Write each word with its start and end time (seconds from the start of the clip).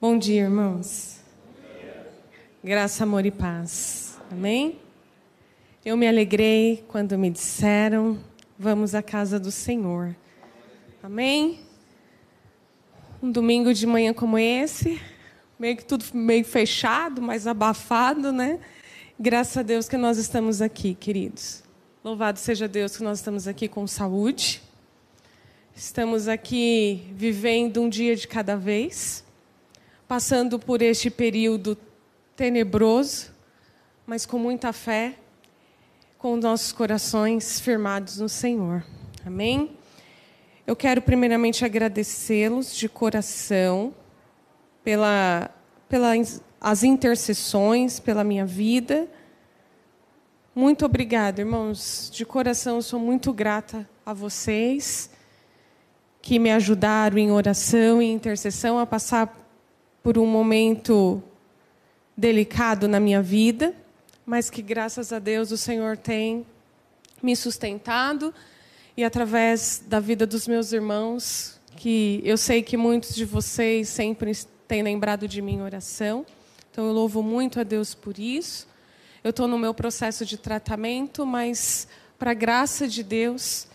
Bom 0.00 0.18
dia, 0.18 0.42
irmãos. 0.42 1.20
Graça, 2.62 3.04
amor 3.04 3.24
e 3.24 3.30
paz. 3.30 4.18
Amém? 4.30 4.78
Eu 5.84 5.96
me 5.96 6.06
alegrei 6.06 6.84
quando 6.88 7.16
me 7.16 7.30
disseram: 7.30 8.18
vamos 8.58 8.94
à 8.94 9.02
casa 9.02 9.38
do 9.38 9.50
Senhor. 9.50 10.14
Amém? 11.02 11.60
Um 13.22 13.30
domingo 13.30 13.72
de 13.72 13.86
manhã 13.86 14.12
como 14.12 14.36
esse, 14.36 15.00
meio 15.58 15.76
que 15.76 15.84
tudo 15.84 16.04
meio 16.12 16.44
fechado, 16.44 17.22
mais 17.22 17.46
abafado, 17.46 18.32
né? 18.32 18.58
Graças 19.18 19.56
a 19.56 19.62
Deus 19.62 19.88
que 19.88 19.96
nós 19.96 20.18
estamos 20.18 20.60
aqui, 20.60 20.94
queridos. 20.94 21.62
Louvado 22.02 22.38
seja 22.38 22.68
Deus 22.68 22.96
que 22.96 23.02
nós 23.02 23.20
estamos 23.20 23.48
aqui 23.48 23.68
com 23.68 23.86
saúde. 23.86 24.60
Estamos 25.74 26.28
aqui 26.28 27.06
vivendo 27.14 27.80
um 27.80 27.88
dia 27.88 28.14
de 28.14 28.28
cada 28.28 28.56
vez, 28.56 29.23
passando 30.06 30.58
por 30.58 30.82
este 30.82 31.10
período 31.10 31.76
tenebroso, 32.36 33.30
mas 34.06 34.26
com 34.26 34.38
muita 34.38 34.72
fé, 34.72 35.14
com 36.18 36.36
nossos 36.36 36.72
corações 36.72 37.60
firmados 37.60 38.18
no 38.18 38.28
Senhor. 38.28 38.84
Amém? 39.24 39.76
Eu 40.66 40.74
quero 40.74 41.02
primeiramente 41.02 41.64
agradecê-los 41.64 42.74
de 42.74 42.88
coração 42.88 43.94
pela, 44.82 45.50
pelas 45.88 46.42
as 46.60 46.82
intercessões, 46.82 48.00
pela 48.00 48.24
minha 48.24 48.46
vida 48.46 49.08
muito 50.54 50.86
obrigada, 50.86 51.40
irmãos. 51.40 52.08
De 52.12 52.24
coração, 52.24 52.80
sou 52.80 53.00
muito 53.00 53.32
grata 53.32 53.88
a 54.06 54.12
vocês 54.12 55.10
que 56.22 56.38
me 56.38 56.52
ajudaram 56.52 57.18
em 57.18 57.32
oração 57.32 58.00
e 58.00 58.12
intercessão 58.12 58.78
a 58.78 58.86
passar 58.86 59.43
por 60.04 60.18
um 60.18 60.26
momento 60.26 61.22
delicado 62.14 62.86
na 62.86 63.00
minha 63.00 63.22
vida, 63.22 63.74
mas 64.26 64.50
que 64.50 64.60
graças 64.60 65.14
a 65.14 65.18
Deus 65.18 65.50
o 65.50 65.56
Senhor 65.56 65.96
tem 65.96 66.44
me 67.22 67.34
sustentado 67.34 68.32
e 68.98 69.02
através 69.02 69.82
da 69.86 69.98
vida 70.00 70.26
dos 70.26 70.46
meus 70.46 70.74
irmãos, 70.74 71.58
que 71.76 72.20
eu 72.22 72.36
sei 72.36 72.62
que 72.62 72.76
muitos 72.76 73.14
de 73.14 73.24
vocês 73.24 73.88
sempre 73.88 74.30
têm 74.68 74.82
lembrado 74.82 75.26
de 75.26 75.40
mim 75.40 75.54
em 75.54 75.62
oração. 75.62 76.26
Então 76.70 76.86
eu 76.86 76.92
louvo 76.92 77.22
muito 77.22 77.58
a 77.58 77.62
Deus 77.62 77.94
por 77.94 78.18
isso. 78.18 78.68
Eu 79.24 79.30
estou 79.30 79.48
no 79.48 79.58
meu 79.58 79.72
processo 79.72 80.26
de 80.26 80.36
tratamento, 80.36 81.24
mas, 81.24 81.88
para 82.18 82.32
a 82.32 82.34
graça 82.34 82.86
de 82.86 83.02
Deus, 83.02 83.66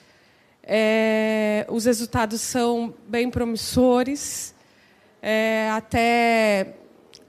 é, 0.61 1.65
os 1.69 1.85
resultados 1.85 2.39
são 2.39 2.93
bem 3.07 3.31
promissores. 3.31 4.53
É, 5.21 5.69
até, 5.71 6.75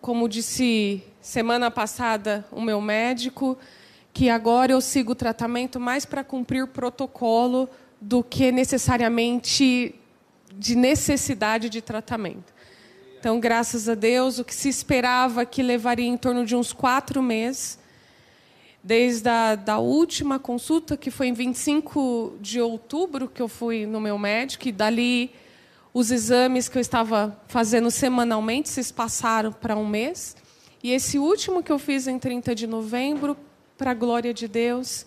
como 0.00 0.28
disse 0.28 1.02
semana 1.20 1.70
passada 1.70 2.46
o 2.52 2.60
meu 2.60 2.80
médico, 2.80 3.58
que 4.12 4.28
agora 4.28 4.72
eu 4.72 4.80
sigo 4.80 5.12
o 5.12 5.14
tratamento 5.14 5.78
mais 5.78 6.04
para 6.04 6.24
cumprir 6.24 6.66
protocolo 6.66 7.68
do 8.00 8.22
que 8.22 8.50
necessariamente 8.50 9.94
de 10.54 10.74
necessidade 10.74 11.68
de 11.68 11.80
tratamento. 11.80 12.52
Então, 13.18 13.38
graças 13.38 13.88
a 13.88 13.94
Deus, 13.94 14.38
o 14.38 14.44
que 14.44 14.54
se 14.54 14.68
esperava 14.68 15.44
que 15.44 15.62
levaria 15.62 16.06
em 16.06 16.16
torno 16.16 16.44
de 16.44 16.56
uns 16.56 16.72
quatro 16.72 17.22
meses, 17.22 17.78
desde 18.82 19.28
a 19.28 19.54
da 19.54 19.78
última 19.78 20.38
consulta, 20.38 20.96
que 20.96 21.10
foi 21.10 21.28
em 21.28 21.34
25 21.34 22.38
de 22.40 22.60
outubro, 22.60 23.28
que 23.28 23.42
eu 23.42 23.48
fui 23.48 23.84
no 23.84 24.00
meu 24.00 24.18
médico, 24.18 24.68
e 24.68 24.72
dali 24.72 25.30
os 25.92 26.10
exames 26.10 26.68
que 26.68 26.78
eu 26.78 26.80
estava 26.80 27.36
fazendo 27.48 27.90
semanalmente 27.90 28.68
se 28.68 28.92
passaram 28.92 29.52
para 29.52 29.76
um 29.76 29.86
mês. 29.86 30.36
E 30.82 30.92
esse 30.92 31.18
último 31.18 31.62
que 31.62 31.72
eu 31.72 31.78
fiz 31.78 32.06
em 32.06 32.18
30 32.18 32.54
de 32.54 32.66
novembro, 32.66 33.36
para 33.76 33.90
a 33.90 33.94
glória 33.94 34.32
de 34.32 34.46
Deus, 34.46 35.04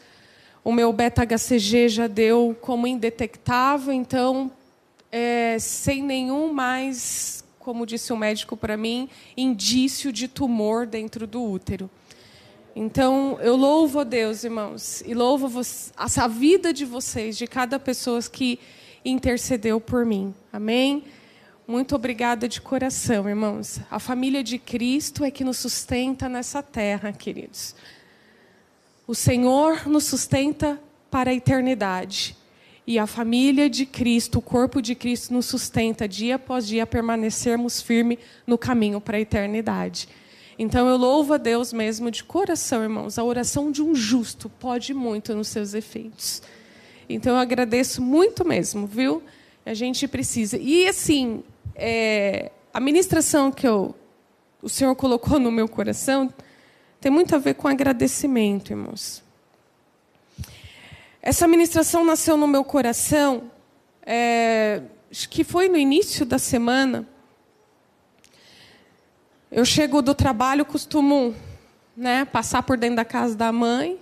o 0.63 0.71
meu 0.71 0.91
beta-HCG 0.91 1.89
já 1.89 2.07
deu 2.07 2.55
como 2.59 2.87
indetectável, 2.87 3.93
então, 3.93 4.51
é, 5.11 5.57
sem 5.59 6.01
nenhum 6.01 6.51
mais, 6.51 7.43
como 7.59 7.85
disse 7.85 8.11
o 8.11 8.17
médico 8.17 8.57
para 8.57 8.75
mim, 8.75 9.09
indício 9.37 10.11
de 10.11 10.27
tumor 10.27 10.85
dentro 10.85 11.27
do 11.27 11.43
útero. 11.43 11.89
Então, 12.75 13.37
eu 13.41 13.55
louvo 13.55 13.99
a 13.99 14.03
Deus, 14.03 14.43
irmãos, 14.43 15.03
e 15.05 15.13
louvo 15.13 15.61
a 15.95 16.27
vida 16.27 16.73
de 16.73 16.85
vocês, 16.85 17.37
de 17.37 17.45
cada 17.45 17.77
pessoa 17.77 18.19
que 18.23 18.59
intercedeu 19.03 19.79
por 19.79 20.05
mim. 20.05 20.33
Amém? 20.51 21.03
Muito 21.67 21.95
obrigada 21.95 22.47
de 22.47 22.59
coração, 22.59 23.27
irmãos. 23.27 23.79
A 23.89 23.99
família 23.99 24.43
de 24.43 24.57
Cristo 24.57 25.23
é 25.23 25.31
que 25.31 25.43
nos 25.43 25.57
sustenta 25.57 26.27
nessa 26.27 26.61
terra, 26.61 27.13
queridos. 27.13 27.73
O 29.07 29.15
Senhor 29.15 29.87
nos 29.87 30.03
sustenta 30.05 30.79
para 31.09 31.31
a 31.31 31.33
eternidade. 31.33 32.35
E 32.85 32.99
a 32.99 33.07
família 33.07 33.69
de 33.69 33.85
Cristo, 33.85 34.39
o 34.39 34.41
corpo 34.41 34.81
de 34.81 34.93
Cristo, 34.93 35.33
nos 35.33 35.45
sustenta 35.45 36.05
dia 36.05 36.35
após 36.35 36.67
dia 36.67 36.83
a 36.83 36.87
permanecermos 36.87 37.81
firmes 37.81 38.19
no 38.45 38.57
caminho 38.57 38.99
para 38.99 39.15
a 39.15 39.21
eternidade. 39.21 40.09
Então 40.59 40.87
eu 40.87 40.97
louvo 40.97 41.33
a 41.33 41.37
Deus 41.37 41.71
mesmo 41.71 42.11
de 42.11 42.23
coração, 42.23 42.83
irmãos. 42.83 43.17
A 43.17 43.23
oração 43.23 43.71
de 43.71 43.81
um 43.81 43.95
justo 43.95 44.49
pode 44.49 44.93
muito 44.93 45.33
nos 45.33 45.47
seus 45.47 45.73
efeitos. 45.73 46.41
Então 47.07 47.33
eu 47.33 47.39
agradeço 47.39 48.01
muito 48.01 48.45
mesmo, 48.45 48.87
viu? 48.87 49.21
A 49.65 49.73
gente 49.73 50.07
precisa. 50.07 50.57
E 50.57 50.87
assim, 50.87 51.43
é, 51.75 52.51
a 52.73 52.79
ministração 52.79 53.51
que 53.51 53.67
eu, 53.67 53.95
o 54.61 54.69
Senhor 54.69 54.95
colocou 54.95 55.39
no 55.39 55.51
meu 55.51 55.67
coração 55.67 56.33
tem 56.99 57.11
muito 57.11 57.35
a 57.35 57.37
ver 57.37 57.55
com 57.55 57.67
agradecimento, 57.67 58.71
irmãos. 58.71 59.21
Essa 61.21 61.47
ministração 61.47 62.03
nasceu 62.05 62.35
no 62.35 62.47
meu 62.47 62.63
coração, 62.63 63.51
é, 64.05 64.81
acho 65.09 65.29
que 65.29 65.43
foi 65.43 65.69
no 65.69 65.77
início 65.77 66.25
da 66.25 66.37
semana. 66.37 67.07
Eu 69.51 69.63
chego 69.63 70.01
do 70.01 70.15
trabalho, 70.15 70.65
costumo 70.65 71.35
né, 71.95 72.25
passar 72.25 72.63
por 72.63 72.77
dentro 72.77 72.97
da 72.97 73.05
casa 73.05 73.35
da 73.35 73.51
mãe 73.51 73.99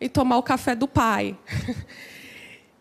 e 0.00 0.08
tomar 0.08 0.38
o 0.38 0.42
café 0.42 0.74
do 0.74 0.86
pai. 0.86 1.36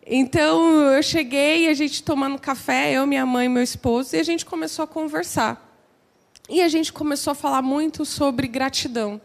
então 0.06 0.92
eu 0.92 1.02
cheguei, 1.02 1.70
a 1.70 1.74
gente 1.74 2.04
tomando 2.04 2.40
café, 2.40 2.94
eu, 2.94 3.08
minha 3.08 3.26
mãe 3.26 3.46
e 3.46 3.50
meu 3.50 3.64
esposo, 3.64 4.16
e 4.16 4.20
a 4.20 4.24
gente 4.24 4.46
começou 4.46 4.84
a 4.84 4.88
conversar. 4.88 5.70
E 6.50 6.62
a 6.62 6.68
gente 6.68 6.92
começou 6.92 7.32
a 7.32 7.36
falar 7.36 7.62
muito 7.62 8.04
sobre 8.06 8.48
gratidão. 8.48 9.22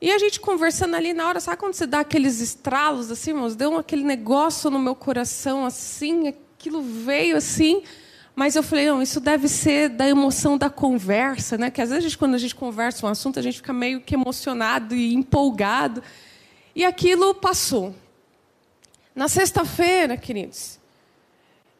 E 0.00 0.10
a 0.10 0.18
gente 0.18 0.40
conversando 0.40 0.94
ali 0.94 1.12
na 1.12 1.28
hora, 1.28 1.40
sabe 1.40 1.56
quando 1.56 1.74
você 1.74 1.86
dá 1.86 2.00
aqueles 2.00 2.40
estralos 2.40 3.10
assim, 3.10 3.30
irmãos? 3.30 3.56
Deu 3.56 3.76
aquele 3.76 4.04
negócio 4.04 4.70
no 4.70 4.78
meu 4.78 4.94
coração 4.94 5.66
assim, 5.66 6.28
aquilo 6.28 6.80
veio 6.80 7.36
assim. 7.36 7.82
Mas 8.34 8.54
eu 8.54 8.62
falei, 8.62 8.86
não, 8.86 9.02
isso 9.02 9.20
deve 9.20 9.48
ser 9.48 9.88
da 9.88 10.08
emoção 10.08 10.56
da 10.56 10.70
conversa, 10.70 11.58
né? 11.58 11.70
Que 11.70 11.82
às 11.82 11.90
vezes 11.90 12.14
quando 12.14 12.34
a 12.34 12.38
gente 12.38 12.54
conversa 12.54 13.04
um 13.04 13.08
assunto, 13.10 13.40
a 13.40 13.42
gente 13.42 13.56
fica 13.56 13.72
meio 13.72 14.00
que 14.00 14.14
emocionado 14.14 14.94
e 14.94 15.12
empolgado. 15.12 16.00
E 16.74 16.84
aquilo 16.84 17.34
passou. 17.34 17.92
Na 19.18 19.26
sexta-feira, 19.26 20.16
queridos, 20.16 20.78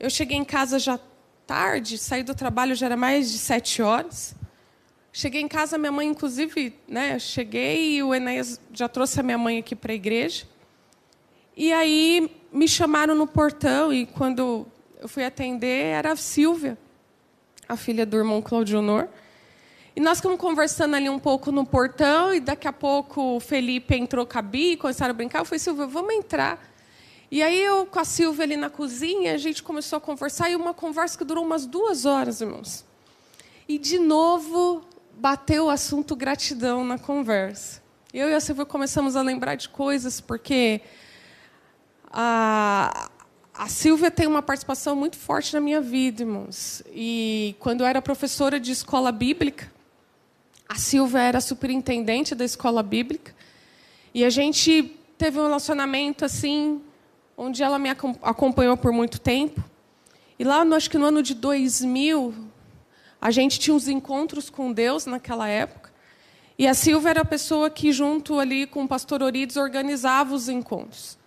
eu 0.00 0.10
cheguei 0.10 0.37
em 0.37 0.44
casa 0.44 0.76
já 0.76 0.99
tarde, 1.47 1.97
saí 1.97 2.25
do 2.25 2.34
trabalho 2.34 2.75
já 2.75 2.87
era 2.87 2.97
mais 2.97 3.31
de 3.31 3.38
sete 3.38 3.81
horas. 3.81 4.34
Cheguei 5.12 5.41
em 5.41 5.47
casa, 5.47 5.78
minha 5.78 5.93
mãe, 5.93 6.09
inclusive, 6.09 6.75
né? 6.88 7.16
Cheguei 7.21 7.94
e 7.94 8.03
o 8.03 8.12
Enéas 8.12 8.60
já 8.72 8.88
trouxe 8.88 9.21
a 9.21 9.22
minha 9.22 9.38
mãe 9.38 9.59
aqui 9.59 9.76
para 9.76 9.93
a 9.93 9.94
igreja. 9.94 10.47
E 11.56 11.72
aí 11.72 12.28
me 12.53 12.66
chamaram 12.66 13.15
no 13.15 13.25
portão 13.25 13.93
e 13.93 14.05
quando 14.05 14.66
eu 14.99 15.06
fui 15.06 15.25
atender, 15.25 15.84
era 15.84 16.10
a 16.10 16.16
Silvia, 16.16 16.76
a 17.69 17.76
filha 17.76 18.05
do 18.05 18.17
irmão 18.17 18.43
Claudio 18.43 18.81
Honor. 18.81 19.08
E 19.94 20.00
nós 20.00 20.19
ficamos 20.19 20.40
conversando 20.40 20.96
ali 20.96 21.08
um 21.08 21.20
pouco 21.20 21.52
no 21.52 21.64
portão, 21.64 22.35
e 22.35 22.40
daqui 22.40 22.67
a 22.67 22.73
pouco 22.73 23.37
o 23.37 23.38
Felipe 23.38 23.94
entrou 23.94 24.26
com 24.26 24.38
a 24.40 24.43
Bi, 24.43 24.76
começaram 24.76 25.12
a 25.12 25.14
brincar. 25.14 25.38
Eu 25.38 25.44
falei, 25.44 25.61
Silvia, 25.61 25.87
vamos 25.87 26.12
entrar. 26.14 26.76
E 27.30 27.42
aí 27.42 27.60
eu 27.62 27.84
com 27.84 28.00
a 28.00 28.04
Silvia 28.04 28.44
ali 28.44 28.56
na 28.56 28.70
cozinha, 28.70 29.34
a 29.34 29.38
gente 29.38 29.62
começou 29.62 29.98
a 29.98 30.00
conversar, 30.00 30.50
e 30.50 30.56
uma 30.56 30.72
conversa 30.72 31.16
que 31.19 31.25
durou 31.25 31.44
umas 31.44 31.66
duas 31.66 32.06
horas, 32.06 32.40
irmãos. 32.40 32.84
E 33.69 33.78
de 33.78 33.98
novo 33.98 34.82
bateu 35.19 35.66
o 35.66 35.70
assunto 35.70 36.16
gratidão 36.16 36.84
na 36.84 36.98
conversa. 36.98 37.82
Eu 38.14 38.30
e 38.30 38.34
a 38.34 38.40
Silvia 38.40 38.64
começamos 38.64 39.16
a 39.16 39.20
lembrar 39.20 39.56
de 39.56 39.69
coisas, 39.69 40.20
porque 40.20 40.80
a, 42.10 43.10
a 43.52 43.69
Silvia 43.69 44.10
tem 44.10 44.26
uma 44.26 44.40
participação 44.40 44.96
muito 44.96 45.16
forte 45.19 45.52
na 45.52 45.60
minha 45.60 45.80
vida, 45.82 46.22
irmãos. 46.22 46.82
E 46.90 47.54
quando 47.58 47.82
eu 47.82 47.86
era 47.86 48.00
professora 48.00 48.58
de 48.58 48.72
escola 48.72 49.12
bíblica, 49.12 49.70
a 50.66 50.76
Silvia 50.76 51.20
era 51.20 51.40
superintendente 51.40 52.34
da 52.34 52.44
escola 52.44 52.82
bíblica. 52.82 53.34
E 54.14 54.25
a 54.25 54.30
gente 54.30 54.96
teve 55.19 55.38
um 55.38 55.42
relacionamento 55.42 56.25
assim, 56.25 56.80
onde 57.38 57.62
ela 57.62 57.79
me 57.79 57.88
acompanhou 57.88 58.76
por 58.76 58.93
muito 58.93 59.20
tempo. 59.20 59.62
E 60.38 60.43
lá, 60.43 60.61
acho 60.62 60.90
que 60.90 60.99
no 60.99 61.06
ano 61.06 61.23
de 61.23 61.35
2000, 61.35 62.35
A 63.20 63.31
gente 63.32 63.58
tinha 63.58 63.75
uns 63.75 63.88
encontros 63.88 64.49
com 64.49 64.73
Deus 64.73 65.05
naquela 65.06 65.49
época. 65.49 65.90
E 66.56 66.67
a 66.69 66.75
Silvia 66.75 67.11
era 67.11 67.23
a 67.23 67.25
pessoa 67.25 67.69
que, 67.69 67.93
junto 67.93 68.38
ali 68.38 68.67
com 68.67 68.85
o 68.85 68.88
pastor 68.88 69.23
Orides, 69.23 69.56
organizava 69.56 70.35
os 70.35 70.49
encontros. 70.49 71.19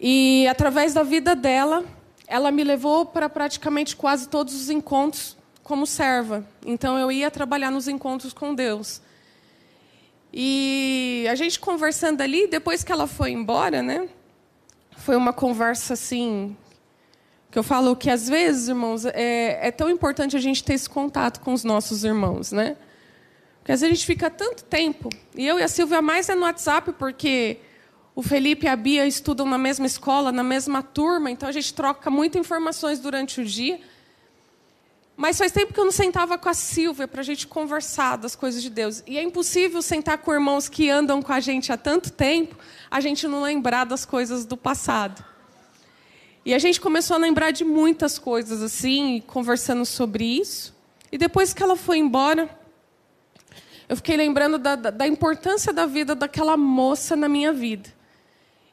E 0.00 0.46
através 0.46 0.94
da 0.94 1.02
vida 1.02 1.34
dela, 1.34 1.84
ela 2.28 2.50
me 2.52 2.62
levou 2.62 3.06
para 3.06 3.28
praticamente 3.28 3.96
quase 3.96 4.28
todos 4.28 4.54
os 4.54 4.70
encontros 4.70 5.36
como 5.64 5.84
serva. 5.84 6.46
Então 6.64 6.96
eu 6.96 7.10
ia 7.10 7.30
trabalhar 7.30 7.70
nos 7.72 7.88
encontros 7.88 8.32
com 8.32 8.54
Deus. 8.54 9.00
E 10.32 11.26
a 11.28 11.34
gente 11.34 11.58
conversando 11.58 12.20
ali, 12.20 12.46
depois 12.46 12.84
que 12.84 12.92
ela 12.92 13.08
foi 13.08 13.32
embora, 13.32 13.82
né? 13.82 14.08
Foi 15.06 15.14
uma 15.14 15.32
conversa 15.32 15.94
assim 15.94 16.56
que 17.48 17.56
eu 17.56 17.62
falo 17.62 17.94
que 17.94 18.10
às 18.10 18.28
vezes, 18.28 18.66
irmãos, 18.66 19.04
é, 19.04 19.68
é 19.68 19.70
tão 19.70 19.88
importante 19.88 20.36
a 20.36 20.40
gente 20.40 20.64
ter 20.64 20.72
esse 20.72 20.90
contato 20.90 21.38
com 21.42 21.52
os 21.52 21.62
nossos 21.62 22.02
irmãos, 22.02 22.50
né? 22.50 22.76
Porque 23.60 23.70
às 23.70 23.82
vezes 23.82 23.92
a 23.92 23.94
gente 23.94 24.04
fica 24.04 24.28
tanto 24.28 24.64
tempo. 24.64 25.08
E 25.36 25.46
eu 25.46 25.60
e 25.60 25.62
a 25.62 25.68
Silvia 25.68 26.02
mais 26.02 26.28
é 26.28 26.34
no 26.34 26.42
WhatsApp, 26.42 26.92
porque 26.98 27.60
o 28.16 28.22
Felipe 28.22 28.66
e 28.66 28.68
a 28.68 28.74
Bia 28.74 29.06
estudam 29.06 29.46
na 29.46 29.56
mesma 29.56 29.86
escola, 29.86 30.32
na 30.32 30.42
mesma 30.42 30.82
turma, 30.82 31.30
então 31.30 31.48
a 31.48 31.52
gente 31.52 31.72
troca 31.72 32.10
muitas 32.10 32.40
informações 32.40 32.98
durante 32.98 33.40
o 33.40 33.44
dia. 33.44 33.78
Mas 35.16 35.38
faz 35.38 35.50
tempo 35.50 35.72
que 35.72 35.80
eu 35.80 35.84
não 35.84 35.92
sentava 35.92 36.36
com 36.36 36.48
a 36.48 36.54
Silvia 36.54 37.08
para 37.08 37.22
a 37.22 37.24
gente 37.24 37.46
conversar 37.46 38.16
das 38.16 38.36
coisas 38.36 38.62
de 38.62 38.68
Deus. 38.68 39.02
E 39.06 39.16
é 39.16 39.22
impossível 39.22 39.80
sentar 39.80 40.18
com 40.18 40.32
irmãos 40.32 40.68
que 40.68 40.90
andam 40.90 41.22
com 41.22 41.32
a 41.32 41.40
gente 41.40 41.72
há 41.72 41.76
tanto 41.76 42.12
tempo, 42.12 42.54
a 42.90 43.00
gente 43.00 43.26
não 43.26 43.42
lembrar 43.42 43.84
das 43.84 44.04
coisas 44.04 44.44
do 44.44 44.58
passado. 44.58 45.24
E 46.44 46.52
a 46.52 46.58
gente 46.58 46.80
começou 46.80 47.16
a 47.16 47.18
lembrar 47.18 47.50
de 47.50 47.64
muitas 47.64 48.18
coisas 48.18 48.62
assim, 48.62 49.22
conversando 49.26 49.86
sobre 49.86 50.24
isso. 50.24 50.76
E 51.10 51.16
depois 51.16 51.54
que 51.54 51.62
ela 51.62 51.76
foi 51.76 51.96
embora, 51.96 52.50
eu 53.88 53.96
fiquei 53.96 54.18
lembrando 54.18 54.58
da, 54.58 54.76
da, 54.76 54.90
da 54.90 55.06
importância 55.06 55.72
da 55.72 55.86
vida 55.86 56.14
daquela 56.14 56.58
moça 56.58 57.16
na 57.16 57.28
minha 57.28 57.52
vida. 57.54 57.95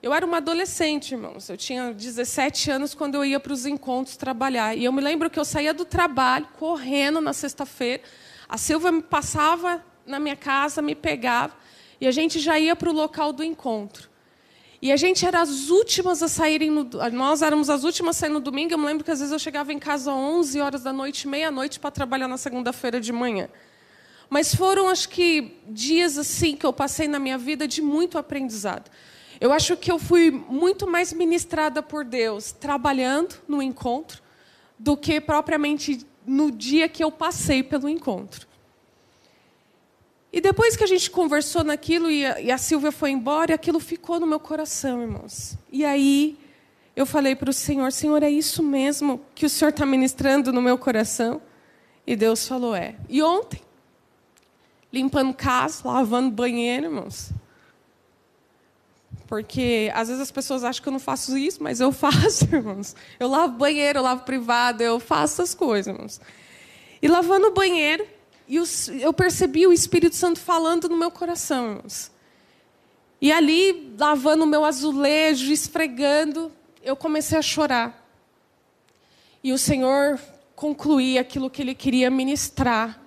Eu 0.04 0.14
era 0.14 0.26
uma 0.26 0.36
adolescente, 0.36 1.14
irmãos. 1.14 1.48
Eu 1.48 1.56
tinha 1.56 1.94
17 1.94 2.70
anos 2.70 2.94
quando 2.94 3.16
eu 3.16 3.24
ia 3.24 3.40
para 3.40 3.54
os 3.54 3.66
encontros 3.66 4.18
trabalhar. 4.18 4.78
E 4.78 4.84
eu 4.84 4.92
me 4.92 5.00
lembro 5.00 5.30
que 5.30 5.40
eu 5.40 5.46
saía 5.46 5.74
do 5.74 5.86
trabalho, 5.86 6.46
correndo 6.60 7.22
na 7.22 7.32
sexta-feira. 7.32 8.04
A 8.50 8.58
Silvia 8.58 8.92
me 8.92 9.02
passava 9.02 9.82
na 10.06 10.20
minha 10.20 10.36
casa, 10.36 10.82
me 10.82 10.94
pegava. 10.94 11.56
E 12.02 12.06
a 12.06 12.12
gente 12.12 12.38
já 12.42 12.60
ia 12.60 12.76
para 12.76 12.90
o 12.90 12.92
local 12.92 13.32
do 13.32 13.46
encontro. 13.46 14.10
E 14.82 14.92
a 14.92 14.98
gente 14.98 15.26
era 15.26 15.40
as 15.40 15.70
últimas 15.70 16.22
a 16.22 16.28
saírem. 16.28 16.70
No, 16.70 16.84
nós 17.14 17.42
éramos 17.42 17.70
as 17.70 17.86
últimas 17.86 18.18
a 18.18 18.20
sair 18.20 18.30
no 18.30 18.42
domingo. 18.42 18.74
Eu 18.74 18.78
me 18.78 18.86
lembro 18.86 19.06
que 19.06 19.12
às 19.12 19.20
vezes 19.20 19.32
eu 19.32 19.40
chegava 19.40 19.72
em 19.72 19.80
casa 19.80 20.12
às 20.12 20.18
11 20.18 20.60
horas 20.60 20.84
da 20.84 20.92
noite, 20.92 21.30
meia-noite, 21.30 21.80
para 21.80 21.90
trabalhar 21.90 22.28
na 22.28 22.38
segunda-feira 22.38 23.00
de 23.00 23.14
manhã. 23.14 23.48
Mas 24.30 24.54
foram, 24.54 24.90
acho 24.90 25.08
que, 25.08 25.62
dias 25.66 26.18
assim 26.18 26.58
que 26.58 26.66
eu 26.66 26.74
passei 26.74 27.08
na 27.08 27.20
minha 27.20 27.38
vida 27.38 27.66
de 27.66 27.82
muito 27.82 28.18
aprendizado. 28.18 28.92
Eu 29.44 29.52
acho 29.52 29.76
que 29.76 29.92
eu 29.92 30.00
fui 30.00 30.32
muito 30.32 30.88
mais 30.88 31.12
ministrada 31.12 31.84
por 31.84 32.06
Deus 32.06 32.54
trabalhando 32.54 33.36
no 33.46 33.62
encontro 33.62 34.24
do 34.80 34.96
que 34.96 35.20
propriamente 35.20 36.08
no 36.26 36.50
dia 36.50 36.88
que 36.88 37.04
eu 37.04 37.12
passei 37.12 37.62
pelo 37.62 37.90
encontro. 37.90 38.48
E 40.32 40.40
depois 40.40 40.78
que 40.78 40.84
a 40.86 40.88
gente 40.88 41.12
conversou 41.12 41.62
naquilo 41.62 42.10
e 42.10 42.26
a, 42.26 42.58
Silvia 42.58 42.90
foi 42.90 43.12
embora, 43.12 43.52
e 43.52 43.54
aquilo 43.54 43.82
ficou 43.82 44.18
no 44.18 44.26
meu 44.26 44.40
coração, 44.40 45.02
irmãos. 45.02 45.58
E 45.70 45.84
aí 45.84 46.40
eu 46.96 47.06
falei 47.06 47.36
para 47.36 47.50
o 47.50 47.54
Senhor: 47.54 47.92
Senhor, 47.92 48.24
é 48.24 48.30
isso 48.30 48.64
mesmo 48.64 49.20
que 49.36 49.46
o 49.46 49.50
Senhor 49.50 49.72
está 49.72 49.86
ministrando 49.86 50.54
no 50.54 50.62
meu 50.62 50.78
coração? 50.78 51.42
E 52.08 52.16
Deus 52.16 52.48
falou: 52.48 52.74
É. 52.74 52.96
E 53.10 53.22
ontem, 53.22 53.60
limpando 54.90 55.34
casa, 55.34 55.86
lavando 55.86 56.32
banheiro, 56.32 56.86
irmãos. 56.86 57.34
Porque 59.34 59.90
às 59.96 60.10
vezes 60.10 60.22
as 60.22 60.30
pessoas 60.30 60.64
acham 60.64 60.84
que 60.84 60.88
eu 60.88 60.94
não 60.94 61.00
faço 61.00 61.36
isso, 61.36 61.64
mas 61.64 61.80
eu 61.80 61.90
faço, 61.92 62.46
irmãos. 62.54 62.96
Eu 63.20 63.28
lavo 63.28 63.58
banheiro, 63.58 63.98
eu 63.98 64.04
lavo 64.04 64.22
privado, 64.22 64.84
eu 64.84 65.00
faço 65.00 65.42
essas 65.42 65.56
coisas, 65.56 65.92
irmãos. 65.92 66.22
E 67.02 67.08
lavando 67.08 67.48
o 67.48 67.52
banheiro, 67.52 68.06
eu 69.02 69.12
percebi 69.12 69.66
o 69.66 69.74
Espírito 69.74 70.16
Santo 70.16 70.40
falando 70.40 70.88
no 70.88 70.96
meu 70.96 71.10
coração, 71.10 71.66
irmãos. 71.72 72.12
E 73.20 73.32
ali, 73.32 73.96
lavando 73.98 74.44
o 74.44 74.48
meu 74.48 74.64
azulejo, 74.64 75.52
esfregando, 75.52 76.52
eu 76.84 76.96
comecei 76.96 77.36
a 77.36 77.42
chorar. 77.42 78.08
E 79.44 79.52
o 79.52 79.58
Senhor 79.58 80.20
concluía 80.56 81.22
aquilo 81.22 81.50
que 81.50 81.64
Ele 81.64 81.74
queria 81.74 82.12
ministrar. 82.12 83.02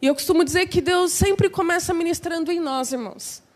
E 0.00 0.06
eu 0.06 0.14
costumo 0.14 0.44
dizer 0.44 0.68
que 0.68 0.80
Deus 0.80 1.10
sempre 1.10 1.50
começa 1.50 1.92
ministrando 1.92 2.52
em 2.52 2.60
nós, 2.60 2.92
irmãos. 2.92 3.49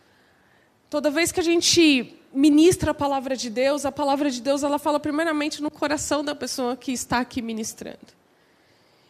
Toda 0.94 1.10
vez 1.10 1.32
que 1.32 1.40
a 1.40 1.42
gente 1.42 2.14
ministra 2.32 2.92
a 2.92 2.94
palavra 2.94 3.36
de 3.36 3.50
Deus, 3.50 3.84
a 3.84 3.90
palavra 3.90 4.30
de 4.30 4.40
Deus 4.40 4.62
ela 4.62 4.78
fala 4.78 5.00
primeiramente 5.00 5.60
no 5.60 5.68
coração 5.68 6.22
da 6.22 6.36
pessoa 6.36 6.76
que 6.76 6.92
está 6.92 7.18
aqui 7.18 7.42
ministrando. 7.42 7.98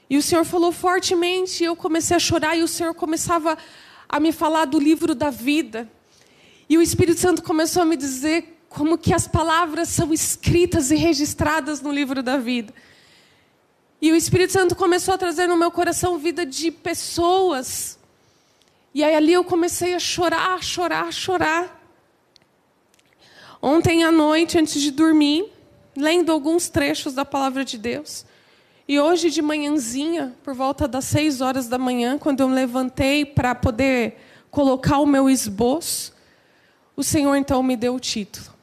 E 0.08 0.16
o 0.16 0.22
Senhor 0.22 0.46
falou 0.46 0.72
fortemente, 0.72 1.62
e 1.62 1.66
eu 1.66 1.76
comecei 1.76 2.16
a 2.16 2.18
chorar, 2.18 2.56
e 2.56 2.62
o 2.62 2.68
Senhor 2.68 2.94
começava 2.94 3.58
a 4.08 4.18
me 4.18 4.32
falar 4.32 4.64
do 4.64 4.80
livro 4.80 5.14
da 5.14 5.28
vida. 5.28 5.86
E 6.70 6.78
o 6.78 6.80
Espírito 6.80 7.20
Santo 7.20 7.42
começou 7.42 7.82
a 7.82 7.84
me 7.84 7.98
dizer 7.98 8.64
como 8.70 8.96
que 8.96 9.12
as 9.12 9.28
palavras 9.28 9.90
são 9.90 10.10
escritas 10.10 10.90
e 10.90 10.96
registradas 10.96 11.82
no 11.82 11.92
livro 11.92 12.22
da 12.22 12.38
vida. 12.38 12.72
E 14.00 14.10
o 14.10 14.16
Espírito 14.16 14.54
Santo 14.54 14.74
começou 14.74 15.12
a 15.12 15.18
trazer 15.18 15.46
no 15.46 15.56
meu 15.58 15.70
coração 15.70 16.16
vida 16.16 16.46
de 16.46 16.70
pessoas. 16.70 17.98
E 18.94 19.02
aí 19.02 19.16
ali 19.16 19.32
eu 19.32 19.42
comecei 19.42 19.92
a 19.94 19.98
chorar, 19.98 20.62
chorar, 20.62 21.12
chorar. 21.12 21.82
Ontem 23.60 24.04
à 24.04 24.12
noite, 24.12 24.56
antes 24.56 24.80
de 24.80 24.92
dormir, 24.92 25.46
lendo 25.96 26.30
alguns 26.30 26.68
trechos 26.68 27.12
da 27.12 27.24
palavra 27.24 27.64
de 27.64 27.76
Deus, 27.76 28.24
e 28.86 29.00
hoje 29.00 29.30
de 29.30 29.42
manhãzinha, 29.42 30.36
por 30.44 30.54
volta 30.54 30.86
das 30.86 31.06
seis 31.06 31.40
horas 31.40 31.66
da 31.66 31.78
manhã, 31.78 32.18
quando 32.18 32.40
eu 32.40 32.48
me 32.48 32.54
levantei 32.54 33.24
para 33.24 33.52
poder 33.52 34.16
colocar 34.48 34.98
o 34.98 35.06
meu 35.06 35.28
esboço, 35.28 36.14
o 36.94 37.02
Senhor 37.02 37.34
então 37.34 37.62
me 37.64 37.76
deu 37.76 37.96
o 37.96 38.00
título: 38.00 38.54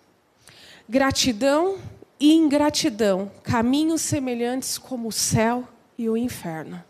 Gratidão 0.87 1.77
e 2.17 2.33
ingratidão, 2.33 3.29
caminhos 3.43 4.01
semelhantes 4.01 4.77
como 4.77 5.09
o 5.09 5.11
céu 5.11 5.67
e 5.97 6.07
o 6.07 6.15
inferno. 6.15 6.81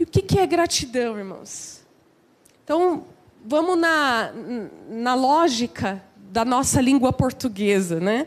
E 0.00 0.02
o 0.02 0.06
que 0.06 0.38
é 0.38 0.46
gratidão, 0.46 1.18
irmãos? 1.18 1.82
Então, 2.64 3.04
vamos 3.44 3.78
na, 3.78 4.32
na 4.88 5.14
lógica 5.14 6.02
da 6.16 6.42
nossa 6.42 6.80
língua 6.80 7.12
portuguesa, 7.12 8.00
né? 8.00 8.26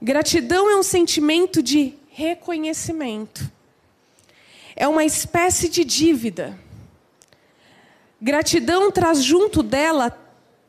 Gratidão 0.00 0.70
é 0.70 0.76
um 0.76 0.82
sentimento 0.82 1.62
de 1.62 1.92
reconhecimento. 2.08 3.52
É 4.74 4.88
uma 4.88 5.04
espécie 5.04 5.68
de 5.68 5.84
dívida. 5.84 6.58
Gratidão 8.18 8.90
traz 8.90 9.22
junto 9.22 9.62
dela 9.62 10.18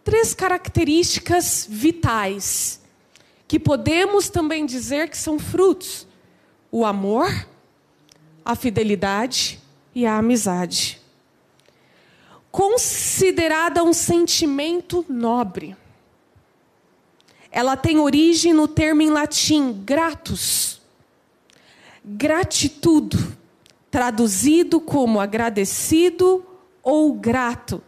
três 0.04 0.34
características 0.34 1.66
vitais, 1.70 2.82
que 3.48 3.58
podemos 3.58 4.28
também 4.28 4.66
dizer 4.66 5.10
que 5.10 5.18
são 5.18 5.40
frutos: 5.40 6.06
o 6.70 6.84
amor, 6.84 7.48
a 8.44 8.54
fidelidade 8.54 9.62
e 9.94 10.06
a 10.06 10.18
amizade. 10.18 11.02
Considerada 12.52 13.84
um 13.84 13.94
sentimento 13.94 15.06
nobre 15.08 15.76
ela 17.52 17.76
tem 17.76 18.00
origem 18.00 18.54
no 18.54 18.68
termo 18.68 19.02
em 19.02 19.10
latim 19.10 19.74
gratus. 19.84 20.80
Gratitudo, 22.04 23.36
traduzido 23.92 24.80
como 24.80 25.20
agradecido 25.20 26.46
ou 26.82 27.14
grato. 27.14 27.84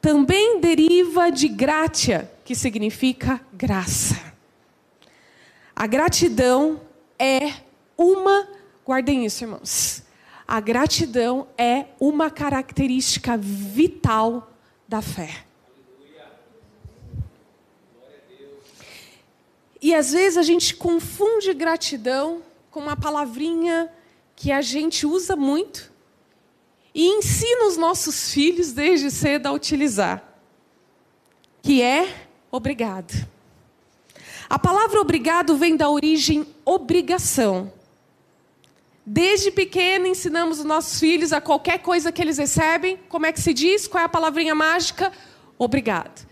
Também 0.00 0.60
deriva 0.60 1.30
de 1.30 1.48
gratia, 1.48 2.30
que 2.44 2.54
significa 2.54 3.40
graça. 3.52 4.32
A 5.74 5.86
gratidão 5.86 6.80
é 7.18 7.52
uma, 7.96 8.46
guardem 8.84 9.24
isso, 9.24 9.42
irmãos. 9.42 10.02
A 10.48 10.60
gratidão 10.60 11.46
é 11.58 11.84
uma 12.00 12.30
característica 12.30 13.36
vital 13.36 14.50
da 14.88 15.02
fé. 15.02 15.44
E 19.80 19.94
às 19.94 20.12
vezes 20.12 20.38
a 20.38 20.42
gente 20.42 20.74
confunde 20.74 21.52
gratidão 21.52 22.42
com 22.70 22.80
uma 22.80 22.96
palavrinha 22.96 23.92
que 24.34 24.50
a 24.50 24.62
gente 24.62 25.04
usa 25.04 25.36
muito 25.36 25.92
e 26.94 27.06
ensina 27.06 27.66
os 27.66 27.76
nossos 27.76 28.32
filhos 28.32 28.72
desde 28.72 29.10
cedo 29.10 29.46
a 29.46 29.52
utilizar, 29.52 30.24
que 31.62 31.82
é 31.82 32.26
obrigado. 32.50 33.28
A 34.48 34.58
palavra 34.58 34.98
obrigado 34.98 35.56
vem 35.58 35.76
da 35.76 35.90
origem 35.90 36.46
obrigação. 36.64 37.70
Desde 39.10 39.50
pequeno 39.50 40.06
ensinamos 40.06 40.58
os 40.58 40.66
nossos 40.66 41.00
filhos 41.00 41.32
a 41.32 41.40
qualquer 41.40 41.78
coisa 41.78 42.12
que 42.12 42.20
eles 42.20 42.36
recebem, 42.36 42.98
como 43.08 43.24
é 43.24 43.32
que 43.32 43.40
se 43.40 43.54
diz? 43.54 43.88
Qual 43.88 44.02
é 44.02 44.04
a 44.04 44.08
palavrinha 44.08 44.54
mágica? 44.54 45.10
Obrigado. 45.58 46.28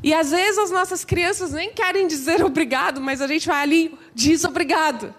E 0.00 0.14
às 0.14 0.30
vezes 0.30 0.58
as 0.58 0.70
nossas 0.70 1.04
crianças 1.04 1.50
nem 1.50 1.72
querem 1.72 2.06
dizer 2.06 2.44
obrigado, 2.44 3.00
mas 3.00 3.20
a 3.20 3.26
gente 3.26 3.48
vai 3.48 3.60
ali 3.60 3.98
diz 4.14 4.44
obrigado. 4.44 5.12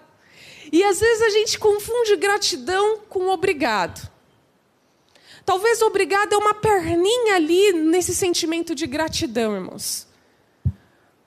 E 0.72 0.82
às 0.82 0.98
vezes 0.98 1.22
a 1.22 1.28
gente 1.28 1.58
confunde 1.58 2.16
gratidão 2.16 3.00
com 3.10 3.28
obrigado. 3.28 4.10
Talvez 5.44 5.82
obrigado 5.82 6.32
é 6.32 6.38
uma 6.38 6.54
perninha 6.54 7.34
ali 7.34 7.74
nesse 7.74 8.14
sentimento 8.14 8.74
de 8.74 8.86
gratidão, 8.86 9.54
irmãos. 9.54 10.05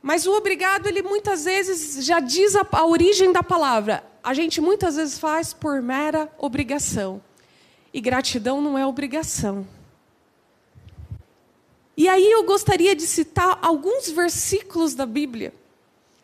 Mas 0.01 0.25
o 0.25 0.33
obrigado, 0.33 0.87
ele 0.87 1.01
muitas 1.01 1.45
vezes 1.45 2.05
já 2.05 2.19
diz 2.19 2.55
a, 2.55 2.65
a 2.71 2.85
origem 2.85 3.31
da 3.31 3.43
palavra 3.43 4.09
a 4.23 4.33
gente 4.33 4.59
muitas 4.61 4.95
vezes 4.95 5.17
faz 5.17 5.53
por 5.53 5.81
mera 5.81 6.31
obrigação. 6.37 7.21
E 7.93 7.99
gratidão 7.99 8.61
não 8.61 8.77
é 8.77 8.85
obrigação. 8.85 9.67
E 11.97 12.07
aí 12.07 12.29
eu 12.31 12.43
gostaria 12.43 12.95
de 12.95 13.03
citar 13.03 13.59
alguns 13.61 14.09
versículos 14.09 14.93
da 14.93 15.05
Bíblia, 15.05 15.53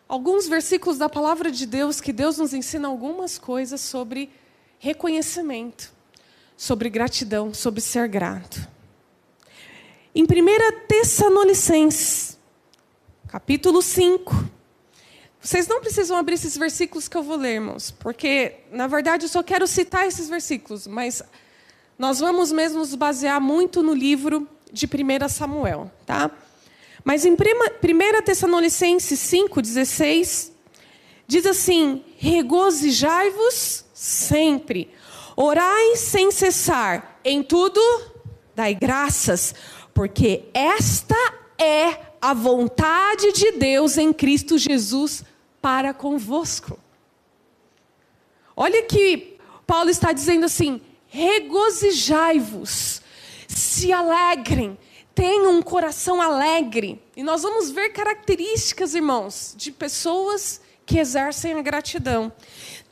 alguns 0.07 0.47
versículos 0.47 0.97
da 0.97 1.09
palavra 1.09 1.51
de 1.51 1.65
Deus, 1.65 1.99
que 1.99 2.13
Deus 2.13 2.37
nos 2.37 2.53
ensina 2.53 2.87
algumas 2.87 3.37
coisas 3.37 3.81
sobre 3.81 4.29
reconhecimento, 4.79 5.91
sobre 6.55 6.89
gratidão, 6.89 7.53
sobre 7.53 7.81
ser 7.81 8.07
grato. 8.07 8.69
Em 10.13 10.23
1 10.23 10.27
Tessalonicenses, 10.87 12.24
capítulo 13.35 13.81
5, 13.81 14.33
vocês 15.41 15.67
não 15.67 15.81
precisam 15.81 16.15
abrir 16.15 16.35
esses 16.35 16.55
versículos 16.55 17.09
que 17.09 17.17
eu 17.17 17.21
vou 17.21 17.35
ler, 17.35 17.55
irmãos, 17.55 17.91
porque, 17.91 18.59
na 18.71 18.87
verdade, 18.87 19.25
eu 19.25 19.29
só 19.29 19.43
quero 19.43 19.67
citar 19.67 20.07
esses 20.07 20.29
versículos, 20.29 20.87
mas 20.87 21.21
nós 21.99 22.21
vamos 22.21 22.53
mesmo 22.53 22.79
nos 22.79 22.95
basear 22.95 23.41
muito 23.41 23.83
no 23.83 23.93
livro 23.93 24.47
de 24.71 24.85
1 24.85 25.27
Samuel, 25.27 25.91
tá? 26.05 26.31
Mas 27.03 27.25
em 27.25 27.33
1 27.33 28.21
Tessalonicenses 28.23 29.19
5,16, 29.19 30.51
diz 31.27 31.45
assim: 31.45 32.05
regozijai-vos 32.17 33.83
sempre, 33.93 34.89
orai 35.35 35.97
sem 35.97 36.31
cessar, 36.31 37.19
em 37.25 37.43
tudo 37.43 37.81
dai 38.55 38.73
graças, 38.73 39.53
porque 39.93 40.45
esta 40.53 41.17
é 41.57 42.14
a 42.25 42.33
vontade 42.33 43.31
de 43.33 43.51
Deus 43.51 43.99
em 43.99 44.11
Cristo 44.11 44.57
Jesus 44.57 45.23
para 45.61 45.93
convosco. 45.93 46.79
Olha 48.55 48.81
que 48.81 49.37
Paulo 49.67 49.91
está 49.91 50.11
dizendo 50.11 50.45
assim: 50.45 50.81
regozijai-vos, 51.07 52.99
se 53.47 53.93
alegrem, 53.93 54.75
tenham 55.13 55.51
um 55.51 55.61
coração 55.61 56.19
alegre. 56.19 56.99
E 57.15 57.21
nós 57.21 57.43
vamos 57.43 57.69
ver 57.69 57.89
características, 57.89 58.95
irmãos, 58.95 59.53
de 59.55 59.71
pessoas 59.71 60.59
que 60.83 60.97
exercem 60.97 61.53
a 61.53 61.61
gratidão, 61.61 62.33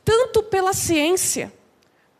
tanto 0.04 0.44
pela 0.44 0.72
ciência, 0.72 1.52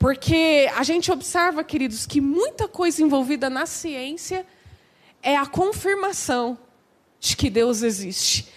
porque 0.01 0.69
a 0.75 0.83
gente 0.83 1.13
observa, 1.13 1.63
queridos, 1.63 2.07
que 2.07 2.21
muita 2.21 2.67
coisa 2.67 3.01
envolvida 3.03 3.49
na 3.49 3.67
ciência 3.67 4.45
é 5.23 5.37
a 5.37 5.47
confirmação 5.47 6.59
de 7.25 7.37
que 7.37 7.49
Deus 7.49 7.83
existe. 7.83 8.53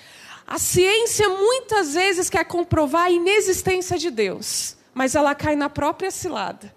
A 0.45 0.59
ciência 0.59 1.29
muitas 1.29 1.93
vezes 1.93 2.29
quer 2.29 2.43
comprovar 2.43 3.05
a 3.05 3.11
inexistência 3.11 3.97
de 3.97 4.11
Deus, 4.11 4.75
mas 4.93 5.15
ela 5.15 5.33
cai 5.33 5.55
na 5.55 5.69
própria 5.69 6.11
cilada. 6.11 6.73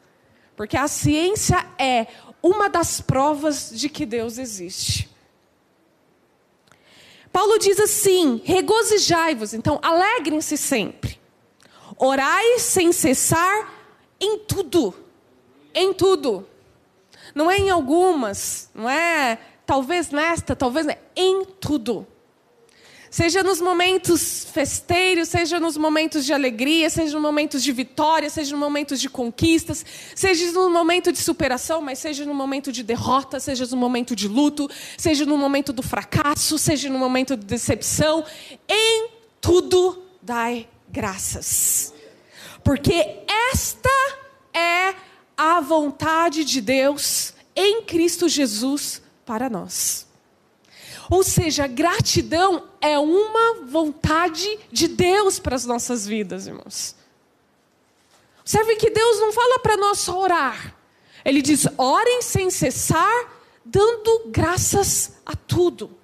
Porque 0.56 0.76
a 0.76 0.86
ciência 0.86 1.66
é 1.78 2.06
uma 2.40 2.68
das 2.68 3.00
provas 3.00 3.70
de 3.72 3.88
que 3.88 4.06
Deus 4.06 4.38
existe. 4.38 5.08
Paulo 7.32 7.58
diz 7.58 7.80
assim: 7.80 8.40
regozijai-vos, 8.44 9.52
então 9.52 9.80
alegrem-se 9.82 10.56
sempre. 10.56 11.18
Orai 11.96 12.58
sem 12.60 12.92
cessar 12.92 13.72
em 14.20 14.38
tudo. 14.38 14.94
Em 15.74 15.92
tudo. 15.92 16.46
Não 17.34 17.50
é 17.50 17.58
em 17.58 17.70
algumas, 17.70 18.70
não 18.74 18.88
é 18.88 19.38
talvez 19.70 20.10
nesta, 20.10 20.56
talvez 20.56 20.84
em 21.14 21.44
tudo. 21.60 22.04
Seja 23.08 23.40
nos 23.44 23.60
momentos 23.60 24.44
festeiros, 24.52 25.28
seja 25.28 25.60
nos 25.60 25.76
momentos 25.76 26.24
de 26.26 26.32
alegria, 26.32 26.90
seja 26.90 27.12
nos 27.12 27.22
momentos 27.22 27.62
de 27.62 27.70
vitória, 27.70 28.28
seja 28.28 28.50
nos 28.50 28.58
momentos 28.58 29.00
de 29.00 29.08
conquistas, 29.08 29.86
seja 30.12 30.50
no 30.50 30.70
momento 30.70 31.12
de 31.12 31.18
superação, 31.20 31.80
mas 31.80 32.00
seja 32.00 32.24
no 32.24 32.34
momento 32.34 32.72
de 32.72 32.82
derrota, 32.82 33.38
seja 33.38 33.64
no 33.64 33.76
momento 33.76 34.16
de 34.16 34.26
luto, 34.26 34.68
seja 34.98 35.24
no 35.24 35.38
momento 35.38 35.72
do 35.72 35.82
fracasso, 35.82 36.58
seja 36.58 36.90
no 36.90 36.98
momento 36.98 37.36
de 37.36 37.46
decepção, 37.46 38.24
em 38.68 39.08
tudo 39.40 40.02
dai 40.20 40.68
graças. 40.88 41.94
Porque 42.64 43.20
esta 43.52 43.88
é 44.52 44.96
a 45.36 45.60
vontade 45.60 46.44
de 46.44 46.60
Deus 46.60 47.34
em 47.54 47.82
Cristo 47.82 48.28
Jesus 48.28 49.00
para 49.30 49.48
nós. 49.48 50.08
Ou 51.08 51.22
seja, 51.22 51.68
gratidão 51.68 52.64
é 52.80 52.98
uma 52.98 53.64
vontade 53.64 54.58
de 54.72 54.88
Deus 54.88 55.38
para 55.38 55.54
as 55.54 55.64
nossas 55.64 56.04
vidas, 56.04 56.48
irmãos. 56.48 56.96
Observe 58.40 58.74
que 58.74 58.90
Deus 58.90 59.20
não 59.20 59.32
fala 59.32 59.60
para 59.60 59.76
nós 59.76 60.00
só 60.00 60.18
orar. 60.20 60.74
Ele 61.24 61.40
diz: 61.40 61.64
orem 61.78 62.22
sem 62.22 62.50
cessar, 62.50 63.40
dando 63.64 64.24
graças 64.30 65.12
a 65.24 65.36
tudo. 65.36 65.96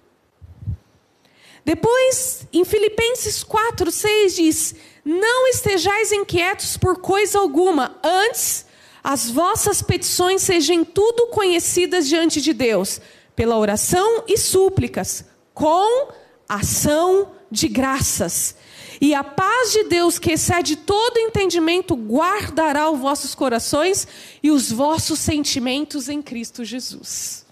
Depois, 1.64 2.46
em 2.52 2.64
Filipenses 2.64 3.42
4, 3.42 3.90
6 3.90 4.36
diz: 4.36 4.74
Não 5.04 5.48
estejais 5.48 6.12
inquietos 6.12 6.76
por 6.76 7.00
coisa 7.00 7.40
alguma, 7.40 7.98
antes 8.04 8.66
as 9.08 9.30
vossas 9.30 9.82
petições 9.82 10.42
sejam 10.42 10.84
tudo 10.84 11.28
conhecidas 11.28 12.08
diante 12.08 12.40
de 12.40 12.52
Deus 12.52 13.00
pela 13.36 13.58
oração 13.58 14.24
e 14.26 14.38
súplicas, 14.38 15.24
com 15.52 16.08
ação 16.48 17.32
de 17.50 17.68
graças. 17.68 18.56
E 18.98 19.14
a 19.14 19.22
paz 19.22 19.72
de 19.72 19.84
Deus, 19.84 20.18
que 20.18 20.32
excede 20.32 20.74
todo 20.74 21.18
entendimento, 21.18 21.94
guardará 21.94 22.90
os 22.90 22.98
vossos 22.98 23.34
corações 23.34 24.08
e 24.42 24.50
os 24.50 24.72
vossos 24.72 25.18
sentimentos 25.18 26.08
em 26.08 26.22
Cristo 26.22 26.64
Jesus. 26.64 27.44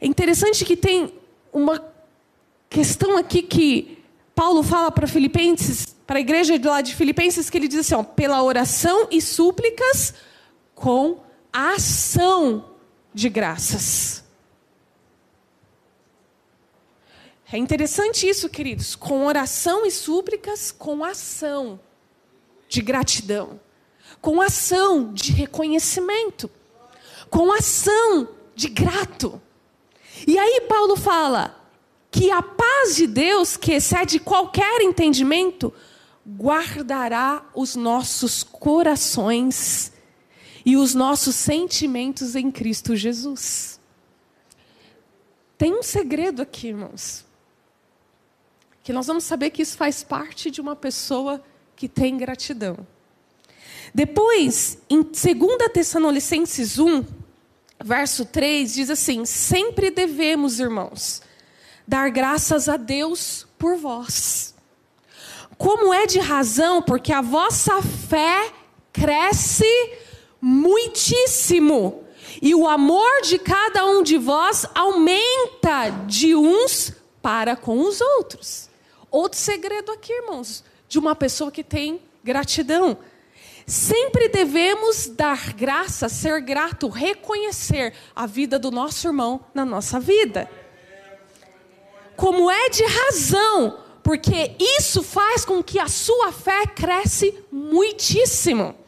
É 0.00 0.06
interessante 0.06 0.64
que 0.64 0.76
tem 0.76 1.12
uma 1.52 1.84
questão 2.70 3.16
aqui 3.16 3.42
que 3.42 3.98
Paulo 4.34 4.62
fala 4.62 4.90
para 4.90 5.06
Filipenses, 5.06 5.86
para 6.06 6.18
a 6.18 6.20
igreja 6.20 6.60
lá 6.64 6.80
de 6.80 6.94
Filipenses, 6.94 7.50
que 7.50 7.58
ele 7.58 7.68
diz 7.68 7.80
assim: 7.80 7.94
ó, 7.94 8.02
pela 8.02 8.42
oração 8.42 9.08
e 9.10 9.20
súplicas 9.20 10.14
com 10.74 11.20
ação 11.52 12.71
de 13.14 13.28
graças. 13.28 14.22
É 17.52 17.58
interessante 17.58 18.26
isso, 18.26 18.48
queridos, 18.48 18.94
com 18.96 19.26
oração 19.26 19.84
e 19.84 19.90
súplicas, 19.90 20.72
com 20.72 21.04
ação 21.04 21.78
de 22.66 22.80
gratidão, 22.80 23.60
com 24.22 24.40
ação 24.40 25.12
de 25.12 25.32
reconhecimento, 25.32 26.50
com 27.28 27.52
ação 27.52 28.28
de 28.54 28.68
grato. 28.68 29.40
E 30.26 30.38
aí 30.38 30.62
Paulo 30.62 30.96
fala 30.96 31.60
que 32.10 32.30
a 32.30 32.40
paz 32.40 32.96
de 32.96 33.06
Deus, 33.06 33.56
que 33.56 33.72
excede 33.72 34.18
qualquer 34.18 34.80
entendimento, 34.80 35.72
guardará 36.26 37.44
os 37.54 37.76
nossos 37.76 38.42
corações 38.42 39.91
e 40.64 40.76
os 40.76 40.94
nossos 40.94 41.34
sentimentos 41.34 42.36
em 42.36 42.50
Cristo 42.50 42.94
Jesus. 42.94 43.80
Tem 45.58 45.72
um 45.72 45.82
segredo 45.82 46.42
aqui, 46.42 46.68
irmãos. 46.68 47.24
Que 48.82 48.92
nós 48.92 49.06
vamos 49.06 49.24
saber 49.24 49.50
que 49.50 49.62
isso 49.62 49.76
faz 49.76 50.02
parte 50.02 50.50
de 50.50 50.60
uma 50.60 50.74
pessoa 50.74 51.42
que 51.76 51.88
tem 51.88 52.16
gratidão. 52.16 52.86
Depois, 53.94 54.78
em 54.88 55.02
2 55.02 55.14
Tessalonicenses 55.72 56.78
1, 56.78 57.04
verso 57.84 58.24
3, 58.24 58.74
diz 58.74 58.90
assim: 58.90 59.24
Sempre 59.24 59.90
devemos, 59.90 60.58
irmãos, 60.58 61.22
dar 61.86 62.10
graças 62.10 62.68
a 62.68 62.76
Deus 62.76 63.46
por 63.58 63.76
vós. 63.76 64.54
Como 65.56 65.92
é 65.94 66.06
de 66.06 66.18
razão, 66.18 66.82
porque 66.82 67.12
a 67.12 67.20
vossa 67.20 67.80
fé 67.82 68.52
cresce 68.92 69.64
muitíssimo. 70.42 72.02
E 72.40 72.54
o 72.54 72.68
amor 72.68 73.22
de 73.22 73.38
cada 73.38 73.86
um 73.86 74.02
de 74.02 74.18
vós 74.18 74.66
aumenta 74.74 75.90
de 76.06 76.34
uns 76.34 76.92
para 77.22 77.54
com 77.54 77.78
os 77.80 78.00
outros. 78.00 78.68
Outro 79.08 79.38
segredo 79.38 79.92
aqui, 79.92 80.12
irmãos, 80.12 80.64
de 80.88 80.98
uma 80.98 81.14
pessoa 81.14 81.52
que 81.52 81.62
tem 81.62 82.02
gratidão. 82.24 82.98
Sempre 83.64 84.28
devemos 84.28 85.06
dar 85.06 85.52
graça, 85.52 86.08
ser 86.08 86.40
grato, 86.40 86.88
reconhecer 86.88 87.94
a 88.16 88.26
vida 88.26 88.58
do 88.58 88.72
nosso 88.72 89.06
irmão 89.06 89.44
na 89.54 89.64
nossa 89.64 90.00
vida. 90.00 90.50
Como 92.16 92.50
é 92.50 92.68
de 92.68 92.84
razão, 92.84 93.78
porque 94.02 94.56
isso 94.58 95.02
faz 95.02 95.44
com 95.44 95.62
que 95.62 95.78
a 95.78 95.86
sua 95.86 96.32
fé 96.32 96.66
cresce 96.66 97.38
muitíssimo. 97.50 98.81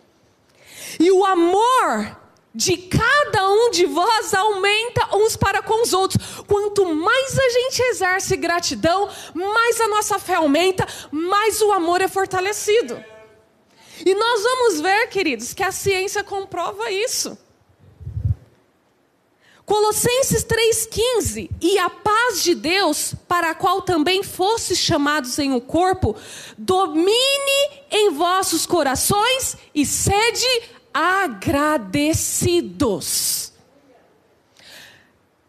E 0.99 1.11
o 1.11 1.25
amor 1.25 2.17
de 2.55 2.77
cada 2.77 3.49
um 3.51 3.71
de 3.71 3.85
vós 3.85 4.33
aumenta 4.33 5.17
uns 5.17 5.37
para 5.37 5.61
com 5.61 5.83
os 5.83 5.93
outros. 5.93 6.43
Quanto 6.47 6.87
mais 6.95 7.39
a 7.39 7.49
gente 7.51 7.83
exerce 7.83 8.37
gratidão, 8.37 9.11
mais 9.35 9.81
a 9.81 9.89
nossa 9.89 10.19
fé 10.19 10.35
aumenta, 10.35 10.87
mais 11.11 11.61
o 11.61 11.73
amor 11.73 12.01
é 12.01 12.09
fortalecido. 12.09 13.03
E 14.05 14.15
nós 14.15 14.43
vamos 14.43 14.81
ver, 14.81 15.09
queridos, 15.09 15.53
que 15.53 15.63
a 15.63 15.73
ciência 15.73 16.23
comprova 16.23 16.91
isso. 16.91 17.37
Colossenses 19.65 20.45
3,15: 20.45 21.51
E 21.61 21.79
a 21.79 21.89
paz 21.89 22.43
de 22.43 22.55
Deus, 22.55 23.15
para 23.27 23.51
a 23.51 23.55
qual 23.55 23.81
também 23.81 24.23
fostes 24.23 24.79
chamados 24.79 25.39
em 25.39 25.53
o 25.53 25.57
um 25.57 25.61
corpo, 25.61 26.15
domine 26.59 27.71
em 27.91 28.11
vossos 28.11 28.67
corações 28.67 29.57
e 29.75 29.87
sede 29.87 30.47
agradecidos. 30.95 33.53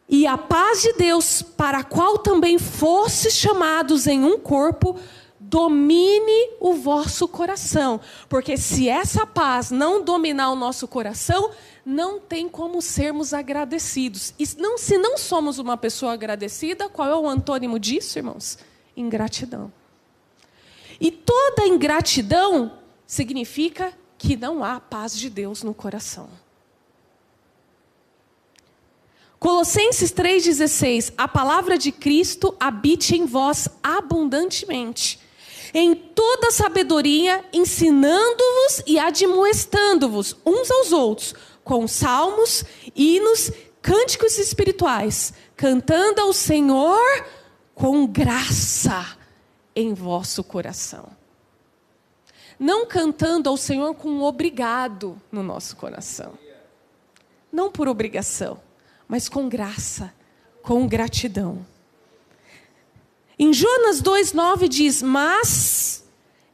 E 0.10 0.28
a 0.28 0.38
paz 0.38 0.82
de 0.82 0.92
Deus, 0.94 1.42
para 1.42 1.80
a 1.80 1.84
qual 1.84 2.18
também 2.18 2.58
fostes 2.60 3.34
chamados 3.34 4.08
em 4.08 4.24
um 4.24 4.40
corpo, 4.40 4.98
domine 5.40 6.52
o 6.60 6.74
vosso 6.74 7.28
coração. 7.28 8.00
Porque 8.28 8.58
se 8.58 8.90
essa 8.90 9.25
paz 9.25 9.72
não 9.72 10.04
dominar 10.04 10.52
o 10.52 10.56
nosso 10.56 10.88
coração, 10.88 11.52
não 11.86 12.20
tem 12.20 12.50
como 12.50 12.82
sermos 12.82 13.34
agradecidos. 13.34 14.34
E 14.40 14.46
não, 14.58 14.78
se 14.78 14.98
não 14.98 15.18
somos 15.18 15.60
uma 15.60 15.78
pessoa 15.78 16.14
agradecida, 16.14 16.90
qual 16.90 17.10
é 17.10 17.16
o 17.16 17.28
antônimo 17.28 17.80
disso, 17.80 18.20
irmãos? 18.20 18.58
Ingratidão. 18.98 19.72
E 21.00 21.12
toda 21.12 21.68
ingratidão 21.68 22.80
significa 23.06 23.94
que 24.25 24.36
não 24.36 24.63
há 24.63 24.79
paz 24.79 25.15
de 25.15 25.29
Deus 25.29 25.62
no 25.62 25.72
coração. 25.72 26.27
Colossenses 29.38 30.12
3,16: 30.12 31.13
A 31.15 31.27
palavra 31.27 31.77
de 31.77 31.91
Cristo 31.91 32.55
habite 32.60 33.15
em 33.15 33.27
vós 33.27 33.70
abundantemente, 33.84 35.20
em 35.75 35.94
toda 35.94 36.50
sabedoria, 36.50 37.46
ensinando-vos 37.53 38.82
e 38.88 38.98
admoestando-vos 38.98 40.36
uns 40.44 40.72
aos 40.72 40.91
outros, 40.91 41.36
com 41.63 41.88
salmos, 41.88 42.63
hinos, 42.96 43.51
cânticos 43.79 44.39
espirituais, 44.39 45.34
cantando 45.55 46.22
ao 46.22 46.34
Senhor 46.34 47.25
com 47.75 48.08
graça 48.08 49.17
em 49.75 49.94
vosso 49.94 50.44
coração 50.44 51.25
não 52.60 52.86
cantando 52.86 53.50
ao 53.50 53.58
Senhor 53.58 53.94
com 53.96 54.10
um 54.10 54.24
obrigado 54.24 55.22
no 55.32 55.44
nosso 55.44 55.76
coração. 55.76 56.34
Não 57.52 57.72
por 57.72 57.88
obrigação, 57.88 58.60
mas 59.08 59.30
com 59.30 59.48
graça, 59.48 60.14
com 60.62 60.88
gratidão. 60.88 61.66
Em 63.38 63.54
Jonas 63.54 64.02
2,9 64.02 64.68
diz: 64.68 65.02
Mas 65.02 66.04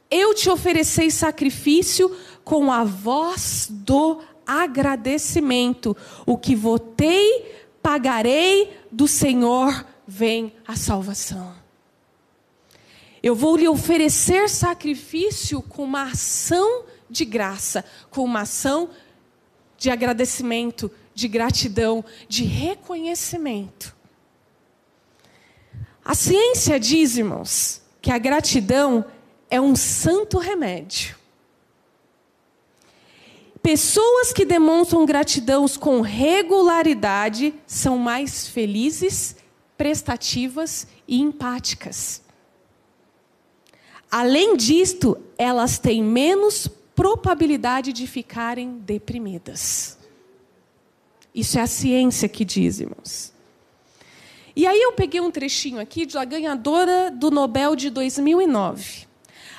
eu 0.09 0.33
te 0.33 0.49
oferecei 0.49 1.09
sacrifício 1.09 2.15
com 2.43 2.71
a 2.71 2.83
voz 2.83 3.67
do 3.69 4.21
agradecimento. 4.45 5.95
O 6.25 6.37
que 6.37 6.55
votei, 6.55 7.65
pagarei, 7.81 8.77
do 8.91 9.07
Senhor 9.07 9.85
vem 10.05 10.53
a 10.67 10.75
salvação. 10.75 11.60
Eu 13.23 13.35
vou 13.35 13.55
lhe 13.55 13.67
oferecer 13.67 14.49
sacrifício 14.49 15.61
com 15.61 15.83
uma 15.83 16.03
ação 16.03 16.85
de 17.09 17.23
graça, 17.23 17.85
com 18.09 18.23
uma 18.23 18.41
ação 18.41 18.89
de 19.77 19.89
agradecimento, 19.89 20.91
de 21.13 21.27
gratidão, 21.27 22.03
de 22.27 22.43
reconhecimento. 22.43 23.95
A 26.03 26.15
ciência 26.15 26.79
diz, 26.79 27.17
irmãos, 27.17 27.81
que 28.01 28.11
a 28.11 28.17
gratidão 28.17 29.05
é 29.49 29.61
um 29.61 29.75
santo 29.75 30.39
remédio. 30.39 31.15
Pessoas 33.61 34.33
que 34.33 34.43
demonstram 34.43 35.05
gratidão 35.05 35.67
com 35.79 36.01
regularidade 36.01 37.53
são 37.67 37.97
mais 37.99 38.47
felizes, 38.47 39.35
prestativas 39.77 40.87
e 41.07 41.19
empáticas. 41.21 42.23
Além 44.11 44.57
disto, 44.57 45.17
elas 45.37 45.79
têm 45.79 46.03
menos 46.03 46.67
probabilidade 46.93 47.93
de 47.93 48.05
ficarem 48.05 48.77
deprimidas. 48.79 49.97
Isso 51.33 51.57
é 51.57 51.61
a 51.61 51.67
ciência 51.67 52.27
que 52.27 52.43
diz, 52.43 52.81
irmãos. 52.81 53.31
E 54.53 54.67
aí 54.67 54.81
eu 54.81 54.91
peguei 54.91 55.21
um 55.21 55.31
trechinho 55.31 55.79
aqui 55.79 56.05
da 56.05 56.25
ganhadora 56.25 57.09
do 57.09 57.31
Nobel 57.31 57.73
de 57.73 57.89
2009. 57.89 59.07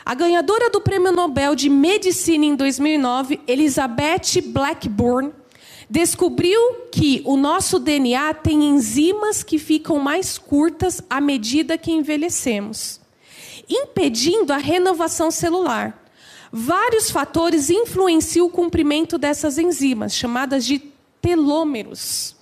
A 0.05 0.15
ganhadora 0.15 0.69
do 0.69 0.83
Prêmio 0.83 1.13
Nobel 1.13 1.55
de 1.55 1.71
Medicina 1.71 2.45
em 2.45 2.55
2009, 2.55 3.41
Elizabeth 3.47 4.43
Blackburn, 4.45 5.33
descobriu 5.89 6.61
que 6.93 7.23
o 7.25 7.39
nosso 7.39 7.79
DNA 7.79 8.35
tem 8.35 8.65
enzimas 8.65 9.43
que 9.43 9.59
ficam 9.59 9.99
mais 9.99 10.37
curtas 10.37 11.01
à 11.09 11.23
medida 11.23 11.79
que 11.79 11.91
envelhecemos 11.91 13.02
impedindo 13.73 14.53
a 14.53 14.59
renovação 14.59 15.31
celular. 15.31 16.03
Vários 16.53 17.11
fatores 17.11 17.71
influenciam 17.71 18.47
o 18.47 18.51
cumprimento 18.51 19.17
dessas 19.17 19.59
enzimas, 19.59 20.15
chamadas 20.15 20.65
de 20.67 20.79
telômeros. 21.21 22.37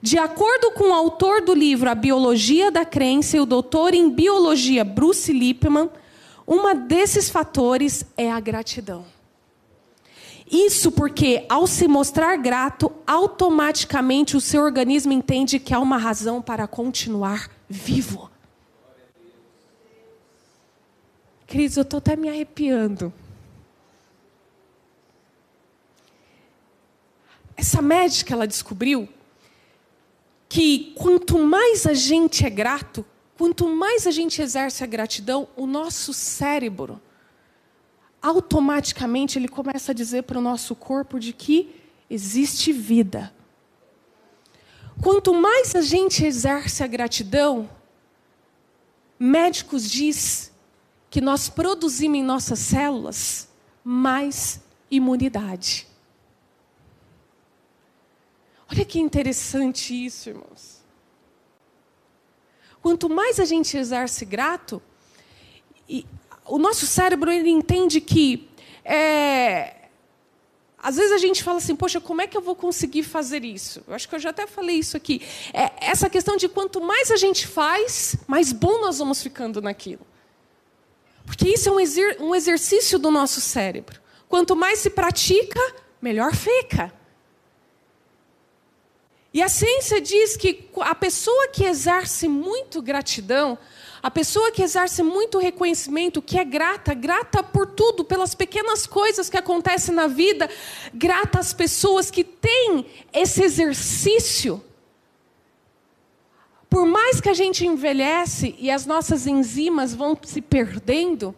De 0.00 0.18
acordo 0.18 0.72
com 0.72 0.90
o 0.90 0.94
autor 0.94 1.42
do 1.42 1.54
livro 1.54 1.88
A 1.88 1.94
Biologia 1.94 2.70
da 2.70 2.84
Crença 2.84 3.36
e 3.36 3.40
o 3.40 3.46
doutor 3.46 3.94
em 3.94 4.10
biologia 4.10 4.82
Bruce 4.82 5.32
Lipman, 5.32 5.90
um 6.48 6.74
desses 6.74 7.30
fatores 7.30 8.04
é 8.16 8.32
a 8.32 8.40
gratidão. 8.40 9.04
Isso 10.50 10.90
porque, 10.90 11.46
ao 11.48 11.66
se 11.66 11.86
mostrar 11.86 12.36
grato, 12.36 12.90
automaticamente 13.06 14.36
o 14.36 14.40
seu 14.40 14.62
organismo 14.62 15.12
entende 15.12 15.60
que 15.60 15.72
há 15.72 15.78
uma 15.78 15.96
razão 15.96 16.42
para 16.42 16.66
continuar 16.66 17.48
vivo. 17.68 18.31
Cris, 21.52 21.76
eu 21.76 21.82
estou 21.82 21.98
até 21.98 22.16
me 22.16 22.30
arrepiando. 22.30 23.12
Essa 27.54 27.82
médica, 27.82 28.32
ela 28.32 28.46
descobriu 28.46 29.06
que 30.48 30.94
quanto 30.96 31.38
mais 31.40 31.86
a 31.86 31.92
gente 31.92 32.46
é 32.46 32.48
grato, 32.48 33.04
quanto 33.36 33.68
mais 33.68 34.06
a 34.06 34.10
gente 34.10 34.40
exerce 34.40 34.82
a 34.82 34.86
gratidão, 34.86 35.46
o 35.54 35.66
nosso 35.66 36.14
cérebro, 36.14 36.98
automaticamente, 38.22 39.38
ele 39.38 39.46
começa 39.46 39.92
a 39.92 39.94
dizer 39.94 40.22
para 40.22 40.38
o 40.38 40.42
nosso 40.42 40.74
corpo 40.74 41.20
de 41.20 41.34
que 41.34 41.78
existe 42.08 42.72
vida. 42.72 43.30
Quanto 45.02 45.34
mais 45.34 45.76
a 45.76 45.82
gente 45.82 46.24
exerce 46.24 46.82
a 46.82 46.86
gratidão, 46.86 47.68
médicos 49.18 49.90
dizem 49.90 50.51
que 51.12 51.20
nós 51.20 51.50
produzimos 51.50 52.18
em 52.18 52.22
nossas 52.22 52.58
células 52.58 53.46
mais 53.84 54.62
imunidade. 54.90 55.86
Olha 58.66 58.82
que 58.82 58.98
interessante 58.98 59.92
isso, 60.06 60.30
irmãos. 60.30 60.80
Quanto 62.80 63.10
mais 63.10 63.38
a 63.38 63.44
gente 63.44 63.76
exerce 63.76 64.24
grato, 64.24 64.82
e 65.86 66.06
o 66.46 66.56
nosso 66.56 66.86
cérebro 66.86 67.30
ele 67.30 67.50
entende 67.50 68.00
que 68.00 68.48
é, 68.82 69.88
às 70.78 70.96
vezes 70.96 71.12
a 71.12 71.18
gente 71.18 71.44
fala 71.44 71.58
assim, 71.58 71.76
poxa, 71.76 72.00
como 72.00 72.22
é 72.22 72.26
que 72.26 72.38
eu 72.38 72.42
vou 72.42 72.56
conseguir 72.56 73.02
fazer 73.02 73.44
isso? 73.44 73.84
Eu 73.86 73.94
acho 73.94 74.08
que 74.08 74.14
eu 74.14 74.18
já 74.18 74.30
até 74.30 74.46
falei 74.46 74.76
isso 74.76 74.96
aqui. 74.96 75.20
É, 75.52 75.72
essa 75.78 76.08
questão 76.08 76.38
de 76.38 76.48
quanto 76.48 76.80
mais 76.80 77.10
a 77.10 77.16
gente 77.16 77.46
faz, 77.46 78.16
mais 78.26 78.50
bom 78.50 78.80
nós 78.80 78.96
vamos 78.96 79.22
ficando 79.22 79.60
naquilo. 79.60 80.10
Porque 81.32 81.48
isso 81.48 81.70
é 81.70 81.72
um, 81.72 81.80
exer 81.80 82.18
um 82.20 82.34
exercício 82.34 82.98
do 82.98 83.10
nosso 83.10 83.40
cérebro. 83.40 83.98
Quanto 84.28 84.54
mais 84.54 84.80
se 84.80 84.90
pratica, 84.90 85.58
melhor 85.98 86.36
fica. 86.36 86.92
E 89.32 89.42
a 89.42 89.48
ciência 89.48 89.98
diz 89.98 90.36
que 90.36 90.68
a 90.82 90.94
pessoa 90.94 91.48
que 91.48 91.64
exerce 91.64 92.28
muito 92.28 92.82
gratidão, 92.82 93.58
A 94.02 94.10
pessoa 94.10 94.50
que 94.50 94.64
exerce 94.64 95.00
muito 95.00 95.38
reconhecimento, 95.38 96.20
que 96.20 96.36
é 96.36 96.44
grata, 96.44 96.92
grata 96.92 97.40
por 97.40 97.68
tudo, 97.68 98.04
pelas 98.04 98.34
pequenas 98.34 98.84
coisas 98.84 99.30
que 99.30 99.36
acontecem 99.36 99.94
na 99.94 100.08
vida, 100.08 100.50
grata 100.92 101.38
às 101.38 101.52
pessoas 101.52 102.10
que 102.10 102.24
têm 102.24 102.84
esse 103.12 103.44
exercício. 103.44 104.62
Por 106.72 106.86
mais 106.86 107.20
que 107.20 107.28
a 107.28 107.34
gente 107.34 107.66
envelhece 107.66 108.54
e 108.58 108.70
as 108.70 108.86
nossas 108.86 109.26
enzimas 109.26 109.94
vão 109.94 110.18
se 110.22 110.40
perdendo, 110.40 111.34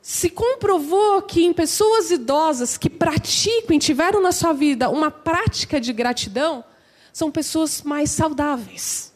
se 0.00 0.30
comprovou 0.30 1.20
que 1.20 1.44
em 1.44 1.52
pessoas 1.52 2.10
idosas 2.10 2.78
que 2.78 2.88
praticam 2.88 3.76
e 3.76 3.78
tiveram 3.78 4.22
na 4.22 4.32
sua 4.32 4.54
vida 4.54 4.88
uma 4.88 5.10
prática 5.10 5.78
de 5.78 5.92
gratidão, 5.92 6.64
são 7.12 7.30
pessoas 7.30 7.82
mais 7.82 8.10
saudáveis. 8.10 9.12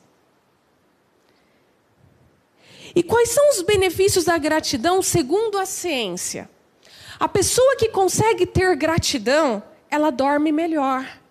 E 2.94 3.02
quais 3.02 3.30
são 3.30 3.52
os 3.52 3.62
benefícios 3.62 4.26
da 4.26 4.36
gratidão 4.36 5.00
segundo 5.00 5.56
a 5.56 5.64
ciência? 5.64 6.46
A 7.18 7.26
pessoa 7.26 7.76
que 7.76 7.88
consegue 7.88 8.44
ter 8.44 8.76
gratidão, 8.76 9.62
ela 9.90 10.10
dorme 10.10 10.52
melhor. 10.52 11.23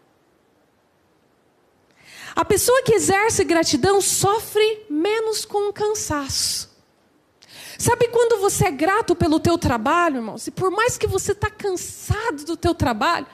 A 2.35 2.43
pessoa 2.43 2.81
que 2.83 2.93
exerce 2.93 3.43
gratidão 3.43 4.01
sofre 4.01 4.85
menos 4.89 5.45
com 5.45 5.69
o 5.69 5.73
cansaço. 5.73 6.71
Sabe 7.77 8.07
quando 8.07 8.39
você 8.39 8.67
é 8.67 8.71
grato 8.71 9.15
pelo 9.15 9.39
teu 9.39 9.57
trabalho, 9.57 10.17
irmãos? 10.17 10.47
E 10.47 10.51
por 10.51 10.71
mais 10.71 10.97
que 10.97 11.05
você 11.05 11.33
está 11.33 11.49
cansado 11.49 12.43
do 12.45 12.55
teu 12.55 12.73
trabalho, 12.73 13.27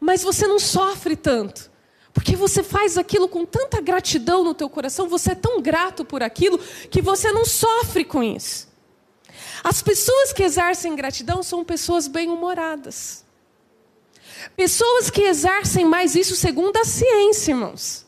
mas 0.00 0.22
você 0.22 0.46
não 0.46 0.58
sofre 0.58 1.14
tanto. 1.14 1.70
Porque 2.12 2.34
você 2.34 2.62
faz 2.62 2.96
aquilo 2.96 3.28
com 3.28 3.44
tanta 3.44 3.80
gratidão 3.80 4.42
no 4.42 4.54
teu 4.54 4.70
coração, 4.70 5.08
você 5.08 5.32
é 5.32 5.34
tão 5.34 5.60
grato 5.60 6.04
por 6.04 6.22
aquilo, 6.22 6.58
que 6.90 7.02
você 7.02 7.30
não 7.30 7.44
sofre 7.44 8.04
com 8.04 8.22
isso. 8.22 8.68
As 9.62 9.82
pessoas 9.82 10.32
que 10.32 10.42
exercem 10.42 10.96
gratidão 10.96 11.42
são 11.42 11.62
pessoas 11.64 12.08
bem-humoradas. 12.08 13.24
Pessoas 14.56 15.10
que 15.10 15.22
exercem 15.22 15.84
mais 15.84 16.14
isso 16.14 16.34
segundo 16.34 16.76
a 16.78 16.84
ciência, 16.84 17.52
irmãos. 17.52 18.05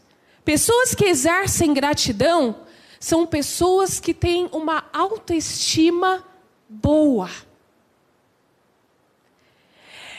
Pessoas 0.48 0.94
que 0.94 1.04
exercem 1.04 1.74
gratidão 1.74 2.62
são 2.98 3.26
pessoas 3.26 4.00
que 4.00 4.14
têm 4.14 4.48
uma 4.50 4.88
autoestima 4.94 6.24
boa. 6.66 7.28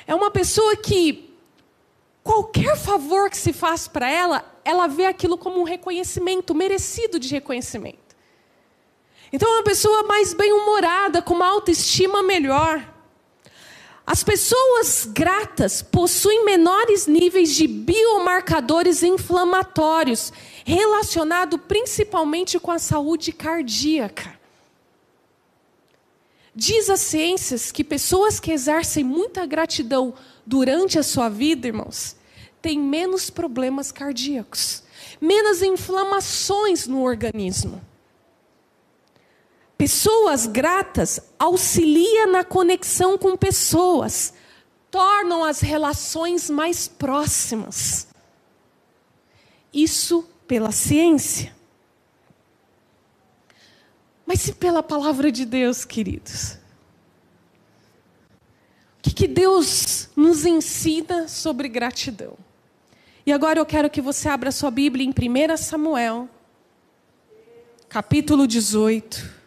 É 0.05 0.13
uma 0.13 0.29
pessoa 0.29 0.77
que 0.77 1.35
qualquer 2.23 2.77
favor 2.77 3.27
que 3.27 3.37
se 3.37 3.51
faz 3.51 3.87
para 3.87 4.07
ela, 4.07 4.45
ela 4.63 4.85
vê 4.85 5.07
aquilo 5.07 5.35
como 5.35 5.61
um 5.61 5.63
reconhecimento, 5.63 6.53
merecido 6.53 7.17
de 7.17 7.29
reconhecimento. 7.29 8.15
Então 9.33 9.49
é 9.49 9.53
uma 9.53 9.63
pessoa 9.63 10.03
mais 10.03 10.35
bem-humorada, 10.35 11.23
com 11.23 11.33
uma 11.33 11.47
autoestima 11.47 12.21
melhor. 12.21 12.87
As 14.11 14.23
pessoas 14.23 15.07
gratas 15.07 15.83
possuem 15.83 16.43
menores 16.43 17.05
níveis 17.05 17.53
de 17.53 17.67
biomarcadores 17.67 19.03
inflamatórios, 19.03 20.33
relacionado 20.65 21.59
principalmente 21.59 22.59
com 22.59 22.71
a 22.71 22.79
saúde 22.79 23.31
cardíaca. 23.31 24.33
Diz 26.55 26.89
as 26.89 27.01
ciências 27.01 27.71
que 27.71 27.83
pessoas 27.83 28.39
que 28.39 28.51
exercem 28.51 29.03
muita 29.03 29.45
gratidão 29.45 30.15
durante 30.43 30.97
a 30.97 31.03
sua 31.03 31.29
vida, 31.29 31.67
irmãos, 31.67 32.15
têm 32.63 32.79
menos 32.79 33.29
problemas 33.29 33.91
cardíacos, 33.91 34.81
menos 35.21 35.61
inflamações 35.61 36.87
no 36.87 37.03
organismo. 37.03 37.79
Pessoas 39.79 40.45
gratas 40.45 41.21
auxiliam 41.39 42.33
na 42.33 42.43
conexão 42.43 43.17
com 43.17 43.37
pessoas, 43.37 44.33
tornam 44.91 45.41
as 45.41 45.61
relações 45.61 46.49
mais 46.49 46.89
próximas. 46.89 48.05
Isso 49.73 50.27
pela 50.45 50.73
ciência. 50.73 51.55
Mas 54.25 54.49
e 54.49 54.53
pela 54.53 54.83
palavra 54.83 55.31
de 55.31 55.45
Deus, 55.45 55.85
queridos? 55.85 56.57
O 58.97 59.01
que, 59.03 59.13
que 59.13 59.29
Deus 59.29 60.09
nos 60.13 60.45
ensina 60.45 61.29
sobre 61.29 61.69
gratidão? 61.69 62.37
E 63.25 63.31
agora 63.31 63.57
eu 63.57 63.65
quero 63.65 63.89
que 63.89 64.01
você 64.01 64.27
abra 64.27 64.51
sua 64.51 64.71
Bíblia 64.71 65.05
em 65.05 65.11
1 65.11 65.55
Samuel, 65.55 66.27
capítulo 67.87 68.45
18 68.45 69.38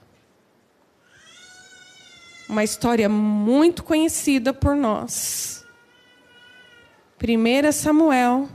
uma 2.53 2.63
história 2.63 3.09
muito 3.09 3.83
conhecida 3.83 4.53
por 4.53 4.77
nós. 4.77 5.65
1 7.19 7.73
Samuel, 7.73 8.47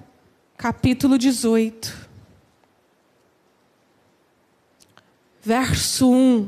capítulo 0.55 1.17
18, 1.17 2.07
verso 5.41 6.11
1. 6.11 6.47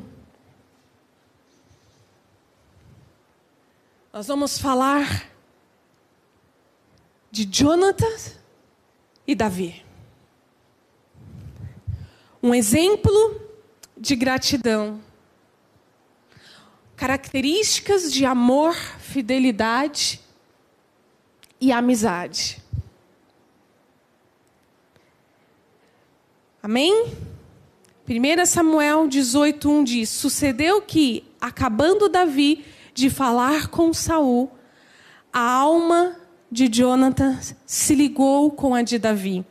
Nós 4.14 4.28
vamos 4.28 4.60
falar 4.60 5.28
de 7.32 7.46
Jonathan 7.46 8.16
e 9.26 9.34
Davi. 9.34 9.84
Um 12.44 12.54
exemplo 12.54 13.42
de 13.98 14.16
gratidão 14.16 15.02
características 17.00 18.12
de 18.12 18.26
amor, 18.26 18.76
fidelidade 18.76 20.20
e 21.62 21.72
amizade. 21.72 22.62
Amém? 26.62 27.16
1 28.06 28.46
Samuel 28.46 29.08
18:1 29.08 29.86
diz: 29.86 30.10
Sucedeu 30.10 30.82
que, 30.82 31.24
acabando 31.40 32.10
Davi 32.10 32.66
de 32.94 33.10
falar 33.10 33.70
com 33.70 33.94
Saul, 33.94 34.52
a 35.32 35.40
alma 35.40 36.18
de 36.52 36.70
Jonatas 36.70 37.56
se 37.66 37.96
ligou 37.96 38.52
com 38.52 38.76
a 38.76 38.82
de 38.82 39.00
Davi. 39.00 39.46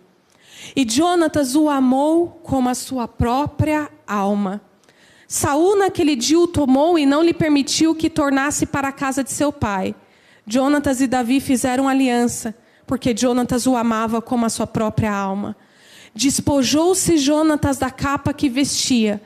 E 0.77 0.87
Jonatas 0.87 1.57
o 1.57 1.71
amou 1.71 2.29
como 2.43 2.69
a 2.69 2.75
sua 2.75 3.09
própria 3.09 3.91
alma. 4.07 4.68
Saul 5.31 5.77
naquele 5.77 6.17
dia 6.17 6.41
o 6.41 6.47
tomou 6.47 6.99
e 6.99 7.05
não 7.05 7.23
lhe 7.23 7.35
permitiu 7.35 7.95
que 7.95 8.09
tornasse 8.09 8.65
para 8.65 8.89
a 8.89 8.93
casa 8.93 9.23
de 9.23 9.31
seu 9.31 9.53
pai. 9.53 9.95
Jonatas 10.47 11.03
e 11.03 11.07
Davi 11.07 11.39
fizeram 11.39 11.87
aliança, 11.87 12.57
porque 12.87 13.15
Jonatas 13.15 13.67
o 13.67 13.77
amava 13.77 14.23
como 14.23 14.47
a 14.47 14.49
sua 14.49 14.67
própria 14.67 15.13
alma. 15.13 15.55
Despojou-se 16.15 17.19
Jonatas 17.19 17.77
da 17.77 17.91
capa 17.91 18.33
que 18.33 18.49
vestia 18.49 19.21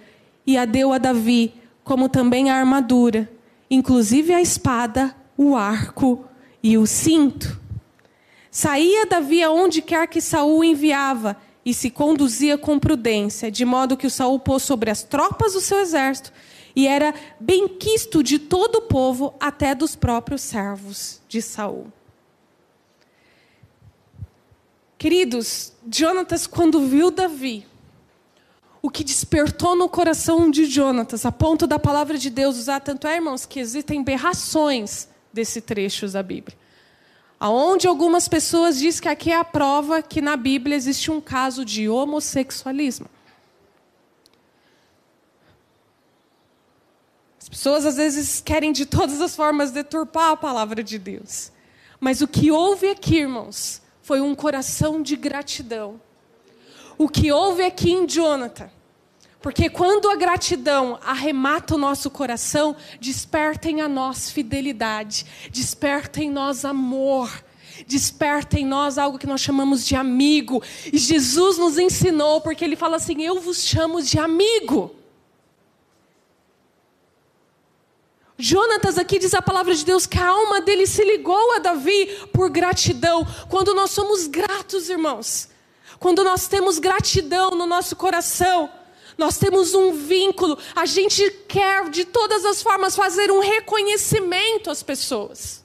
e 0.45 0.59
a 0.59 0.65
deu 0.65 0.93
a 0.93 0.99
Davi, 0.99 1.55
como 1.85 2.09
também 2.09 2.51
a 2.51 2.57
armadura, 2.57 3.31
inclusive 3.71 4.35
a 4.35 4.43
espada, 4.43 5.15
o 5.37 5.55
arco 5.55 6.25
e 6.61 6.77
o 6.77 6.85
cinto. 6.85 7.61
Saía 8.51 9.07
Davi 9.07 9.41
aonde 9.41 9.81
quer 9.81 10.09
que 10.09 10.21
Saul 10.21 10.65
enviava 10.65 11.37
e 11.65 11.73
se 11.73 11.91
conduzia 11.91 12.59
com 12.59 12.79
prudência, 12.79 13.51
de 13.51 13.65
modo 13.65 13.97
que 13.97 14.07
o 14.07 14.11
Saul 14.11 14.39
pôs 14.39 14.63
sobre 14.63 14.91
as 14.91 15.03
tropas 15.03 15.53
do 15.53 15.61
seu 15.61 15.79
exército 15.79 16.33
e 16.75 16.87
era 16.87 17.15
benquisto 17.39 18.23
de 18.23 18.39
todo 18.39 18.77
o 18.77 18.83
povo, 18.83 19.35
até 19.39 19.75
dos 19.75 19.95
próprios 19.95 20.41
servos 20.43 21.21
de 21.29 21.43
Saul. 21.43 21.93
Queridos, 24.97 25.73
Jonatas, 25.91 26.47
quando 26.47 26.87
viu 26.87 27.11
Davi, 27.11 27.67
o 28.81 28.89
que 28.89 29.05
despertou 29.05 29.77
no 29.77 29.89
coração 29.89 30.51
de 30.51 30.65
Jonatas, 30.65 31.27
a 31.27 31.33
ponto 31.33 31.67
da 31.67 31.79
palavra 31.79 32.17
de 32.17 32.31
Deus 32.31 32.57
usar 32.57 32.81
tanto 32.81 33.07
é, 33.07 33.17
irmãos, 33.17 33.45
que 33.45 33.61
existem 33.61 34.03
berrações 34.03 35.09
desse 35.33 35.61
trecho 35.61 36.09
da 36.09 36.23
Bíblia 36.23 36.62
aonde 37.43 37.89
algumas 37.89 38.29
pessoas 38.29 38.79
dizem 38.79 39.03
que 39.03 39.09
aqui 39.09 39.33
é 39.33 39.37
a 39.37 39.43
prova 39.43 40.01
que 40.01 40.21
na 40.21 40.37
Bíblia 40.37 40.77
existe 40.77 41.11
um 41.11 41.21
caso 41.21 41.65
de 41.65 41.89
homossexualismo. 41.89 43.09
As 47.41 47.49
pessoas 47.49 47.85
às 47.85 47.97
vezes 47.97 48.41
querem 48.41 48.71
de 48.71 48.87
todas 48.87 49.21
as 49.21 49.35
formas 49.35 49.73
deturpar 49.73 50.31
a 50.31 50.37
palavra 50.37 50.85
de 50.85 51.01
Deus. 51.01 51.51
Mas 51.99 52.21
o 52.21 52.29
que 52.29 52.53
houve 52.53 52.89
aqui, 52.89 53.17
irmãos, 53.17 53.83
foi 54.03 54.21
um 54.21 54.37
coração 54.37 55.03
de 55.03 55.17
gratidão. 55.17 56.01
O 56.97 57.09
que 57.09 57.33
houve 57.33 57.65
aqui 57.65 57.91
em 57.91 58.07
Jonathan 58.07 58.71
porque 59.43 59.69
quando 59.69 60.09
a 60.09 60.15
gratidão 60.15 61.01
arremata 61.05 61.75
o 61.75 61.79
nosso 61.79 62.09
coração, 62.09 62.77
desperta 63.01 63.69
em 63.69 63.87
nós 63.89 64.31
fidelidade, 64.31 65.27
desperta 65.51 66.23
em 66.23 66.31
nós 66.31 66.65
amor, 66.65 67.29
desperta 67.85 68.57
em 68.57 68.65
nós 68.65 68.99
algo 68.99 69.19
que 69.19 69.27
nós 69.27 69.41
chamamos 69.41 69.85
de 69.85 69.97
amigo. 69.97 70.63
E 70.93 70.97
Jesus 70.97 71.59
nos 71.59 71.77
ensinou, 71.77 72.41
porque 72.41 72.65
ele 72.65 72.77
fala 72.77 72.97
assim: 72.97 73.21
Eu 73.21 73.41
vos 73.41 73.65
chamo 73.65 74.01
de 74.01 74.17
amigo. 74.17 74.95
Jonatas 78.39 78.97
aqui 78.97 79.19
diz 79.19 79.35
a 79.35 79.43
palavra 79.43 79.75
de 79.75 79.85
Deus 79.85 80.07
que 80.07 80.19
a 80.19 80.27
alma 80.27 80.61
dele 80.61 80.87
se 80.87 81.05
ligou 81.05 81.57
a 81.57 81.59
Davi 81.59 82.07
por 82.33 82.49
gratidão. 82.49 83.27
Quando 83.49 83.75
nós 83.75 83.91
somos 83.91 84.29
gratos, 84.29 84.89
irmãos, 84.89 85.49
quando 85.99 86.23
nós 86.23 86.47
temos 86.47 86.79
gratidão 86.79 87.51
no 87.51 87.67
nosso 87.67 87.95
coração, 87.97 88.71
nós 89.17 89.39
temos 89.39 89.75
um 89.75 89.93
vínculo, 89.93 90.59
a 90.75 90.87
gente 90.87 91.31
quer 91.49 91.89
de 91.91 92.05
todas 92.05 92.45
as 92.45 92.63
formas 92.63 92.97
fazer 92.97 93.31
um 93.31 93.41
reconhecimento 93.41 94.71
às 94.71 94.83
pessoas. 94.83 95.63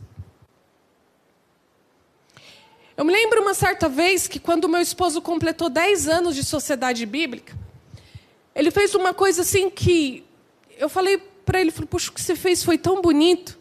Eu 2.95 3.05
me 3.05 3.13
lembro 3.13 3.41
uma 3.41 3.53
certa 3.53 3.87
vez 3.87 4.27
que 4.27 4.39
quando 4.39 4.67
meu 4.67 4.81
esposo 4.81 5.21
completou 5.21 5.69
10 5.69 6.07
anos 6.07 6.35
de 6.35 6.43
sociedade 6.43 7.05
bíblica, 7.05 7.55
ele 8.55 8.71
fez 8.71 8.95
uma 8.95 9.13
coisa 9.13 9.43
assim 9.43 9.69
que 9.69 10.25
eu 10.79 10.89
falei 10.89 11.17
para 11.45 11.61
ele, 11.61 11.71
puxa, 11.71 12.09
o 12.09 12.13
que 12.13 12.21
você 12.21 12.35
fez 12.35 12.63
foi 12.63 12.77
tão 12.77 13.01
bonito. 13.01 13.57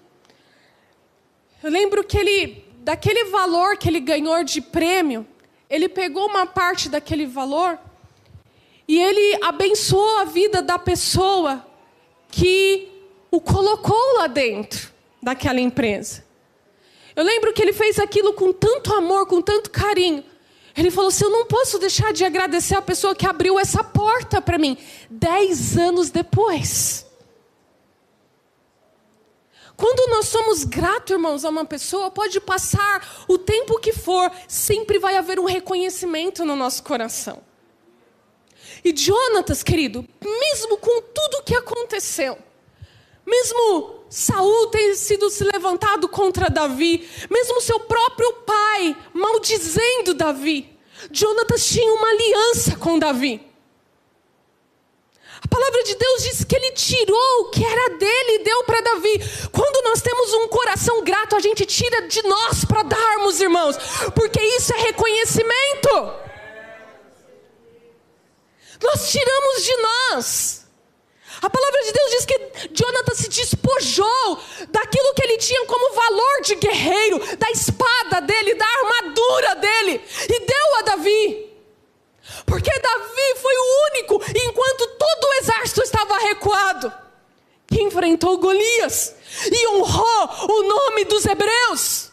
Eu 1.62 1.70
lembro 1.70 2.02
que 2.02 2.16
ele, 2.16 2.64
daquele 2.78 3.26
valor 3.26 3.76
que 3.76 3.88
ele 3.88 4.00
ganhou 4.00 4.42
de 4.42 4.60
prêmio, 4.60 5.26
ele 5.68 5.88
pegou 5.88 6.26
uma 6.26 6.46
parte 6.46 6.88
daquele 6.88 7.26
valor 7.26 7.78
e 8.88 9.00
ele 9.00 9.38
abençoou 9.42 10.18
a 10.18 10.24
vida 10.24 10.62
da 10.62 10.78
pessoa 10.78 11.64
que 12.28 12.88
o 13.30 13.40
colocou 13.40 14.16
lá 14.18 14.26
dentro 14.26 14.92
daquela 15.22 15.60
empresa. 15.60 16.24
Eu 17.14 17.24
lembro 17.24 17.52
que 17.52 17.62
ele 17.62 17.72
fez 17.72 17.98
aquilo 17.98 18.32
com 18.34 18.52
tanto 18.52 18.92
amor, 18.94 19.26
com 19.26 19.40
tanto 19.40 19.70
carinho. 19.70 20.22
Ele 20.76 20.90
falou 20.90 21.08
assim: 21.08 21.24
Eu 21.24 21.30
não 21.30 21.46
posso 21.46 21.78
deixar 21.78 22.12
de 22.12 22.24
agradecer 22.24 22.76
a 22.76 22.82
pessoa 22.82 23.14
que 23.14 23.26
abriu 23.26 23.58
essa 23.58 23.82
porta 23.82 24.40
para 24.40 24.58
mim. 24.58 24.76
Dez 25.08 25.76
anos 25.78 26.10
depois. 26.10 27.06
Quando 29.76 30.10
nós 30.10 30.28
somos 30.28 30.64
gratos, 30.64 31.10
irmãos, 31.10 31.44
a 31.44 31.50
uma 31.50 31.64
pessoa, 31.64 32.10
pode 32.10 32.40
passar 32.40 33.26
o 33.28 33.36
tempo 33.36 33.78
que 33.78 33.92
for, 33.92 34.32
sempre 34.48 34.98
vai 34.98 35.16
haver 35.16 35.38
um 35.38 35.44
reconhecimento 35.44 36.44
no 36.46 36.56
nosso 36.56 36.82
coração. 36.82 37.45
E 38.86 38.96
Jonatas, 38.96 39.64
querido, 39.64 40.06
mesmo 40.22 40.76
com 40.76 41.02
tudo 41.02 41.42
que 41.42 41.56
aconteceu, 41.56 42.38
mesmo 43.26 44.04
Saul 44.08 44.68
ter 44.68 44.94
sido 44.94 45.28
se 45.28 45.42
levantado 45.42 46.08
contra 46.08 46.48
Davi, 46.48 47.10
mesmo 47.28 47.60
seu 47.60 47.80
próprio 47.80 48.32
pai 48.44 48.96
maldizendo 49.12 50.14
Davi, 50.14 50.78
Jonatas 51.10 51.66
tinha 51.66 51.92
uma 51.94 52.08
aliança 52.10 52.76
com 52.76 52.96
Davi. 52.96 53.44
A 55.42 55.48
palavra 55.48 55.82
de 55.82 55.96
Deus 55.96 56.22
diz 56.22 56.44
que 56.44 56.54
ele 56.54 56.70
tirou 56.70 57.40
o 57.40 57.50
que 57.50 57.64
era 57.64 57.98
dele 57.98 58.34
e 58.34 58.44
deu 58.44 58.62
para 58.62 58.82
Davi. 58.82 59.20
Quando 59.50 59.84
nós 59.84 60.00
temos 60.00 60.32
um 60.32 60.46
coração 60.46 61.02
grato, 61.02 61.34
a 61.34 61.40
gente 61.40 61.66
tira 61.66 62.06
de 62.06 62.22
nós 62.22 62.64
para 62.64 62.84
darmos, 62.84 63.40
irmãos, 63.40 63.76
porque 64.14 64.40
isso 64.40 64.72
é 64.72 64.78
reconhecimento. 64.78 66.25
Nós 68.82 69.10
tiramos 69.10 69.64
de 69.64 69.76
nós. 69.76 70.66
A 71.42 71.50
palavra 71.50 71.82
de 71.82 71.92
Deus 71.92 72.10
diz 72.10 72.24
que 72.24 72.68
Jonathan 72.72 73.14
se 73.14 73.28
despojou 73.28 74.40
daquilo 74.68 75.14
que 75.14 75.22
ele 75.22 75.36
tinha 75.36 75.66
como 75.66 75.94
valor 75.94 76.40
de 76.42 76.54
guerreiro, 76.54 77.36
da 77.36 77.50
espada 77.50 78.20
dele, 78.22 78.54
da 78.54 78.66
armadura 78.66 79.54
dele, 79.56 80.02
e 80.28 80.40
deu 80.40 80.76
a 80.78 80.82
Davi. 80.82 81.46
Porque 82.46 82.70
Davi 82.80 83.34
foi 83.40 83.54
o 83.54 83.90
único, 83.92 84.14
enquanto 84.46 84.86
todo 84.86 85.24
o 85.24 85.34
exército 85.34 85.82
estava 85.82 86.18
recuado, 86.18 86.92
que 87.66 87.82
enfrentou 87.82 88.38
Golias 88.38 89.14
e 89.50 89.68
honrou 89.68 90.30
o 90.48 90.62
nome 90.62 91.04
dos 91.04 91.26
hebreus. 91.26 92.10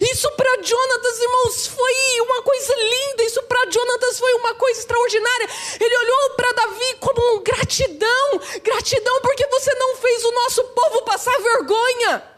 Isso 0.00 0.30
para 0.32 0.62
Jonatas, 0.62 1.18
irmãos, 1.20 1.66
foi 1.66 2.20
uma 2.20 2.42
coisa 2.42 2.74
linda. 2.74 3.22
Isso 3.24 3.42
para 3.44 3.70
Jonatas 3.70 4.18
foi 4.18 4.34
uma 4.34 4.54
coisa 4.54 4.80
extraordinária. 4.80 5.48
Ele 5.80 5.96
olhou 5.96 6.30
para 6.36 6.52
Davi 6.52 6.94
como 7.00 7.36
um 7.36 7.42
gratidão, 7.42 8.40
gratidão 8.62 9.20
porque 9.20 9.46
você 9.48 9.74
não 9.74 9.96
fez 9.96 10.24
o 10.24 10.32
nosso 10.32 10.64
povo 10.64 11.02
passar 11.02 11.38
vergonha. 11.38 12.34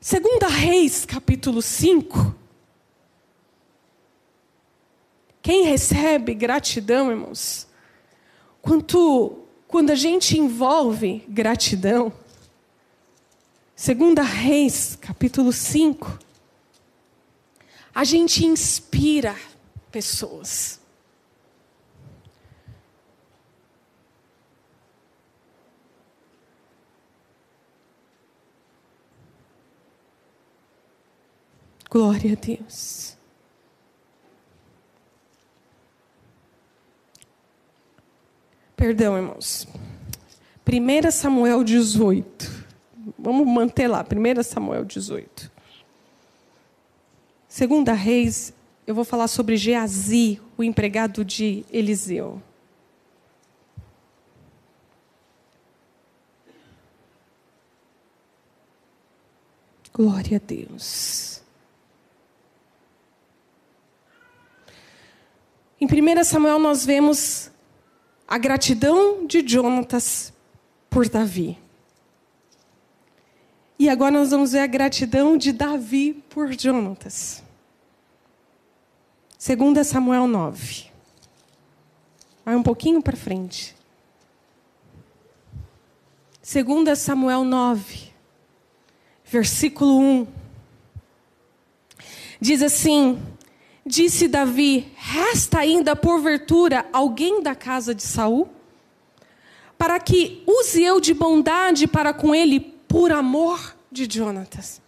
Segunda 0.00 0.48
Reis, 0.48 1.04
capítulo 1.06 1.62
5. 1.62 2.34
Quem 5.40 5.64
recebe 5.64 6.34
gratidão, 6.34 7.10
irmãos? 7.10 7.68
Quanto 8.60 9.41
quando 9.72 9.88
a 9.88 9.94
gente 9.94 10.38
envolve 10.38 11.24
gratidão, 11.26 12.12
segunda 13.74 14.20
Reis, 14.20 14.98
capítulo 15.00 15.50
5, 15.50 16.18
a 17.94 18.04
gente 18.04 18.44
inspira 18.44 19.34
pessoas. 19.90 20.78
Glória 31.90 32.34
a 32.34 32.36
Deus. 32.36 33.21
Perdão, 38.82 39.16
irmãos. 39.16 39.68
1 40.66 41.10
Samuel 41.12 41.62
18. 41.62 42.66
Vamos 43.16 43.46
manter 43.46 43.86
lá, 43.86 44.04
1 44.04 44.42
Samuel 44.42 44.84
18. 44.84 45.52
Segunda 47.46 47.92
Reis, 47.92 48.52
eu 48.84 48.92
vou 48.92 49.04
falar 49.04 49.28
sobre 49.28 49.56
Geazi, 49.56 50.40
o 50.58 50.64
empregado 50.64 51.24
de 51.24 51.64
Eliseu. 51.70 52.42
Glória 59.94 60.38
a 60.38 60.40
Deus. 60.44 61.40
Em 65.80 65.86
1 65.86 66.24
Samuel 66.24 66.58
nós 66.58 66.84
vemos 66.84 67.51
a 68.32 68.38
gratidão 68.38 69.26
de 69.26 69.46
Jonatas 69.46 70.32
por 70.88 71.06
Davi. 71.06 71.58
E 73.78 73.90
agora 73.90 74.10
nós 74.10 74.30
vamos 74.30 74.52
ver 74.52 74.60
a 74.60 74.66
gratidão 74.66 75.36
de 75.36 75.52
Davi 75.52 76.14
por 76.30 76.50
Jonatas. 76.58 77.42
2 79.38 79.86
Samuel 79.86 80.26
9. 80.26 80.86
Vai 82.42 82.56
um 82.56 82.62
pouquinho 82.62 83.02
para 83.02 83.18
frente. 83.18 83.76
2 86.42 86.98
Samuel 86.98 87.44
9, 87.44 88.12
versículo 89.26 90.00
1. 90.00 90.26
Diz 92.40 92.62
assim: 92.62 93.20
Disse 93.84 94.28
Davi: 94.28 94.92
Resta 94.96 95.58
ainda 95.60 95.96
porventura 95.96 96.86
alguém 96.92 97.42
da 97.42 97.54
casa 97.54 97.94
de 97.94 98.02
Saul? 98.02 98.48
Para 99.76 99.98
que 99.98 100.42
use 100.46 100.82
eu 100.82 101.00
de 101.00 101.12
bondade 101.12 101.88
para 101.88 102.14
com 102.14 102.34
ele 102.34 102.60
por 102.86 103.10
amor 103.10 103.74
de 103.90 104.06
Jonatas. 104.08 104.80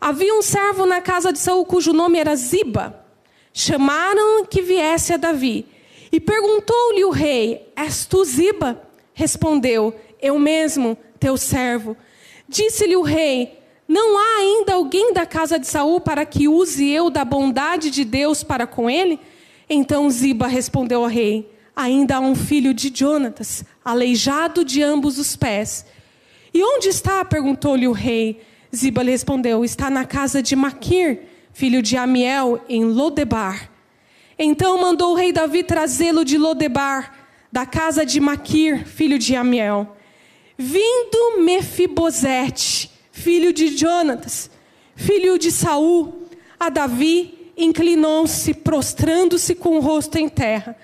Havia 0.00 0.34
um 0.34 0.40
servo 0.40 0.86
na 0.86 1.00
casa 1.00 1.32
de 1.32 1.38
Saul 1.38 1.64
cujo 1.66 1.92
nome 1.92 2.18
era 2.18 2.36
Ziba. 2.36 3.04
Chamaram 3.52 4.46
que 4.46 4.62
viesse 4.62 5.12
a 5.12 5.16
Davi. 5.16 5.66
E 6.12 6.20
perguntou-lhe 6.20 7.04
o 7.04 7.10
rei: 7.10 7.72
És 7.74 8.06
tu 8.06 8.24
Ziba? 8.24 8.80
Respondeu: 9.12 9.94
Eu 10.22 10.38
mesmo, 10.38 10.96
teu 11.18 11.36
servo. 11.36 11.96
Disse-lhe 12.48 12.96
o 12.96 13.02
rei: 13.02 13.59
não 13.92 14.16
há 14.16 14.38
ainda 14.38 14.74
alguém 14.74 15.12
da 15.12 15.26
casa 15.26 15.58
de 15.58 15.66
Saul 15.66 16.00
para 16.00 16.24
que 16.24 16.46
use 16.46 16.88
eu 16.88 17.10
da 17.10 17.24
bondade 17.24 17.90
de 17.90 18.04
Deus 18.04 18.44
para 18.44 18.64
com 18.64 18.88
ele? 18.88 19.18
Então 19.68 20.08
Ziba 20.08 20.46
respondeu 20.46 21.02
ao 21.02 21.08
rei: 21.08 21.50
Ainda 21.74 22.18
há 22.18 22.20
um 22.20 22.36
filho 22.36 22.72
de 22.72 22.92
Jonatas, 22.94 23.64
aleijado 23.84 24.64
de 24.64 24.80
ambos 24.80 25.18
os 25.18 25.34
pés. 25.34 25.84
E 26.54 26.62
onde 26.62 26.88
está? 26.88 27.24
perguntou-lhe 27.24 27.88
o 27.88 27.92
rei. 27.92 28.40
Ziba 28.72 29.02
lhe 29.02 29.10
respondeu: 29.10 29.64
Está 29.64 29.90
na 29.90 30.04
casa 30.04 30.40
de 30.40 30.54
Maquir, 30.54 31.22
filho 31.52 31.82
de 31.82 31.96
Amiel, 31.96 32.64
em 32.68 32.84
Lodebar. 32.84 33.72
Então 34.38 34.80
mandou 34.80 35.14
o 35.14 35.16
rei 35.16 35.32
Davi 35.32 35.64
trazê-lo 35.64 36.24
de 36.24 36.38
Lodebar, 36.38 37.12
da 37.50 37.66
casa 37.66 38.06
de 38.06 38.20
Maquir, 38.20 38.86
filho 38.86 39.18
de 39.18 39.34
Amiel. 39.34 39.96
Vindo 40.56 41.42
Mefibosete, 41.42 42.89
filho 43.20 43.52
de 43.52 43.76
Jonatas, 43.76 44.50
filho 44.96 45.38
de 45.38 45.52
Saul, 45.52 46.26
a 46.58 46.70
Davi, 46.70 47.52
inclinou-se, 47.56 48.54
prostrando-se 48.54 49.54
com 49.54 49.76
o 49.76 49.80
rosto 49.80 50.16
em 50.16 50.28
terra. 50.28 50.74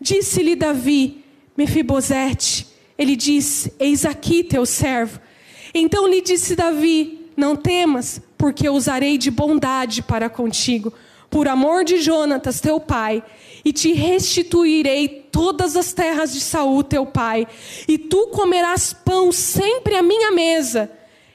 Disse-lhe 0.00 0.56
Davi, 0.56 1.22
Mefibosete, 1.56 2.66
ele 2.96 3.14
disse: 3.14 3.74
Eis 3.78 4.06
aqui 4.06 4.42
teu 4.42 4.64
servo. 4.64 5.20
Então 5.74 6.08
lhe 6.08 6.22
disse 6.22 6.56
Davi: 6.56 7.30
Não 7.36 7.54
temas, 7.54 8.20
porque 8.38 8.66
eu 8.66 8.72
usarei 8.72 9.18
de 9.18 9.30
bondade 9.30 10.02
para 10.02 10.30
contigo, 10.30 10.92
por 11.28 11.46
amor 11.46 11.84
de 11.84 12.00
Jonatas, 12.00 12.58
teu 12.58 12.80
pai, 12.80 13.22
e 13.62 13.70
te 13.70 13.92
restituirei 13.92 15.28
todas 15.30 15.76
as 15.76 15.92
terras 15.92 16.32
de 16.32 16.40
Saul, 16.40 16.82
teu 16.82 17.04
pai, 17.04 17.46
e 17.86 17.98
tu 17.98 18.28
comerás 18.28 18.94
pão 18.94 19.30
sempre 19.30 19.94
à 19.94 20.02
minha 20.02 20.30
mesa. 20.30 20.90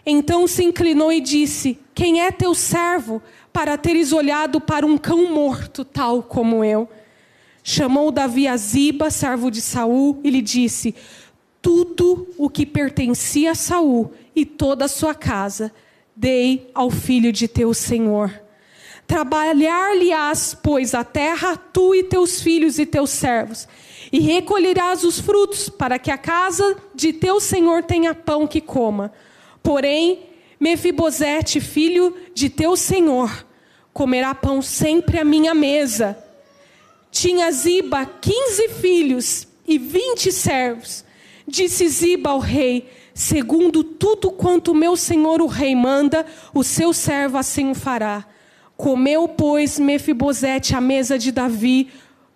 Então 0.09 0.47
se 0.47 0.63
inclinou 0.63 1.11
e 1.11 1.19
disse: 1.19 1.77
Quem 1.93 2.21
é 2.21 2.31
teu 2.31 2.55
servo, 2.55 3.21
para 3.51 3.77
teres 3.77 4.13
olhado 4.13 4.61
para 4.61 4.85
um 4.85 4.97
cão 4.97 5.29
morto, 5.33 5.83
tal 5.83 6.23
como 6.23 6.63
eu? 6.63 6.87
Chamou 7.61 8.09
Davi 8.09 8.47
a 8.47 8.55
Ziba, 8.55 9.11
servo 9.11 9.51
de 9.51 9.59
Saul, 9.59 10.21
e 10.23 10.29
lhe 10.29 10.41
disse: 10.41 10.95
Tudo 11.61 12.25
o 12.37 12.49
que 12.49 12.65
pertencia 12.65 13.51
a 13.51 13.55
Saul 13.55 14.13
e 14.33 14.45
toda 14.45 14.85
a 14.85 14.87
sua 14.87 15.13
casa, 15.13 15.73
dei 16.15 16.71
ao 16.73 16.89
filho 16.89 17.33
de 17.33 17.45
teu 17.45 17.73
senhor. 17.73 18.31
Trabalhar-lhe-ás, 19.05 20.55
pois, 20.63 20.95
a 20.95 21.03
terra, 21.03 21.57
tu 21.57 21.93
e 21.93 22.03
teus 22.03 22.41
filhos 22.41 22.79
e 22.79 22.85
teus 22.85 23.09
servos, 23.09 23.67
e 24.09 24.21
recolherás 24.21 25.03
os 25.03 25.19
frutos, 25.19 25.67
para 25.67 25.99
que 25.99 26.09
a 26.09 26.17
casa 26.17 26.77
de 26.95 27.11
teu 27.11 27.41
senhor 27.41 27.83
tenha 27.83 28.15
pão 28.15 28.47
que 28.47 28.61
coma. 28.61 29.11
Porém, 29.67 30.19
Mefibosete, 30.57 31.59
filho 31.59 32.15
de 32.33 32.49
teu 32.49 32.77
senhor, 32.77 33.45
comerá 33.91 34.33
pão 34.33 34.61
sempre 34.61 35.19
à 35.19 35.25
minha 35.25 35.53
mesa 35.53 36.17
tinha 37.11 37.51
Ziba 37.51 38.05
quinze 38.05 38.69
filhos 38.69 39.47
e 39.67 39.79
vinte 39.79 40.31
servos. 40.31 41.03
Disse 41.47 41.87
Ziba 41.87 42.29
ao 42.29 42.37
rei: 42.37 42.87
Segundo 43.11 43.83
tudo 43.83 44.29
quanto 44.29 44.75
meu 44.75 44.95
senhor 44.95 45.41
o 45.41 45.47
rei 45.47 45.75
manda, 45.75 46.25
o 46.53 46.63
seu 46.63 46.93
servo 46.93 47.37
assim 47.37 47.71
o 47.71 47.75
fará. 47.75 48.23
Comeu, 48.75 49.27
pois, 49.27 49.79
Mefibosete 49.79 50.75
à 50.75 50.81
mesa 50.81 51.17
de 51.17 51.31
Davi 51.31 51.89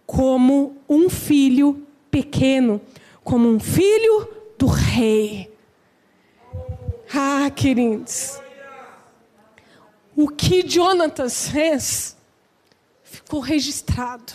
como 0.07 0.77
um 0.89 1.09
filho 1.09 1.85
pequeno, 2.09 2.81
como 3.23 3.47
um 3.47 3.59
filho 3.59 4.27
do 4.57 4.65
rei. 4.65 5.50
Ah, 7.13 7.49
queridos, 7.49 8.39
o 10.15 10.29
que 10.29 10.67
Jonatas 10.67 11.49
fez 11.49 12.15
ficou 13.03 13.39
registrado. 13.41 14.33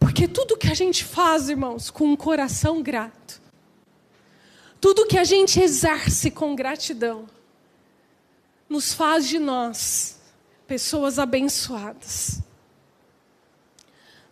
Porque 0.00 0.26
tudo 0.26 0.56
que 0.56 0.68
a 0.68 0.74
gente 0.74 1.04
faz, 1.04 1.48
irmãos, 1.50 1.90
com 1.90 2.06
um 2.06 2.16
coração 2.16 2.82
grato, 2.82 3.42
tudo 4.80 5.06
que 5.06 5.18
a 5.18 5.24
gente 5.24 5.60
exerce 5.60 6.30
com 6.30 6.54
gratidão, 6.54 7.26
nos 8.68 8.94
faz 8.94 9.26
de 9.26 9.38
nós 9.38 10.18
pessoas 10.66 11.18
abençoadas. 11.18 12.40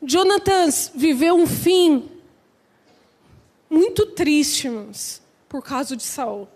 Jonathan 0.02 0.68
viveu 0.94 1.34
um 1.34 1.46
fim 1.46 2.08
muito 3.68 4.06
triste, 4.06 4.68
irmãos, 4.68 5.20
por 5.48 5.62
causa 5.62 5.96
de 5.96 6.02
Saul. 6.02 6.48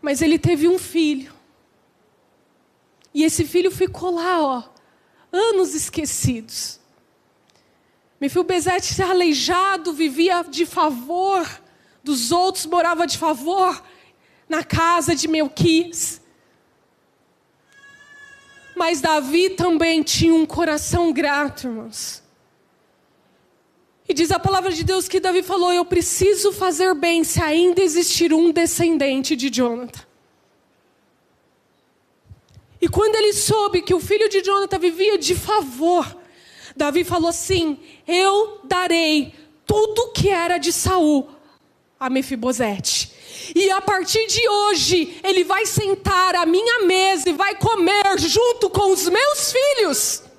Mas 0.00 0.22
ele 0.22 0.38
teve 0.38 0.66
um 0.66 0.78
filho. 0.78 1.32
E 3.12 3.24
esse 3.24 3.44
filho 3.44 3.70
ficou 3.70 4.14
lá, 4.14 4.40
ó, 4.40 4.62
anos 5.32 5.74
esquecidos. 5.74 6.78
Mefibosete 8.20 9.02
aleijado, 9.02 9.92
vivia 9.92 10.42
de 10.42 10.66
favor 10.66 11.48
dos 12.04 12.30
outros, 12.30 12.66
morava 12.66 13.06
de 13.06 13.16
favor 13.16 13.82
na 14.48 14.62
casa 14.62 15.14
de 15.14 15.26
Melquis. 15.26 16.20
Mas 18.76 19.00
Davi 19.00 19.50
também 19.50 20.02
tinha 20.02 20.34
um 20.34 20.46
coração 20.46 21.12
grato, 21.12 21.66
irmãos. 21.66 22.22
E 24.10 24.12
diz 24.12 24.32
a 24.32 24.40
palavra 24.40 24.72
de 24.72 24.82
Deus 24.82 25.06
que 25.06 25.20
Davi 25.20 25.40
falou: 25.40 25.72
Eu 25.72 25.84
preciso 25.84 26.52
fazer 26.52 26.92
bem 26.94 27.22
se 27.22 27.40
ainda 27.40 27.80
existir 27.80 28.32
um 28.32 28.50
descendente 28.50 29.36
de 29.36 29.48
Jonathan. 29.48 30.00
E 32.80 32.88
quando 32.88 33.14
ele 33.14 33.32
soube 33.32 33.82
que 33.82 33.94
o 33.94 34.00
filho 34.00 34.28
de 34.28 34.42
Jonathan 34.42 34.80
vivia 34.80 35.16
de 35.16 35.36
favor, 35.36 36.04
Davi 36.76 37.04
falou 37.04 37.28
assim: 37.28 37.78
Eu 38.04 38.58
darei 38.64 39.32
tudo 39.64 40.10
que 40.10 40.28
era 40.28 40.58
de 40.58 40.72
Saul 40.72 41.28
a 42.00 42.10
Mefibosete. 42.10 43.12
E 43.54 43.70
a 43.70 43.80
partir 43.80 44.26
de 44.26 44.48
hoje, 44.48 45.20
ele 45.22 45.44
vai 45.44 45.64
sentar 45.66 46.34
à 46.34 46.44
minha 46.44 46.84
mesa 46.84 47.30
e 47.30 47.32
vai 47.32 47.54
comer 47.54 48.18
junto 48.18 48.70
com 48.70 48.90
os 48.90 49.08
meus 49.08 49.52
filhos. 49.52 50.29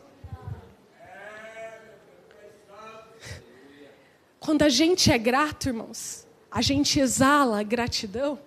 Quando 4.42 4.64
a 4.64 4.70
gente 4.70 5.10
é 5.10 5.18
grato, 5.18 5.70
irmãos, 5.70 6.28
a 6.52 6.62
gente 6.62 7.00
exala 7.00 7.64
gratidão, 7.64 8.38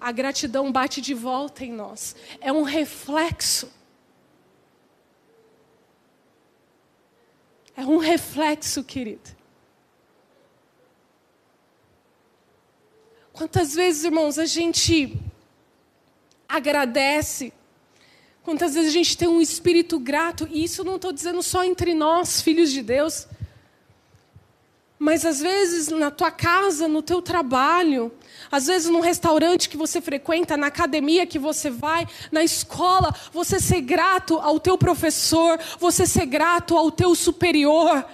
a 0.00 0.12
gratidão 0.12 0.70
bate 0.70 1.00
de 1.00 1.14
volta 1.14 1.64
em 1.64 1.72
nós. 1.72 2.14
É 2.40 2.52
um 2.52 2.62
reflexo 2.62 3.68
É 7.76 7.84
um 7.84 7.96
reflexo, 7.96 8.84
querido. 8.84 9.30
Quantas 13.32 13.74
vezes, 13.74 14.04
irmãos, 14.04 14.38
a 14.38 14.44
gente 14.44 15.18
agradece, 16.46 17.52
quantas 18.42 18.74
vezes 18.74 18.90
a 18.90 18.92
gente 18.92 19.16
tem 19.16 19.26
um 19.26 19.40
espírito 19.40 19.98
grato, 19.98 20.46
e 20.50 20.62
isso 20.62 20.84
não 20.84 20.96
estou 20.96 21.12
dizendo 21.12 21.42
só 21.42 21.64
entre 21.64 21.94
nós, 21.94 22.42
filhos 22.42 22.70
de 22.70 22.82
Deus, 22.82 23.26
mas 25.02 25.24
às 25.24 25.40
vezes 25.40 25.88
na 25.88 26.12
tua 26.12 26.30
casa, 26.30 26.86
no 26.86 27.02
teu 27.02 27.20
trabalho, 27.20 28.12
às 28.52 28.68
vezes 28.68 28.88
num 28.88 29.00
restaurante 29.00 29.68
que 29.68 29.76
você 29.76 30.00
frequenta, 30.00 30.56
na 30.56 30.68
academia 30.68 31.26
que 31.26 31.40
você 31.40 31.68
vai, 31.68 32.06
na 32.30 32.44
escola, 32.44 33.12
você 33.32 33.58
ser 33.58 33.80
grato 33.80 34.38
ao 34.38 34.60
teu 34.60 34.78
professor, 34.78 35.58
você 35.80 36.06
ser 36.06 36.26
grato 36.26 36.76
ao 36.76 36.88
teu 36.88 37.16
superior, 37.16 38.06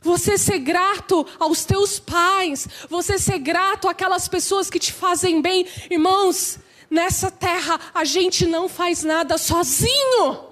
você 0.00 0.38
ser 0.38 0.60
grato 0.60 1.26
aos 1.40 1.64
teus 1.64 1.98
pais, 1.98 2.68
você 2.88 3.18
ser 3.18 3.40
grato 3.40 3.88
àquelas 3.88 4.28
pessoas 4.28 4.70
que 4.70 4.78
te 4.78 4.92
fazem 4.92 5.42
bem. 5.42 5.66
Irmãos, 5.90 6.60
nessa 6.88 7.32
terra 7.32 7.80
a 7.92 8.04
gente 8.04 8.46
não 8.46 8.68
faz 8.68 9.02
nada 9.02 9.36
sozinho. 9.38 10.47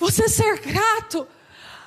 Você 0.00 0.28
ser 0.30 0.58
grato 0.60 1.28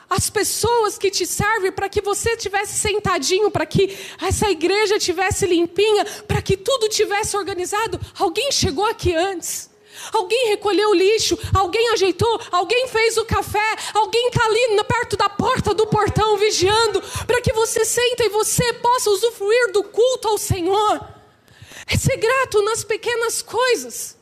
as 0.08 0.30
pessoas 0.30 1.00
que 1.00 1.10
te 1.10 1.26
servem 1.26 1.72
para 1.72 1.90
que 1.90 2.00
você 2.00 2.38
tivesse 2.38 2.78
sentadinho, 2.78 3.50
para 3.50 3.66
que 3.66 3.98
essa 4.22 4.52
igreja 4.52 5.00
tivesse 5.00 5.48
limpinha, 5.48 6.06
para 6.28 6.40
que 6.40 6.56
tudo 6.56 6.88
tivesse 6.88 7.36
organizado. 7.36 8.00
Alguém 8.20 8.52
chegou 8.52 8.86
aqui 8.86 9.16
antes. 9.16 9.72
Alguém 10.12 10.50
recolheu 10.50 10.90
o 10.90 10.94
lixo, 10.94 11.38
alguém 11.54 11.90
ajeitou, 11.90 12.42
alguém 12.52 12.88
fez 12.88 13.16
o 13.18 13.26
café, 13.26 13.76
alguém 13.94 14.28
está 14.28 14.44
ali 14.44 14.84
perto 14.88 15.16
da 15.16 15.30
porta 15.30 15.74
do 15.74 15.88
portão 15.88 16.36
vigiando, 16.38 17.02
para 17.26 17.42
que 17.42 17.54
você 17.54 17.86
senta 17.86 18.24
e 18.24 18.30
você 18.30 18.74
possa 18.74 19.10
usufruir 19.10 19.72
do 19.72 19.84
culto 19.84 20.28
ao 20.28 20.38
Senhor. 20.38 21.02
É 21.88 21.98
ser 21.98 22.18
grato 22.18 22.62
nas 22.64 22.84
pequenas 22.84 23.42
coisas. 23.42 24.18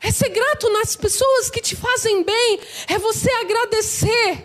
É 0.00 0.10
ser 0.10 0.28
grato 0.28 0.70
nas 0.70 0.94
pessoas 0.96 1.50
que 1.50 1.60
te 1.60 1.74
fazem 1.74 2.22
bem. 2.22 2.60
É 2.88 2.98
você 2.98 3.30
agradecer. 3.32 4.44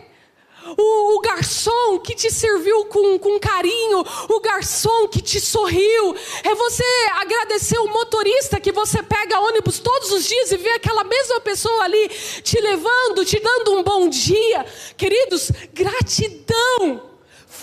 O, 0.77 1.17
o, 1.17 1.19
garçom 1.19 1.99
que 1.99 2.15
te 2.15 2.31
serviu 2.31 2.85
com, 2.85 3.19
com 3.19 3.37
carinho, 3.37 3.99
o 4.29 4.39
garçom 4.39 5.09
que 5.09 5.21
te 5.21 5.41
sorriu, 5.41 6.15
é 6.41 6.55
você 6.55 6.85
agradecer 7.15 7.77
o 7.79 7.89
motorista 7.89 8.61
que 8.61 8.71
você 8.71 9.03
pega 9.03 9.41
ônibus 9.41 9.79
todos 9.79 10.09
os 10.13 10.25
dias 10.25 10.53
e 10.53 10.57
vê 10.57 10.69
aquela 10.69 11.03
mesma 11.03 11.41
pessoa 11.41 11.83
ali 11.83 12.07
te 12.07 12.61
levando, 12.61 13.25
te 13.25 13.41
dando 13.41 13.73
um 13.73 13.83
bom 13.83 14.07
dia. 14.07 14.65
Queridos, 14.95 15.51
gratidão 15.73 17.12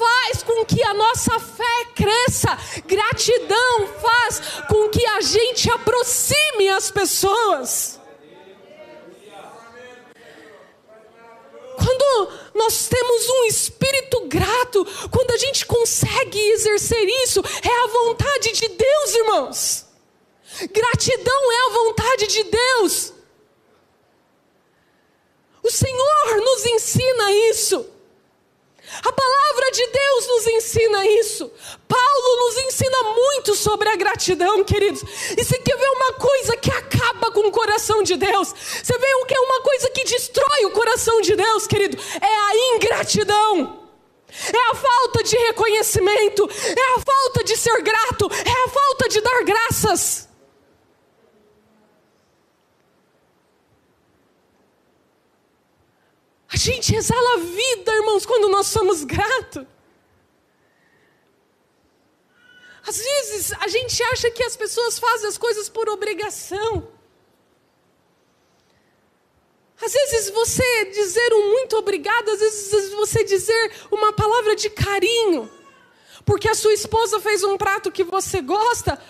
faz 0.00 0.42
com 0.42 0.64
que 0.64 0.82
a 0.82 0.94
nossa 0.94 1.38
fé 1.38 1.84
cresça, 1.94 2.56
gratidão 2.86 3.86
faz 4.00 4.40
com 4.66 4.88
que 4.88 5.04
a 5.04 5.20
gente 5.20 5.70
aproxime 5.70 6.70
as 6.70 6.90
pessoas. 6.90 8.00
Quando 11.76 12.32
nós 12.54 12.88
temos 12.88 13.28
um 13.28 13.44
espírito 13.44 14.26
grato, 14.26 14.86
quando 15.10 15.30
a 15.32 15.36
gente 15.36 15.66
consegue 15.66 16.38
exercer 16.38 17.06
isso, 17.24 17.40
é 17.62 17.84
a 17.84 17.86
vontade 17.88 18.52
de 18.52 18.68
Deus, 18.68 19.14
irmãos. 19.14 19.86
Gratidão 20.72 21.52
é 21.52 21.66
a 21.66 21.72
vontade 21.72 22.26
de 22.26 22.44
Deus. 22.44 23.12
O 25.62 25.70
Senhor 25.70 26.36
nos 26.36 26.66
ensina 26.66 27.32
isso. 27.50 27.89
A 29.04 29.12
palavra 29.12 29.70
de 29.70 29.86
Deus 29.86 30.26
nos 30.26 30.46
ensina 30.48 31.06
isso. 31.06 31.50
Paulo 31.86 32.36
nos 32.46 32.58
ensina 32.58 33.02
muito 33.14 33.54
sobre 33.54 33.88
a 33.88 33.96
gratidão, 33.96 34.64
queridos. 34.64 35.02
E 35.36 35.44
você 35.44 35.58
quer 35.58 35.76
ver 35.76 35.88
uma 35.90 36.12
coisa 36.14 36.56
que 36.56 36.70
acaba 36.70 37.30
com 37.30 37.46
o 37.46 37.52
coração 37.52 38.02
de 38.02 38.16
Deus? 38.16 38.52
Você 38.82 38.98
vê 38.98 39.14
o 39.14 39.26
que 39.26 39.34
é 39.34 39.40
uma 39.40 39.60
coisa 39.62 39.90
que 39.90 40.04
destrói 40.04 40.64
o 40.66 40.72
coração 40.72 41.20
de 41.20 41.36
Deus, 41.36 41.66
querido? 41.66 41.96
É 42.20 42.26
a 42.26 42.76
ingratidão. 42.76 43.80
É 44.52 44.70
a 44.70 44.74
falta 44.74 45.24
de 45.24 45.36
reconhecimento, 45.36 46.48
é 46.64 46.96
a 46.96 47.00
falta 47.00 47.42
de 47.42 47.56
ser 47.56 47.82
grato, 47.82 48.30
é 48.32 48.64
a 48.64 48.68
falta 48.68 49.08
de 49.08 49.20
dar 49.20 49.42
graças. 49.42 50.29
A 56.52 56.56
gente 56.56 56.94
exala 56.94 57.34
a 57.34 57.38
vida, 57.38 57.94
irmãos, 57.94 58.26
quando 58.26 58.48
nós 58.48 58.66
somos 58.66 59.04
gratos. 59.04 59.64
Às 62.86 62.96
vezes 62.98 63.52
a 63.52 63.68
gente 63.68 64.02
acha 64.04 64.30
que 64.30 64.42
as 64.42 64.56
pessoas 64.56 64.98
fazem 64.98 65.28
as 65.28 65.38
coisas 65.38 65.68
por 65.68 65.88
obrigação. 65.88 66.88
Às 69.80 69.92
vezes 69.92 70.30
você 70.30 70.86
dizer 70.86 71.32
um 71.32 71.52
muito 71.52 71.76
obrigado, 71.76 72.28
às 72.30 72.40
vezes 72.40 72.92
você 72.92 73.24
dizer 73.24 73.72
uma 73.90 74.12
palavra 74.12 74.54
de 74.54 74.68
carinho, 74.68 75.50
porque 76.24 76.48
a 76.48 76.54
sua 76.54 76.74
esposa 76.74 77.18
fez 77.20 77.42
um 77.44 77.56
prato 77.56 77.90
que 77.90 78.04
você 78.04 78.42
gosta, 78.42 79.00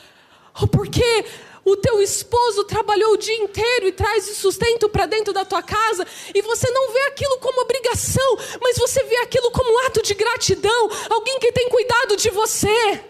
ou 0.61 0.69
porque 0.69 1.25
o 1.71 1.77
teu 1.77 2.03
esposo 2.03 2.65
trabalhou 2.65 3.13
o 3.13 3.17
dia 3.17 3.37
inteiro 3.37 3.87
e 3.87 3.93
traz 3.93 4.25
sustento 4.37 4.89
para 4.89 5.07
dentro 5.07 5.33
da 5.33 5.45
tua 5.45 5.63
casa, 5.63 6.07
e 6.35 6.43
você 6.43 6.71
não 6.71 6.93
vê 6.93 7.01
aquilo 7.03 7.39
como 7.39 7.61
obrigação, 7.61 8.39
mas 8.61 8.77
você 8.77 9.03
vê 9.05 9.17
aquilo 9.19 9.51
como 9.51 9.73
um 9.73 9.79
ato 9.87 10.03
de 10.03 10.15
gratidão, 10.15 10.91
alguém 11.09 11.39
que 11.39 11.53
tem 11.53 11.69
cuidado 11.69 12.17
de 12.17 12.31
você. 12.31 13.05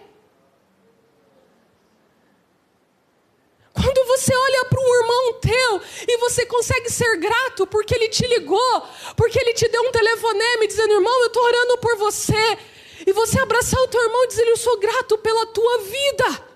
Quando 3.72 4.04
você 4.08 4.34
olha 4.34 4.64
para 4.66 4.80
um 4.80 4.94
irmão 4.96 5.32
teu 5.40 5.80
e 6.06 6.16
você 6.18 6.44
consegue 6.44 6.90
ser 6.90 7.16
grato 7.16 7.66
porque 7.66 7.94
ele 7.94 8.08
te 8.08 8.26
ligou, 8.26 8.82
porque 9.16 9.38
ele 9.38 9.54
te 9.54 9.66
deu 9.68 9.82
um 9.82 9.92
telefonema 9.92 10.66
dizendo: 10.66 10.92
irmão, 10.92 11.20
eu 11.20 11.26
estou 11.28 11.42
orando 11.42 11.78
por 11.78 11.96
você. 11.96 12.58
E 13.06 13.12
você 13.12 13.40
abraçar 13.40 13.80
o 13.80 13.88
teu 13.88 14.02
irmão 14.02 14.24
e 14.24 14.26
dizer: 14.26 14.46
eu 14.48 14.56
sou 14.56 14.78
grato 14.78 15.16
pela 15.18 15.46
tua 15.46 15.78
vida. 15.78 16.49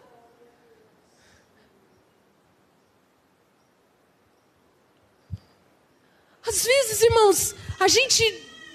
Às 6.47 6.65
vezes, 6.65 7.03
irmãos, 7.03 7.55
a 7.81 7.89
gente 7.89 8.23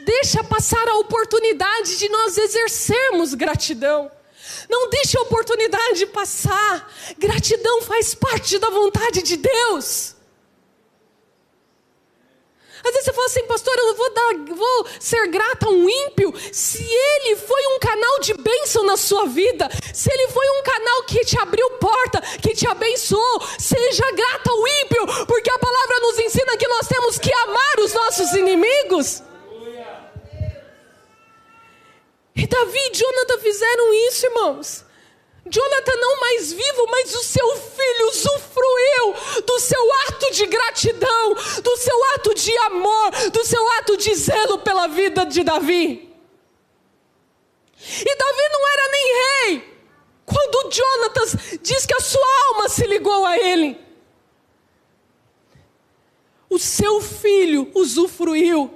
deixa 0.04 0.44
passar 0.44 0.88
a 0.88 0.96
oportunidade 0.96 1.98
de 1.98 2.10
nós 2.10 2.38
exercermos 2.38 3.34
gratidão. 3.34 4.12
Não 4.70 4.90
deixe 4.90 5.18
a 5.18 5.22
oportunidade 5.22 6.06
passar. 6.08 6.92
Gratidão 7.18 7.82
faz 7.82 8.16
parte 8.16 8.58
da 8.58 8.70
vontade 8.70 9.22
de 9.22 9.38
Deus. 9.38 10.16
Às 12.90 12.94
vezes 12.94 13.06
você 13.06 13.14
fala 13.14 13.28
assim, 13.28 13.44
pastor, 13.44 13.78
eu 13.78 13.96
vou, 13.96 14.14
dar, 14.14 14.56
vou 14.56 14.88
ser 15.00 15.28
grata 15.28 15.68
a 15.68 15.70
um 15.70 15.88
ímpio 15.88 16.34
se 16.52 16.84
ele 16.84 17.36
foi 17.36 17.62
um 17.76 17.80
canal 17.80 18.20
de 18.20 18.34
bênção 18.34 18.84
na 18.84 18.98
sua 18.98 19.28
vida, 19.28 19.70
se 19.94 20.12
ele 20.12 20.28
foi 20.30 20.50
um 20.60 20.64
canal 20.64 21.04
que 21.04 21.24
te 21.24 21.38
abriu 21.38 21.70
porta, 21.72 22.20
que 22.42 22.56
te 22.56 22.68
abençoou, 22.68 23.48
seja 23.60 24.12
grata 24.12 24.50
ao 24.50 24.68
ímpio, 24.68 25.26
porque 25.28 25.52
a 25.52 25.60
palavra 25.60 26.00
nos 26.00 26.20
ensina 26.20 26.58
que 26.58 26.68
nós 26.68 26.88
temos 26.88 27.20
que 27.20 27.32
amar 27.32 27.80
os 27.80 27.94
nossos 27.94 28.32
inimigos. 28.34 29.22
E 32.36 32.48
Davi 32.48 32.80
e 32.80 32.96
Jonathan 32.96 33.38
fizeram 33.40 33.94
isso, 33.94 34.26
irmãos. 34.26 34.89
Jonathan 35.50 35.96
não 35.96 36.20
mais 36.20 36.52
vivo, 36.54 36.86
mas 36.90 37.14
o 37.16 37.24
seu 37.24 37.56
filho 37.58 38.08
usufruiu 38.10 39.44
do 39.46 39.60
seu 39.60 39.94
ato 40.08 40.32
de 40.32 40.46
gratidão, 40.46 41.34
do 41.64 41.78
seu 41.78 42.04
ato 42.16 42.34
de 42.36 42.56
amor, 42.58 43.12
do 43.32 43.44
seu 43.46 43.72
ato 43.74 43.98
de 43.98 44.14
zelo 44.16 44.60
pela 44.60 44.88
vida 44.88 45.26
de 45.26 45.44
Davi. 45.44 46.14
E 47.82 48.16
Davi 48.16 48.50
não 48.52 48.68
era 48.68 48.92
nem 48.92 49.14
rei, 49.14 49.80
quando 50.26 50.72
Jonathan 50.72 51.58
diz 51.62 51.86
que 51.86 51.96
a 51.96 52.00
sua 52.00 52.48
alma 52.50 52.70
se 52.70 52.86
ligou 52.86 53.26
a 53.26 53.38
ele. 53.38 53.78
O 56.50 56.60
seu 56.60 57.00
filho 57.02 57.72
usufruiu 57.74 58.74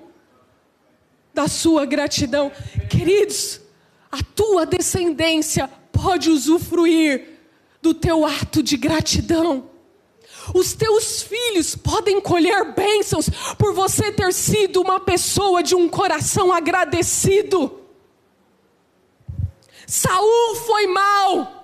da 1.34 1.48
sua 1.48 1.86
gratidão. 1.86 2.52
Queridos, 2.90 3.60
a 4.12 4.24
tua 4.36 4.66
descendência 4.66 5.70
pode 6.04 6.30
usufruir 6.30 7.40
do 7.82 7.94
teu 7.94 8.26
ato 8.26 8.62
de 8.62 8.76
gratidão. 8.76 9.70
Os 10.54 10.74
teus 10.74 11.22
filhos 11.22 11.78
podem 11.78 12.20
colher 12.20 12.74
bênçãos 12.74 13.30
por 13.58 13.74
você 13.74 14.12
ter 14.12 14.34
sido 14.34 14.82
uma 14.82 15.00
pessoa 15.00 15.64
de 15.64 15.74
um 15.74 15.88
coração 15.88 16.52
agradecido. 16.52 17.80
Saul 19.88 20.56
foi 20.68 20.88
mal. 20.88 21.63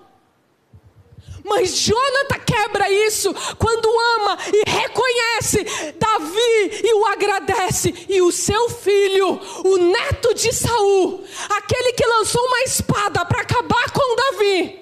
Mas 1.43 1.71
Jonathan 1.71 2.39
quebra 2.45 2.91
isso 2.91 3.33
quando 3.57 3.87
ama 4.17 4.37
e 4.53 4.69
reconhece 4.69 5.63
Davi 5.97 6.81
e 6.83 6.93
o 6.93 7.05
agradece. 7.05 8.05
E 8.09 8.21
o 8.21 8.31
seu 8.31 8.69
filho, 8.69 9.39
o 9.63 9.77
neto 9.77 10.33
de 10.33 10.53
Saul, 10.53 11.23
aquele 11.49 11.93
que 11.93 12.05
lançou 12.05 12.43
uma 12.45 12.61
espada 12.61 13.25
para 13.25 13.41
acabar 13.41 13.91
com 13.91 14.15
Davi, 14.15 14.79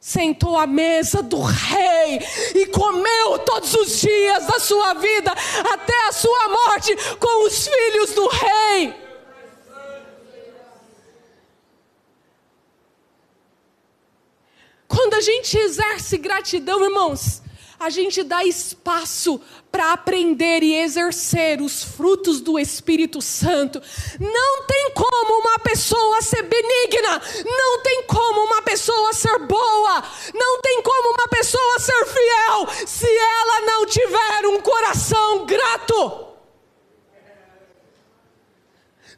sentou 0.00 0.56
à 0.56 0.66
mesa 0.66 1.22
do 1.22 1.40
rei 1.40 2.20
e 2.54 2.66
comeu 2.66 3.38
todos 3.40 3.74
os 3.74 4.00
dias 4.00 4.46
da 4.46 4.58
sua 4.58 4.94
vida 4.94 5.32
até 5.72 6.08
a 6.08 6.12
sua 6.12 6.48
morte 6.48 6.96
com 7.18 7.46
os 7.46 7.66
filhos 7.66 8.12
do 8.12 8.26
rei. 8.28 9.07
Quando 14.88 15.14
a 15.14 15.20
gente 15.20 15.56
exerce 15.56 16.16
gratidão, 16.16 16.82
irmãos, 16.82 17.42
a 17.78 17.90
gente 17.90 18.24
dá 18.24 18.44
espaço 18.44 19.40
para 19.70 19.92
aprender 19.92 20.62
e 20.62 20.74
exercer 20.74 21.60
os 21.60 21.84
frutos 21.84 22.40
do 22.40 22.58
Espírito 22.58 23.20
Santo. 23.22 23.80
Não 24.18 24.66
tem 24.66 24.90
como 24.92 25.40
uma 25.40 25.58
pessoa 25.60 26.20
ser 26.22 26.42
benigna, 26.42 27.22
não 27.44 27.82
tem 27.82 28.02
como 28.04 28.40
uma 28.46 28.62
pessoa 28.62 29.12
ser 29.12 29.38
boa, 29.40 30.02
não 30.34 30.60
tem 30.60 30.82
como 30.82 31.14
uma 31.14 31.28
pessoa 31.28 31.78
ser 31.78 32.06
fiel 32.06 32.68
se 32.86 33.06
ela 33.06 33.60
não 33.60 33.86
tiver 33.86 34.46
um 34.46 34.60
coração 34.60 35.46
grato. 35.46 36.27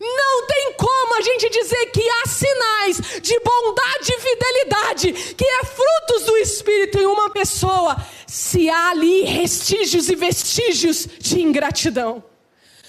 Não 0.00 0.46
tem 0.46 0.72
como 0.78 1.18
a 1.18 1.20
gente 1.20 1.50
dizer 1.50 1.86
que 1.92 2.08
há 2.08 2.26
sinais 2.26 3.20
de 3.20 3.38
bondade 3.40 4.10
e 4.10 4.18
fidelidade, 4.18 5.34
que 5.34 5.44
é 5.44 5.64
frutos 5.64 6.24
do 6.24 6.38
Espírito 6.38 6.98
em 6.98 7.04
uma 7.04 7.28
pessoa, 7.28 7.98
se 8.26 8.70
há 8.70 8.88
ali 8.88 9.24
restígios 9.24 10.08
e 10.08 10.16
vestígios 10.16 11.06
de 11.18 11.42
ingratidão. 11.42 12.24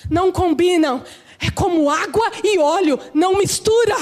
Não 0.09 0.32
combinam, 0.32 1.03
é 1.38 1.51
como 1.51 1.89
água 1.89 2.32
e 2.45 2.57
óleo, 2.57 2.97
não 3.14 3.38
mistura. 3.38 3.95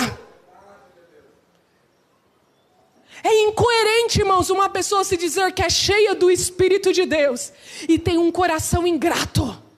É 3.23 3.41
incoerente, 3.41 4.19
irmãos, 4.19 4.51
uma 4.51 4.69
pessoa 4.69 5.03
se 5.03 5.17
dizer 5.17 5.51
que 5.51 5.63
é 5.63 5.69
cheia 5.69 6.13
do 6.13 6.29
Espírito 6.29 6.93
de 6.93 7.07
Deus 7.07 7.51
e 7.87 7.97
tem 7.97 8.19
um 8.19 8.31
coração 8.31 8.85
ingrato 8.85 9.68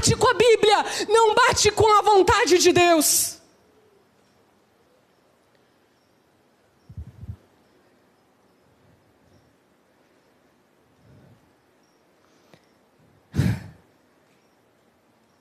bate 0.00 0.16
com 0.16 0.28
a 0.28 0.34
Bíblia, 0.34 0.84
não 1.08 1.34
bate 1.34 1.70
com 1.70 1.86
a 1.86 2.00
vontade 2.00 2.56
de 2.56 2.72
Deus. 2.72 3.38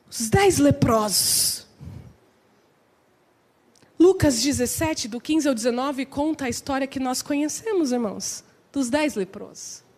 Os 0.09 0.29
dez 0.29 0.57
leprosos. 0.57 1.65
Lucas 3.97 4.41
17, 4.41 5.07
do 5.07 5.21
15 5.21 5.47
ao 5.47 5.53
19, 5.53 6.05
conta 6.05 6.45
a 6.45 6.49
história 6.49 6.87
que 6.87 6.99
nós 6.99 7.21
conhecemos, 7.21 7.93
irmãos, 7.93 8.43
dos 8.71 8.89
dez 8.89 9.15
leprosos 9.15 9.88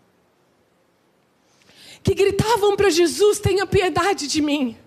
que 2.04 2.14
gritavam 2.14 2.76
para 2.76 2.90
Jesus: 2.90 3.40
tenha 3.40 3.66
piedade 3.66 4.28
de 4.28 4.42
mim. 4.42 4.78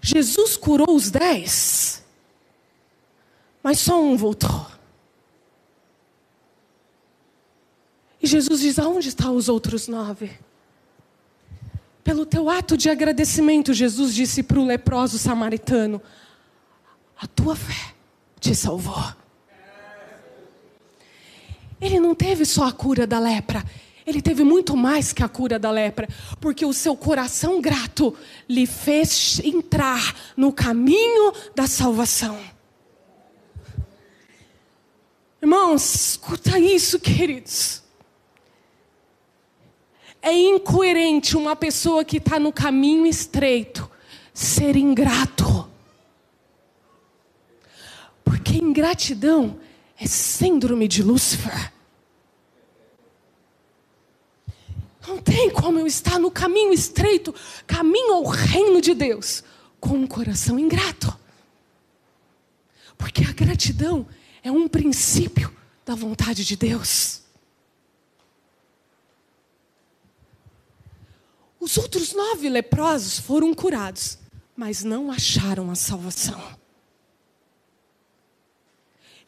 Jesus 0.00 0.56
curou 0.56 0.94
os 0.94 1.10
dez, 1.10 2.04
mas 3.62 3.78
só 3.78 4.00
um 4.00 4.16
voltou. 4.16 4.66
E 8.22 8.26
Jesus 8.26 8.60
diz: 8.60 8.78
aonde 8.78 9.08
estão 9.08 9.36
os 9.36 9.48
outros 9.48 9.88
nove? 9.88 10.30
Pelo 12.02 12.24
teu 12.24 12.48
ato 12.48 12.76
de 12.76 12.88
agradecimento, 12.88 13.74
Jesus 13.74 14.14
disse 14.14 14.42
para 14.42 14.60
o 14.60 14.64
leproso 14.64 15.18
samaritano: 15.18 16.00
A 17.20 17.26
tua 17.26 17.56
fé 17.56 17.94
te 18.38 18.54
salvou. 18.54 19.02
Ele 21.80 21.98
não 22.00 22.14
teve 22.14 22.44
só 22.44 22.64
a 22.64 22.72
cura 22.72 23.06
da 23.06 23.18
lepra, 23.18 23.64
ele 24.06 24.22
teve 24.22 24.44
muito 24.44 24.76
mais 24.76 25.12
que 25.12 25.22
a 25.22 25.28
cura 25.28 25.58
da 25.58 25.70
lepra, 25.70 26.08
porque 26.40 26.64
o 26.64 26.72
seu 26.72 26.96
coração 26.96 27.60
grato 27.60 28.16
lhe 28.48 28.64
fez 28.64 29.40
entrar 29.40 30.14
no 30.36 30.52
caminho 30.52 31.32
da 31.54 31.66
salvação. 31.66 32.38
Irmãos, 35.42 35.94
escuta 35.94 36.58
isso, 36.58 37.00
queridos. 37.00 37.82
É 40.22 40.32
incoerente 40.32 41.36
uma 41.36 41.56
pessoa 41.56 42.04
que 42.04 42.18
está 42.18 42.38
no 42.38 42.52
caminho 42.52 43.06
estreito 43.06 43.90
ser 44.32 44.76
ingrato. 44.76 45.68
Porque 48.24 48.56
ingratidão 48.56 49.58
é 49.98 50.06
síndrome 50.06 50.86
de 50.86 51.02
Lúcifer. 51.02 51.75
Não 55.06 55.18
tem 55.18 55.50
como 55.50 55.78
eu 55.78 55.86
estar 55.86 56.18
no 56.18 56.30
caminho 56.30 56.72
estreito, 56.72 57.34
caminho 57.66 58.14
ao 58.14 58.24
reino 58.24 58.80
de 58.80 58.92
Deus, 58.92 59.44
com 59.78 59.96
um 59.98 60.06
coração 60.06 60.58
ingrato. 60.58 61.16
Porque 62.98 63.22
a 63.22 63.32
gratidão 63.32 64.06
é 64.42 64.50
um 64.50 64.66
princípio 64.66 65.54
da 65.84 65.94
vontade 65.94 66.44
de 66.44 66.56
Deus. 66.56 67.22
Os 71.60 71.76
outros 71.76 72.12
nove 72.12 72.48
leprosos 72.48 73.18
foram 73.18 73.52
curados, 73.54 74.18
mas 74.56 74.82
não 74.82 75.10
acharam 75.10 75.70
a 75.70 75.74
salvação. 75.74 76.40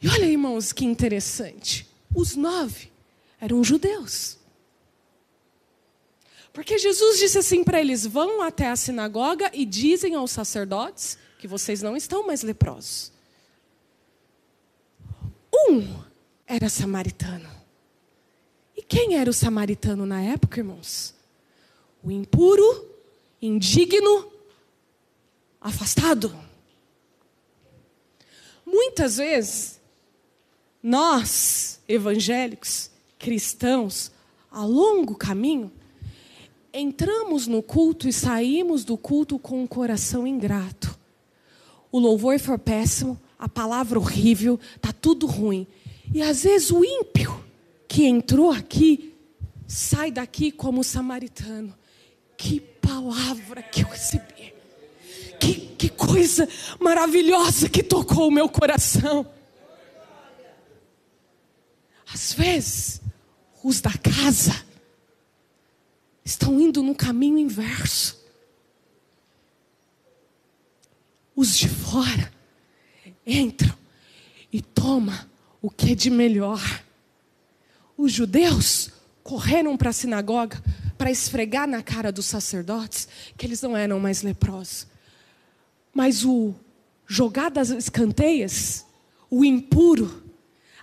E 0.01 0.07
olha, 0.07 0.25
irmãos, 0.25 0.71
que 0.71 0.85
interessante. 0.85 1.85
Os 2.15 2.35
nove 2.35 2.91
eram 3.39 3.63
judeus. 3.63 4.38
Porque 6.53 6.77
Jesus 6.77 7.19
disse 7.19 7.37
assim 7.37 7.63
para 7.63 7.79
eles: 7.79 8.05
vão 8.05 8.41
até 8.41 8.67
a 8.67 8.75
sinagoga 8.75 9.49
e 9.53 9.65
dizem 9.65 10.15
aos 10.15 10.31
sacerdotes 10.31 11.17
que 11.37 11.47
vocês 11.47 11.81
não 11.81 11.95
estão 11.95 12.25
mais 12.25 12.41
leprosos. 12.41 13.11
Um 15.53 16.03
era 16.47 16.67
samaritano. 16.69 17.49
E 18.75 18.81
quem 18.81 19.17
era 19.17 19.29
o 19.29 19.33
samaritano 19.33 20.05
na 20.05 20.21
época, 20.21 20.59
irmãos? 20.59 21.13
O 22.03 22.09
impuro, 22.09 22.89
indigno, 23.41 24.31
afastado. 25.59 26.35
Muitas 28.65 29.17
vezes, 29.17 29.79
nós, 30.81 31.81
evangélicos, 31.87 32.89
cristãos, 33.17 34.11
a 34.49 34.63
longo 34.63 35.15
caminho, 35.15 35.71
entramos 36.73 37.47
no 37.47 37.61
culto 37.61 38.07
e 38.07 38.13
saímos 38.13 38.83
do 38.83 38.97
culto 38.97 39.39
com 39.39 39.61
um 39.63 39.67
coração 39.67 40.25
ingrato. 40.25 40.97
O 41.91 41.99
louvor 41.99 42.39
foi 42.39 42.57
péssimo, 42.57 43.19
a 43.37 43.49
palavra 43.49 43.99
horrível, 43.99 44.59
tá 44.79 44.91
tudo 44.91 45.25
ruim. 45.25 45.65
E 46.13 46.21
às 46.21 46.43
vezes 46.43 46.71
o 46.71 46.83
ímpio 46.83 47.43
que 47.87 48.05
entrou 48.05 48.51
aqui 48.51 49.15
sai 49.67 50.11
daqui 50.11 50.51
como 50.51 50.83
samaritano. 50.83 51.75
Que 52.37 52.59
palavra 52.59 53.61
que 53.61 53.83
eu 53.83 53.87
recebi. 53.87 54.53
Que, 55.39 55.53
que 55.77 55.89
coisa 55.89 56.47
maravilhosa 56.79 57.69
que 57.69 57.83
tocou 57.83 58.27
o 58.27 58.31
meu 58.31 58.49
coração. 58.49 59.25
Às 62.11 62.33
vezes, 62.33 63.01
os 63.63 63.81
da 63.81 63.93
casa 63.93 64.68
estão 66.29 66.59
indo 66.59 66.83
no 66.83 66.93
caminho 66.93 67.39
inverso. 67.39 68.23
Os 71.35 71.57
de 71.57 71.67
fora 71.67 72.31
entram 73.25 73.75
e 74.53 74.61
tomam 74.61 75.17
o 75.59 75.71
que 75.71 75.93
é 75.93 75.95
de 75.95 76.11
melhor. 76.11 76.61
Os 77.97 78.11
judeus 78.11 78.91
correram 79.23 79.75
para 79.75 79.89
a 79.89 79.93
sinagoga 79.93 80.61
para 80.99 81.09
esfregar 81.09 81.67
na 81.67 81.81
cara 81.81 82.11
dos 82.11 82.27
sacerdotes 82.27 83.07
que 83.35 83.47
eles 83.47 83.61
não 83.63 83.75
eram 83.75 83.99
mais 83.99 84.21
leprosos. 84.21 84.85
Mas 85.91 86.23
o 86.23 86.53
jogar 87.07 87.49
das 87.49 87.71
escanteias, 87.71 88.85
o 89.31 89.43
impuro, 89.43 90.23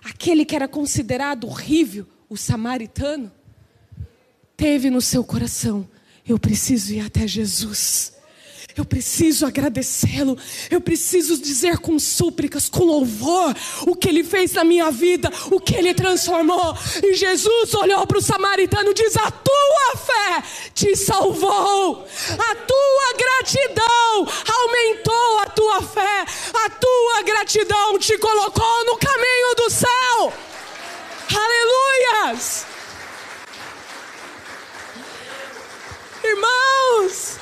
aquele 0.03 0.43
que 0.43 0.55
era 0.57 0.67
considerado 0.67 1.47
horrível, 1.47 2.05
o 2.27 2.35
samaritano, 2.35 3.31
teve 4.57 4.89
no 4.89 4.99
seu 4.99 5.23
coração: 5.23 5.87
eu 6.27 6.37
preciso 6.37 6.93
ir 6.93 7.01
até 7.01 7.27
Jesus. 7.27 8.17
Eu 8.75 8.85
preciso 8.85 9.43
agradecê-lo. 9.43 10.37
Eu 10.69 10.79
preciso 10.79 11.41
dizer 11.41 11.79
com 11.79 11.97
súplicas, 11.97 12.69
com 12.69 12.83
louvor, 12.83 13.55
o 13.87 13.95
que 13.95 14.07
ele 14.07 14.23
fez 14.23 14.53
na 14.53 14.63
minha 14.63 14.91
vida, 14.91 15.31
o 15.49 15.59
que 15.59 15.73
ele 15.73 15.95
transformou. 15.95 16.77
E 17.03 17.15
Jesus 17.15 17.73
olhou 17.73 18.05
para 18.05 18.19
o 18.19 18.21
samaritano 18.21 18.91
e 18.91 18.93
diz: 18.93 19.17
A 19.17 19.31
tua 19.31 19.97
fé 19.97 20.43
te 20.75 20.95
salvou, 20.95 22.05
a 22.05 22.55
tua 22.55 23.13
gratidão 23.17 24.27
aumentou 24.47 25.39
a 25.39 25.45
tua 25.47 25.81
fé, 25.81 26.25
a 26.65 26.69
tua 26.69 27.21
gratidão 27.23 27.97
te 27.97 28.15
colocou 28.19 28.85
no 28.85 28.97
caminho 28.97 29.55
do 29.55 29.69
céu. 29.71 30.33
Aleluias! 31.35 32.76
Irmãos, 36.29 37.37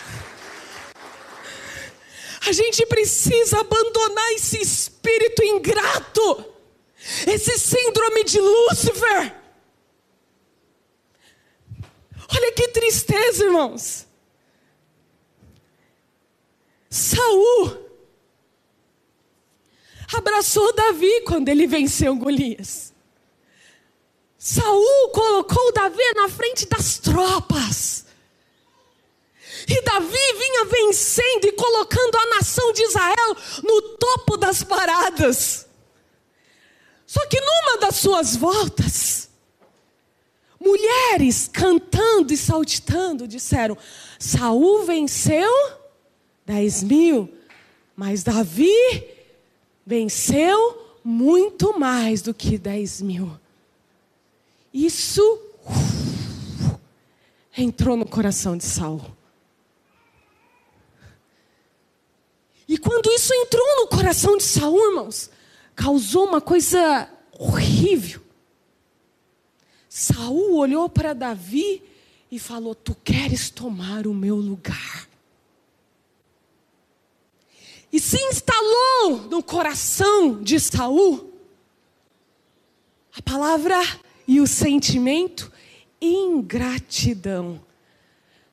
a 2.48 2.52
gente 2.52 2.86
precisa 2.86 3.60
abandonar 3.60 4.34
esse 4.34 4.62
espírito 4.62 5.44
ingrato, 5.44 6.46
esse 7.28 7.58
síndrome 7.58 8.24
de 8.24 8.40
Lúcifer. 8.40 9.36
Olha 12.36 12.52
que 12.52 12.68
tristeza, 12.70 13.46
irmãos. 13.46 14.06
Saul 16.90 17.86
abraçou 20.16 20.74
Davi 20.74 21.22
quando 21.22 21.50
ele 21.50 21.68
venceu 21.68 22.16
Golias. 22.16 22.94
Saul 24.38 25.10
colocou 25.10 25.74
Davi 25.74 26.14
na 26.16 26.30
frente 26.30 26.68
das 26.68 27.00
tropas. 27.00 28.05
E 29.68 29.82
Davi 29.82 30.34
vinha 30.38 30.66
vencendo 30.66 31.46
e 31.46 31.52
colocando 31.54 32.16
a 32.16 32.36
nação 32.38 32.72
de 32.72 32.84
Israel 32.84 33.36
no 33.64 33.82
topo 33.98 34.38
das 34.38 34.64
paradas. 34.64 35.66
Só 37.06 37.26
que 37.28 37.40
numa 37.40 37.78
das 37.80 37.96
suas 37.96 38.36
voltas, 38.36 39.30
mulheres 40.60 41.50
cantando 41.52 42.34
e 42.34 42.38
saltitando 42.38 43.28
disseram: 43.28 43.78
Saul 44.20 44.86
venceu 44.86 45.52
dez 46.46 46.84
mil, 46.84 47.34
mas 47.96 48.24
Davi 48.24 48.70
venceu 49.86 51.00
muito 51.04 51.80
mais 51.80 52.22
do 52.22 52.34
que 52.34 52.58
dez 52.58 53.02
mil. 53.02 53.32
Isso 54.74 55.22
uf, 55.66 56.78
entrou 57.58 57.96
no 57.96 58.06
coração 58.06 58.58
de 58.58 58.66
Saul. 58.66 59.15
E 62.68 62.78
quando 62.78 63.12
isso 63.12 63.34
entrou 63.34 63.82
no 63.82 63.88
coração 63.88 64.38
de 64.38 64.44
Saul, 64.44 64.90
irmãos, 64.90 65.30
causou 65.76 66.26
uma 66.26 66.42
coisa 66.42 67.10
horrível. 67.38 68.22
Saul 69.90 70.56
olhou 70.56 70.90
para 70.90 71.14
Davi 71.14 71.82
e 72.32 72.40
falou: 72.40 72.74
Tu 72.74 72.96
queres 73.04 73.50
tomar 73.50 74.08
o 74.08 74.14
meu 74.14 74.36
lugar. 74.36 75.08
E 77.92 78.00
se 78.00 78.18
instalou 78.18 79.22
no 79.30 79.42
coração 79.42 80.42
de 80.44 80.60
Saul 80.60 81.32
a 83.18 83.22
palavra 83.22 83.80
e 84.28 84.42
o 84.42 84.48
sentimento 84.48 85.50
ingratidão. 86.02 87.64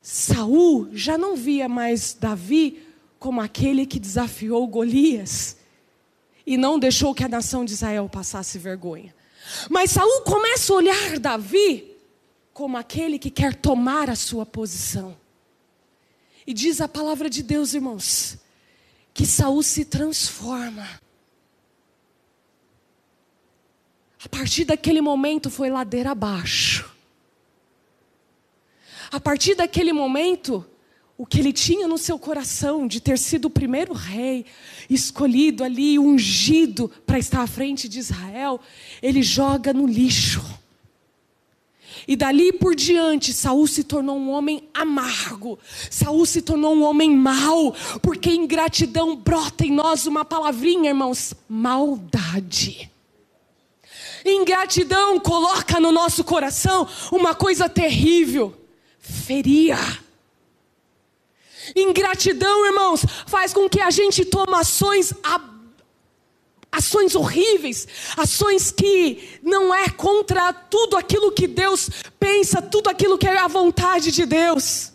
Saul 0.01 0.91
já 0.93 1.19
não 1.19 1.35
via 1.35 1.69
mais 1.69 2.15
Davi 2.15 2.87
como 3.23 3.41
aquele 3.41 3.87
que 3.87 4.01
desafiou 4.01 4.67
Golias 4.67 5.57
e 6.45 6.57
não 6.57 6.77
deixou 6.77 7.15
que 7.15 7.23
a 7.23 7.29
nação 7.29 7.65
de 7.65 7.73
Israel 7.73 8.09
passasse 8.09 8.59
vergonha. 8.59 9.15
Mas 9.71 9.93
Saul 9.93 10.23
começa 10.23 10.73
a 10.73 10.77
olhar 10.77 11.21
Davi 11.21 11.97
como 12.53 12.77
aquele 12.77 13.21
que 13.21 13.31
quer 13.31 13.55
tomar 13.55 14.11
a 14.11 14.17
sua 14.17 14.45
posição. 14.45 15.17
E 16.45 16.53
diz 16.53 16.81
a 16.81 16.89
palavra 16.89 17.31
de 17.31 17.45
Deus, 17.45 17.75
irmãos, 17.75 18.39
que 19.15 19.25
Saul 19.25 19.63
se 19.63 19.85
transforma. 19.85 21.01
A 24.25 24.29
partir 24.29 24.65
daquele 24.65 25.01
momento 25.01 25.49
foi 25.49 25.71
ladeira 25.71 26.11
abaixo. 26.11 26.93
A 29.13 29.21
partir 29.21 29.55
daquele 29.55 29.93
momento, 29.93 30.67
o 31.23 31.27
que 31.27 31.39
ele 31.39 31.53
tinha 31.53 31.87
no 31.87 31.97
seu 31.99 32.19
coração 32.19 32.85
de 32.85 33.01
ter 33.01 33.17
sido 33.17 33.45
o 33.45 33.51
primeiro 33.51 33.93
rei, 33.93 34.45
escolhido 34.91 35.63
ali, 35.63 35.97
ungido 35.97 36.91
para 37.07 37.17
estar 37.17 37.43
à 37.43 37.47
frente 37.47 37.89
de 37.89 38.01
Israel, 38.01 38.61
ele 39.01 39.23
joga 39.23 39.73
no 39.73 39.87
lixo. 39.87 40.43
E 42.09 42.17
dali 42.17 42.53
por 42.53 42.75
diante, 42.75 43.33
Saul 43.33 43.69
se 43.69 43.85
tornou 43.85 44.19
um 44.19 44.33
homem 44.33 44.69
amargo. 44.75 45.61
Saul 45.89 46.27
se 46.27 46.43
tornou 46.43 46.75
um 46.75 46.83
homem 46.83 47.15
mau, 47.15 47.73
porque 48.03 48.31
ingratidão 48.31 49.15
brota 49.15 49.65
em 49.65 49.71
nós 49.71 50.09
uma 50.09 50.25
palavrinha, 50.25 50.91
irmãos, 50.91 51.35
maldade. 51.49 52.91
Ingratidão 54.27 55.21
coloca 55.21 55.79
no 55.79 55.93
nosso 55.93 56.25
coração 56.25 56.85
uma 57.13 57.33
coisa 57.33 57.69
terrível, 57.69 58.53
feria. 58.99 60.02
Ingratidão, 61.75 62.67
irmãos, 62.67 63.05
faz 63.27 63.53
com 63.53 63.69
que 63.69 63.81
a 63.81 63.91
gente 63.91 64.25
tome 64.25 64.55
ações 64.55 65.13
ações 66.73 67.15
horríveis, 67.15 67.87
ações 68.17 68.73
que 68.73 69.39
não 69.43 69.75
é 69.75 69.91
contra 69.91 70.55
tudo 70.55 70.97
aquilo 70.97 71.31
que 71.31 71.47
Deus 71.47 71.91
pensa, 72.19 72.63
tudo 72.63 72.89
aquilo 72.89 73.19
que 73.19 73.29
é 73.29 73.37
a 73.37 73.47
vontade 73.47 74.11
de 74.11 74.25
Deus. 74.25 74.91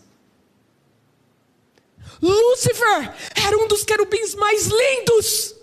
Lúcifer 2.19 3.13
era 3.35 3.55
um 3.57 3.67
dos 3.67 3.83
querubins 3.83 4.33
mais 4.33 4.65
lindos. 4.65 5.55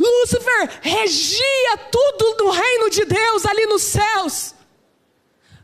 Lúcifer 0.00 0.80
regia 0.80 1.76
tudo 1.92 2.44
no 2.44 2.50
reino 2.50 2.88
de 2.88 3.04
Deus 3.04 3.44
ali 3.44 3.66
nos 3.66 3.82
céus. 3.82 4.54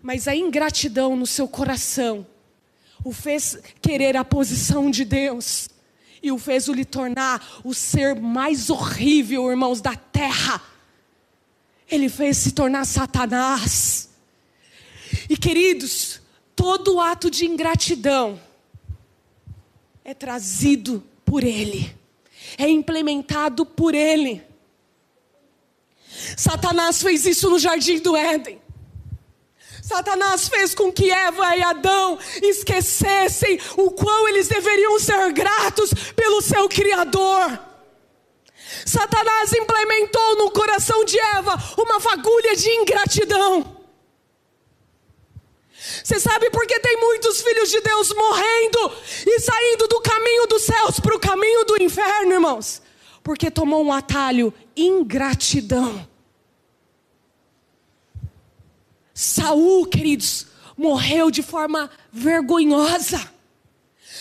Mas 0.02 0.28
a 0.28 0.36
ingratidão 0.36 1.16
no 1.16 1.26
seu 1.26 1.48
coração 1.48 2.26
o 3.04 3.12
fez 3.12 3.58
querer 3.80 4.16
a 4.16 4.24
posição 4.24 4.90
de 4.90 5.04
Deus 5.04 5.68
e 6.22 6.30
o 6.30 6.38
fez 6.38 6.68
o 6.68 6.72
lhe 6.72 6.84
tornar 6.84 7.60
o 7.64 7.74
ser 7.74 8.14
mais 8.14 8.70
horrível, 8.70 9.50
irmãos, 9.50 9.80
da 9.80 9.96
terra. 9.96 10.62
Ele 11.90 12.08
fez 12.08 12.36
se 12.36 12.52
tornar 12.52 12.84
Satanás. 12.84 14.08
E 15.28 15.36
queridos, 15.36 16.20
todo 16.54 17.00
ato 17.00 17.28
de 17.28 17.44
ingratidão 17.44 18.40
é 20.04 20.14
trazido 20.14 21.02
por 21.24 21.42
ele, 21.42 21.94
é 22.56 22.68
implementado 22.68 23.66
por 23.66 23.94
ele. 23.94 24.42
Satanás 26.36 27.02
fez 27.02 27.26
isso 27.26 27.50
no 27.50 27.58
jardim 27.58 27.98
do 27.98 28.14
Éden. 28.14 28.61
Satanás 29.92 30.48
fez 30.48 30.74
com 30.74 30.90
que 30.90 31.10
Eva 31.10 31.54
e 31.54 31.62
Adão 31.62 32.18
esquecessem 32.42 33.60
o 33.76 33.90
quão 33.90 34.26
eles 34.26 34.48
deveriam 34.48 34.98
ser 34.98 35.30
gratos 35.32 35.92
pelo 36.16 36.40
seu 36.40 36.66
Criador. 36.66 37.58
Satanás 38.86 39.52
implementou 39.52 40.36
no 40.38 40.50
coração 40.50 41.04
de 41.04 41.18
Eva 41.18 41.52
uma 41.76 42.00
fagulha 42.00 42.56
de 42.56 42.70
ingratidão. 42.70 43.82
Você 46.02 46.18
sabe 46.18 46.48
por 46.48 46.66
que 46.66 46.80
tem 46.80 46.96
muitos 46.98 47.42
filhos 47.42 47.70
de 47.70 47.80
Deus 47.82 48.14
morrendo 48.14 48.92
e 49.26 49.40
saindo 49.40 49.88
do 49.88 50.00
caminho 50.00 50.46
dos 50.46 50.62
céus 50.62 51.00
para 51.00 51.14
o 51.14 51.20
caminho 51.20 51.66
do 51.66 51.82
inferno, 51.82 52.32
irmãos? 52.32 52.80
Porque 53.22 53.50
tomou 53.50 53.84
um 53.84 53.92
atalho 53.92 54.54
ingratidão. 54.74 56.11
Saul, 59.14 59.86
queridos, 59.86 60.46
morreu 60.76 61.30
de 61.30 61.42
forma 61.42 61.90
vergonhosa. 62.12 63.30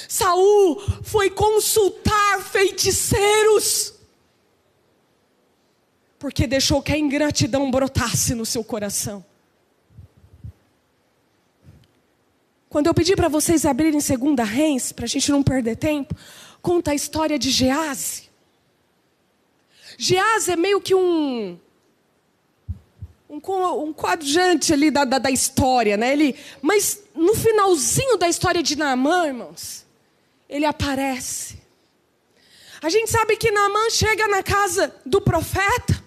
Saul 0.08 0.82
foi 1.04 1.30
consultar 1.30 2.42
feiticeiros. 2.42 3.94
Porque 6.20 6.46
deixou 6.46 6.82
que 6.82 6.92
a 6.92 6.98
ingratidão 6.98 7.72
brotasse 7.72 8.36
no 8.36 8.46
seu 8.46 8.64
coração. 8.64 9.26
Quando 12.70 12.88
eu 12.88 12.94
pedi 12.94 13.16
para 13.16 13.28
vocês 13.28 13.66
abrirem 13.66 14.00
segunda 14.00 14.44
Reis, 14.44 14.92
para 14.92 15.06
a 15.06 15.08
gente 15.08 15.30
não 15.30 15.44
perder 15.44 15.76
tempo, 15.76 16.16
conta 16.62 16.92
a 16.92 16.96
história 16.96 17.38
de 17.38 17.50
Gease. 17.50 18.30
Gease 19.98 20.52
é 20.52 20.56
meio 20.56 20.80
que 20.80 20.96
um 20.96 21.60
um, 23.32 23.84
um 23.84 23.94
coadjante 23.94 24.74
ali 24.74 24.92
da, 24.92 25.06
da, 25.06 25.18
da, 25.18 25.32
história, 25.32 25.96
né? 25.96 26.12
Ele, 26.12 26.36
mas 26.62 27.02
no 27.16 27.34
finalzinho 27.34 28.18
da 28.18 28.28
história 28.28 28.62
de 28.62 28.78
Naamã, 28.78 29.28
irmãos, 29.28 29.86
ele 30.50 30.66
aparece. 30.66 31.62
A 32.82 32.90
gente 32.90 33.10
sabe 33.10 33.38
que 33.38 33.50
Naamã 33.50 33.90
chega 33.90 34.28
na 34.28 34.44
casa 34.44 34.94
do 35.06 35.22
profeta 35.22 36.04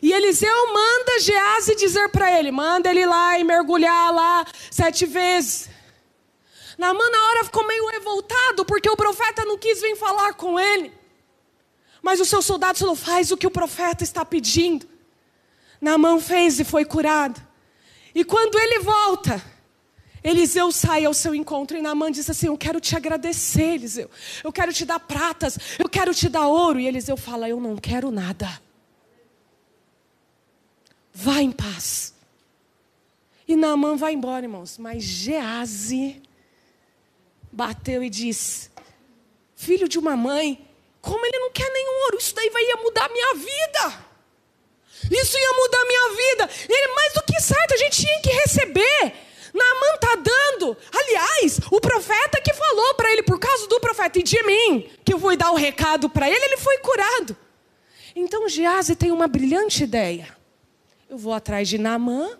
e 0.00 0.10
Eliseu 0.10 0.72
manda 0.72 1.20
Gease 1.20 1.76
dizer 1.76 2.08
para 2.08 2.38
ele, 2.38 2.50
manda 2.50 2.88
ele 2.88 3.04
lá 3.04 3.38
e 3.38 3.44
mergulhar 3.44 4.14
lá 4.14 4.46
sete 4.70 5.04
vezes. 5.04 5.68
Naamã 6.78 7.10
na 7.10 7.24
hora 7.26 7.44
ficou 7.44 7.66
meio 7.66 7.86
revoltado 7.88 8.64
porque 8.64 8.88
o 8.88 8.96
profeta 8.96 9.44
não 9.44 9.58
quis 9.58 9.82
vir 9.82 9.96
falar 9.96 10.32
com 10.32 10.58
ele. 10.58 10.92
Mas 12.00 12.20
o 12.20 12.24
seu 12.24 12.40
soldado 12.40 12.78
falou: 12.78 12.96
faz 12.96 13.30
o 13.30 13.36
que 13.36 13.46
o 13.46 13.50
profeta 13.50 14.02
está 14.02 14.24
pedindo. 14.24 14.93
Naamã 15.80 16.18
fez 16.20 16.58
e 16.60 16.64
foi 16.64 16.84
curado. 16.84 17.40
E 18.14 18.24
quando 18.24 18.58
ele 18.58 18.78
volta, 18.80 19.42
Eliseu 20.22 20.72
sai 20.72 21.04
ao 21.04 21.12
seu 21.12 21.34
encontro 21.34 21.76
e 21.76 21.82
Naamã 21.82 22.10
diz 22.10 22.30
assim: 22.30 22.46
Eu 22.46 22.56
quero 22.56 22.80
te 22.80 22.96
agradecer, 22.96 23.74
Eliseu. 23.74 24.10
Eu 24.42 24.50
quero 24.50 24.72
te 24.72 24.84
dar 24.86 24.98
pratas, 25.00 25.58
eu 25.78 25.88
quero 25.88 26.14
te 26.14 26.28
dar 26.30 26.46
ouro. 26.46 26.80
E 26.80 26.86
Eliseu 26.86 27.16
fala: 27.16 27.48
Eu 27.48 27.60
não 27.60 27.76
quero 27.76 28.10
nada. 28.10 28.48
Vá 31.12 31.42
em 31.42 31.52
paz. 31.52 32.14
E 33.46 33.54
Naamã 33.54 33.96
vai 33.96 34.14
embora, 34.14 34.46
irmãos. 34.46 34.78
Mas 34.78 35.02
Gease 35.02 36.22
bateu 37.52 38.02
e 38.02 38.08
disse: 38.08 38.70
Filho 39.54 39.88
de 39.88 39.98
uma 39.98 40.16
mãe, 40.16 40.66
como 41.02 41.24
ele 41.26 41.38
não 41.38 41.50
quer 41.52 41.70
nenhum 41.70 42.04
ouro, 42.04 42.16
isso 42.18 42.34
daí 42.34 42.48
vai 42.48 42.62
mudar 42.82 43.04
a 43.04 43.12
minha 43.12 43.34
vida. 43.34 44.13
Isso 45.10 45.38
ia 45.38 45.52
mudar 45.52 45.84
minha 45.84 46.08
vida. 46.10 46.50
Ele, 46.68 46.94
mais 46.94 47.12
do 47.12 47.22
que 47.22 47.40
certo, 47.40 47.74
a 47.74 47.76
gente 47.76 48.02
tinha 48.02 48.20
que 48.20 48.30
receber. 48.30 49.12
Naamã 49.54 49.94
está 49.94 50.16
dando. 50.16 50.76
Aliás, 50.92 51.60
o 51.70 51.80
profeta 51.80 52.40
que 52.40 52.52
falou 52.52 52.94
para 52.94 53.12
ele, 53.12 53.22
por 53.22 53.38
causa 53.38 53.68
do 53.68 53.78
profeta 53.78 54.18
e 54.18 54.22
de 54.22 54.42
mim, 54.42 54.90
que 55.04 55.14
eu 55.14 55.18
vou 55.18 55.36
dar 55.36 55.52
o 55.52 55.56
recado 55.56 56.10
para 56.10 56.28
ele, 56.28 56.44
ele 56.44 56.56
foi 56.56 56.78
curado. 56.78 57.36
Então 58.16 58.48
Gease 58.48 58.96
tem 58.96 59.12
uma 59.12 59.28
brilhante 59.28 59.84
ideia. 59.84 60.28
Eu 61.08 61.16
vou 61.16 61.32
atrás 61.32 61.68
de 61.68 61.78
Naamã, 61.78 62.36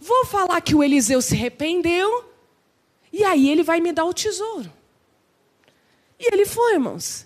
vou 0.00 0.24
falar 0.24 0.60
que 0.60 0.74
o 0.74 0.82
Eliseu 0.82 1.20
se 1.20 1.34
arrependeu, 1.34 2.24
e 3.12 3.24
aí 3.24 3.50
ele 3.50 3.62
vai 3.62 3.80
me 3.80 3.92
dar 3.92 4.04
o 4.04 4.14
tesouro. 4.14 4.72
E 6.18 6.32
ele 6.32 6.46
foi, 6.46 6.74
irmãos. 6.74 7.25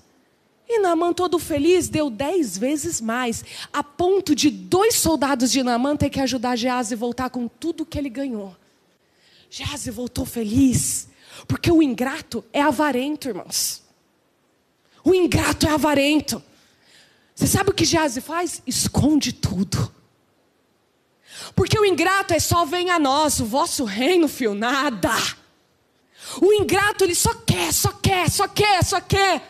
E 0.73 0.79
Naamã, 0.79 1.13
todo 1.13 1.37
feliz, 1.37 1.89
deu 1.89 2.09
dez 2.09 2.57
vezes 2.57 3.01
mais, 3.01 3.45
a 3.73 3.83
ponto 3.83 4.37
de 4.37 4.49
dois 4.49 4.95
soldados 4.95 5.51
de 5.51 5.65
Naamã 5.65 5.97
ter 5.97 6.09
que 6.09 6.21
ajudar 6.21 6.55
Gease 6.55 6.95
a 6.95 6.97
voltar 6.97 7.29
com 7.29 7.49
tudo 7.49 7.85
que 7.85 7.99
ele 7.99 8.09
ganhou. 8.09 8.57
Gease 9.51 9.91
voltou 9.91 10.25
feliz, 10.25 11.09
porque 11.49 11.73
o 11.73 11.83
ingrato 11.83 12.45
é 12.53 12.63
avarento, 12.63 13.27
irmãos. 13.27 13.83
O 15.03 15.13
ingrato 15.13 15.67
é 15.67 15.71
avarento. 15.71 16.41
Você 17.35 17.49
sabe 17.49 17.71
o 17.71 17.75
que 17.75 17.85
Gease 17.85 18.21
faz? 18.21 18.63
Esconde 18.65 19.33
tudo. 19.33 19.93
Porque 21.57 21.77
o 21.81 21.85
ingrato 21.85 22.33
é 22.33 22.39
só 22.39 22.65
vem 22.65 22.91
a 22.91 22.99
nós, 23.01 23.41
o 23.41 23.45
vosso 23.45 23.83
reino, 23.83 24.29
fio, 24.29 24.55
nada. 24.55 25.11
O 26.41 26.53
ingrato, 26.53 27.03
ele 27.03 27.17
só 27.17 27.35
quer, 27.35 27.73
só 27.73 27.91
quer, 27.91 28.31
só 28.31 28.47
quer, 28.47 28.85
só 28.85 29.01
quer. 29.01 29.50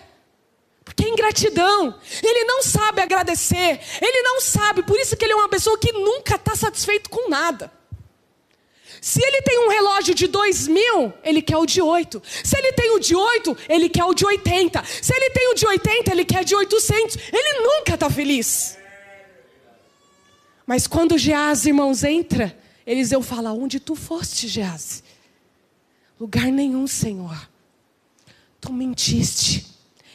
Porque 0.90 1.04
é 1.04 1.08
ingratidão. 1.08 1.94
Ele 2.20 2.44
não 2.44 2.62
sabe 2.64 3.00
agradecer. 3.00 3.80
Ele 4.02 4.22
não 4.22 4.40
sabe. 4.40 4.82
Por 4.82 4.98
isso 4.98 5.16
que 5.16 5.24
ele 5.24 5.32
é 5.32 5.36
uma 5.36 5.48
pessoa 5.48 5.78
que 5.78 5.92
nunca 5.92 6.34
está 6.34 6.56
satisfeito 6.56 7.08
com 7.08 7.30
nada. 7.30 7.72
Se 9.00 9.24
ele 9.24 9.40
tem 9.42 9.64
um 9.64 9.70
relógio 9.70 10.14
de 10.14 10.26
dois 10.26 10.66
mil, 10.66 11.12
ele 11.22 11.40
quer 11.40 11.56
o 11.56 11.64
de 11.64 11.80
oito. 11.80 12.20
Se 12.44 12.58
ele 12.58 12.72
tem 12.72 12.90
o 12.90 12.98
de 12.98 13.14
oito, 13.14 13.56
ele 13.68 13.88
quer 13.88 14.04
o 14.04 14.12
de 14.12 14.26
oitenta. 14.26 14.82
Se 14.84 15.14
ele 15.14 15.30
tem 15.30 15.52
o 15.52 15.54
de 15.54 15.66
oitenta, 15.66 16.10
ele 16.10 16.24
quer 16.24 16.42
o 16.42 16.44
de 16.44 16.56
oitocentos. 16.56 17.16
Ele 17.32 17.60
nunca 17.62 17.94
está 17.94 18.10
feliz. 18.10 18.76
Mas 20.66 20.88
quando 20.88 21.16
Geás, 21.16 21.66
irmãos, 21.66 22.02
entra, 22.02 22.58
Eliseu 22.84 23.22
fala: 23.22 23.52
Onde 23.52 23.78
tu 23.78 23.94
foste, 23.94 24.48
Gease? 24.48 25.04
Lugar 26.18 26.46
nenhum, 26.46 26.86
Senhor. 26.86 27.48
Tu 28.60 28.72
mentiste. 28.72 29.69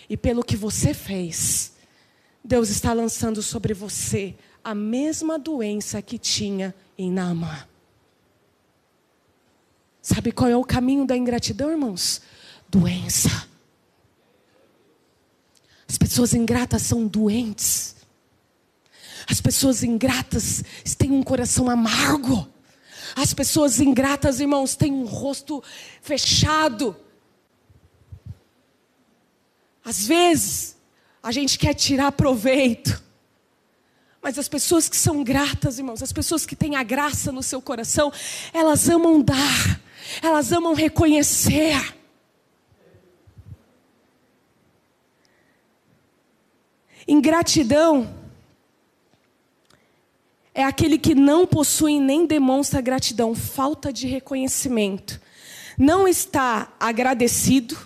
E 0.09 0.15
pelo 0.15 0.43
que 0.43 0.55
você 0.55 0.93
fez, 0.93 1.73
Deus 2.43 2.69
está 2.69 2.93
lançando 2.93 3.41
sobre 3.41 3.73
você 3.73 4.35
a 4.63 4.75
mesma 4.75 5.37
doença 5.37 6.01
que 6.01 6.17
tinha 6.17 6.73
em 6.97 7.11
Naamã. 7.11 7.67
Sabe 10.01 10.31
qual 10.31 10.49
é 10.49 10.55
o 10.55 10.63
caminho 10.63 11.05
da 11.05 11.17
ingratidão, 11.17 11.71
irmãos? 11.71 12.21
Doença. 12.69 13.47
As 15.87 15.97
pessoas 15.97 16.33
ingratas 16.33 16.83
são 16.83 17.07
doentes. 17.07 17.95
As 19.27 19.41
pessoas 19.41 19.83
ingratas 19.83 20.63
têm 20.97 21.11
um 21.11 21.23
coração 21.23 21.69
amargo. 21.69 22.47
As 23.15 23.33
pessoas 23.33 23.79
ingratas, 23.79 24.39
irmãos, 24.39 24.75
têm 24.75 24.91
um 24.91 25.05
rosto 25.05 25.63
fechado. 26.01 26.95
Às 29.85 30.07
vezes, 30.07 30.75
a 31.21 31.31
gente 31.31 31.59
quer 31.59 31.75
tirar 31.75 32.11
proveito. 32.11 33.03
Mas 34.19 34.39
as 34.39 34.47
pessoas 34.47 34.89
que 34.89 34.97
são 34.97 35.23
gratas, 35.23 35.77
irmãos, 35.77 36.01
as 36.01 36.11
pessoas 36.11 36.43
que 36.43 36.55
têm 36.55 36.75
a 36.75 36.81
graça 36.81 37.31
no 37.31 37.43
seu 37.43 37.61
coração, 37.61 38.11
elas 38.51 38.89
amam 38.89 39.21
dar, 39.21 39.79
elas 40.23 40.51
amam 40.51 40.73
reconhecer. 40.73 41.95
Ingratidão 47.07 48.11
é 50.55 50.63
aquele 50.63 50.97
que 50.97 51.13
não 51.13 51.45
possui 51.45 51.99
nem 51.99 52.25
demonstra 52.25 52.81
gratidão, 52.81 53.35
falta 53.35 53.93
de 53.93 54.07
reconhecimento. 54.07 55.21
Não 55.77 56.07
está 56.07 56.73
agradecido, 56.79 57.77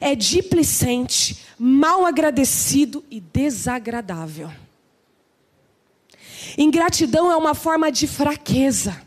é 0.00 0.14
displicente, 0.14 1.38
mal 1.58 2.04
agradecido 2.04 3.04
e 3.10 3.20
desagradável. 3.20 4.50
Ingratidão 6.56 7.30
é 7.30 7.36
uma 7.36 7.54
forma 7.54 7.90
de 7.90 8.06
fraqueza. 8.06 9.00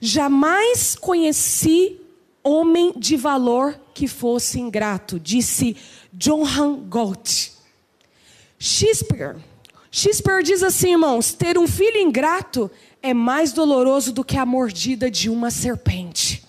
Jamais 0.00 0.96
conheci 0.96 2.00
homem 2.42 2.92
de 2.96 3.16
valor 3.16 3.78
que 3.94 4.08
fosse 4.08 4.58
ingrato, 4.58 5.20
disse 5.20 5.76
Johann 6.12 6.76
Gold. 6.88 7.52
Shakespeare 8.58 9.36
Shakespeare 9.94 10.42
diz 10.42 10.62
assim, 10.62 10.92
irmãos: 10.92 11.34
ter 11.34 11.58
um 11.58 11.68
filho 11.68 11.98
ingrato 11.98 12.70
é 13.02 13.12
mais 13.12 13.52
doloroso 13.52 14.10
do 14.10 14.24
que 14.24 14.38
a 14.38 14.46
mordida 14.46 15.10
de 15.10 15.28
uma 15.28 15.50
serpente. 15.50 16.42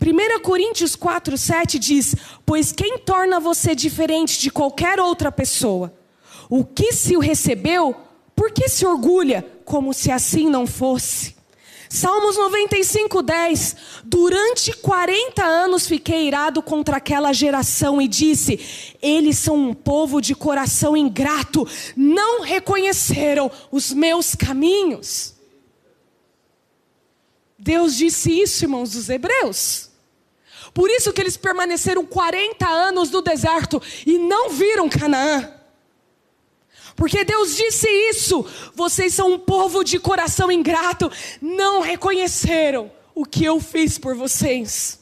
1 0.00 0.40
Coríntios 0.42 0.94
4, 0.94 1.36
7 1.36 1.78
diz: 1.78 2.14
Pois 2.46 2.72
quem 2.72 2.98
torna 2.98 3.40
você 3.40 3.74
diferente 3.74 4.38
de 4.38 4.50
qualquer 4.50 5.00
outra 5.00 5.32
pessoa? 5.32 5.92
O 6.48 6.64
que 6.64 6.92
se 6.92 7.16
o 7.16 7.20
recebeu, 7.20 7.94
por 8.34 8.52
que 8.52 8.68
se 8.68 8.86
orgulha, 8.86 9.44
como 9.64 9.92
se 9.92 10.10
assim 10.10 10.48
não 10.48 10.66
fosse? 10.66 11.36
Salmos 11.90 12.36
95, 12.36 13.22
10. 13.22 13.76
Durante 14.04 14.72
40 14.74 15.42
anos 15.42 15.86
fiquei 15.86 16.28
irado 16.28 16.62
contra 16.62 16.98
aquela 16.98 17.32
geração 17.32 18.00
e 18.00 18.06
disse: 18.06 18.94
Eles 19.02 19.38
são 19.38 19.56
um 19.56 19.74
povo 19.74 20.20
de 20.20 20.34
coração 20.34 20.96
ingrato, 20.96 21.66
não 21.96 22.42
reconheceram 22.42 23.50
os 23.72 23.92
meus 23.92 24.34
caminhos. 24.34 25.34
Deus 27.58 27.96
disse 27.96 28.30
isso, 28.30 28.64
irmãos 28.64 28.92
dos 28.92 29.08
Hebreus. 29.08 29.87
Por 30.78 30.88
isso 30.90 31.12
que 31.12 31.20
eles 31.20 31.36
permaneceram 31.36 32.06
40 32.06 32.64
anos 32.64 33.10
no 33.10 33.20
deserto 33.20 33.82
e 34.06 34.16
não 34.16 34.50
viram 34.50 34.88
Canaã. 34.88 35.52
Porque 36.94 37.24
Deus 37.24 37.56
disse 37.56 37.88
isso. 38.08 38.46
Vocês 38.76 39.12
são 39.12 39.32
um 39.32 39.40
povo 39.40 39.82
de 39.82 39.98
coração 39.98 40.52
ingrato, 40.52 41.10
não 41.42 41.80
reconheceram 41.80 42.92
o 43.12 43.24
que 43.24 43.44
eu 43.44 43.58
fiz 43.58 43.98
por 43.98 44.14
vocês. 44.14 45.00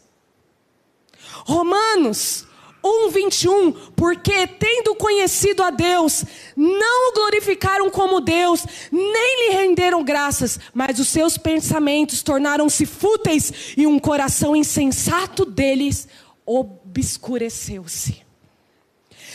Romanos 1.45 2.46
1:21, 2.87 3.73
porque 3.95 4.47
tendo 4.47 4.95
conhecido 4.95 5.63
a 5.63 5.71
Deus, 5.71 6.25
não 6.57 7.11
o 7.11 7.15
glorificaram 7.15 7.91
como 7.91 8.21
Deus, 8.21 8.65
nem 8.91 9.51
lhe 9.51 9.57
renderam 9.57 10.05
graças, 10.05 10.59
mas 10.73 10.99
os 10.99 11.09
seus 11.09 11.37
pensamentos 11.37 12.23
tornaram-se 12.23 12.87
fúteis 12.87 13.53
e 13.77 13.87
um 13.87 13.99
coração 13.99 14.55
insensato 14.55 15.45
deles 15.45 16.09
obscureceu-se. 16.45 18.25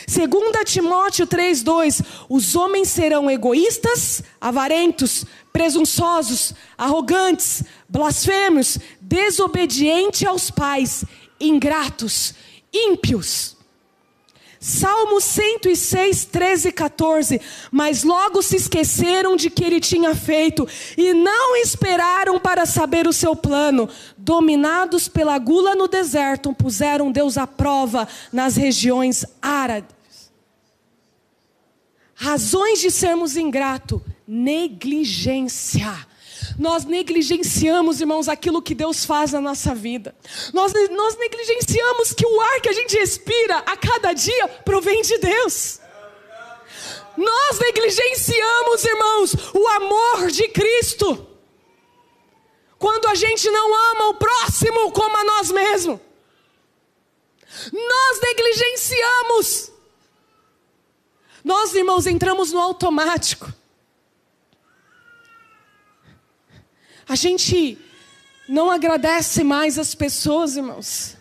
2 0.08 0.72
Timóteo 0.72 1.28
3,2: 1.28 2.04
Os 2.30 2.56
homens 2.56 2.90
serão 2.90 3.30
egoístas, 3.30 4.24
avarentos, 4.40 5.26
presunçosos, 5.54 6.54
arrogantes, 6.78 7.64
blasfêmios, 7.88 8.78
desobedientes 9.00 10.26
aos 10.26 10.50
pais, 10.50 11.04
ingratos, 11.40 12.34
ímpios. 12.74 13.58
Salmo 14.64 15.20
106, 15.20 16.26
13 16.26 16.68
e 16.68 16.72
14. 16.72 17.42
Mas 17.72 18.04
logo 18.04 18.44
se 18.44 18.58
esqueceram 18.58 19.36
de 19.36 19.50
que 19.50 19.64
ele 19.64 19.80
tinha 19.80 20.14
feito 20.14 20.68
e 20.96 21.16
não 21.16 21.56
esperaram 21.56 22.40
para 22.40 22.68
saber 22.68 23.08
o 23.08 23.14
seu 23.14 23.36
plano. 23.36 23.90
Dominados 24.16 25.08
pela 25.08 25.40
gula 25.40 25.74
no 25.74 25.88
deserto, 25.88 26.54
puseram 26.54 27.12
Deus 27.12 27.40
à 27.40 27.48
prova 27.48 28.08
nas 28.32 28.56
regiões 28.56 29.26
áridas. 29.42 30.32
Razões 32.14 32.80
de 32.80 32.92
sermos 32.92 33.36
ingrato: 33.36 34.00
negligência. 34.28 36.11
Nós 36.58 36.86
negligenciamos, 36.86 38.02
irmãos, 38.02 38.28
aquilo 38.28 38.62
que 38.62 38.76
Deus 38.76 39.06
faz 39.06 39.32
na 39.32 39.42
nossa 39.42 39.74
vida. 39.74 40.16
Nós, 40.54 40.74
nós 40.92 41.18
negligenciamos 41.18 42.14
que 42.14 42.26
o 42.26 42.42
ar 42.42 42.62
que 42.62 42.70
a 42.70 42.74
gente 42.74 42.98
respira 42.98 43.58
a 43.60 43.76
cada 43.78 44.14
dia 44.14 44.48
provém 44.64 45.02
de 45.02 45.18
Deus. 45.18 45.80
Nós 47.18 47.60
negligenciamos, 47.60 48.86
irmãos, 48.86 49.34
o 49.54 49.68
amor 49.68 50.32
de 50.32 50.48
Cristo. 50.50 51.28
Quando 52.80 53.08
a 53.08 53.16
gente 53.16 53.50
não 53.50 53.92
ama 53.92 54.10
o 54.10 54.14
próximo 54.16 54.92
como 54.92 55.18
a 55.18 55.24
nós 55.24 55.52
mesmos. 55.52 56.00
Nós 57.72 58.20
negligenciamos 58.22 59.72
nós, 61.44 61.74
irmãos, 61.74 62.06
entramos 62.06 62.52
no 62.52 62.60
automático. 62.60 63.52
A 67.12 67.16
gente 67.16 67.78
não 68.48 68.72
agradece 68.72 69.44
mais 69.44 69.78
as 69.78 69.94
pessoas, 69.94 70.56
irmãos. 70.56 71.18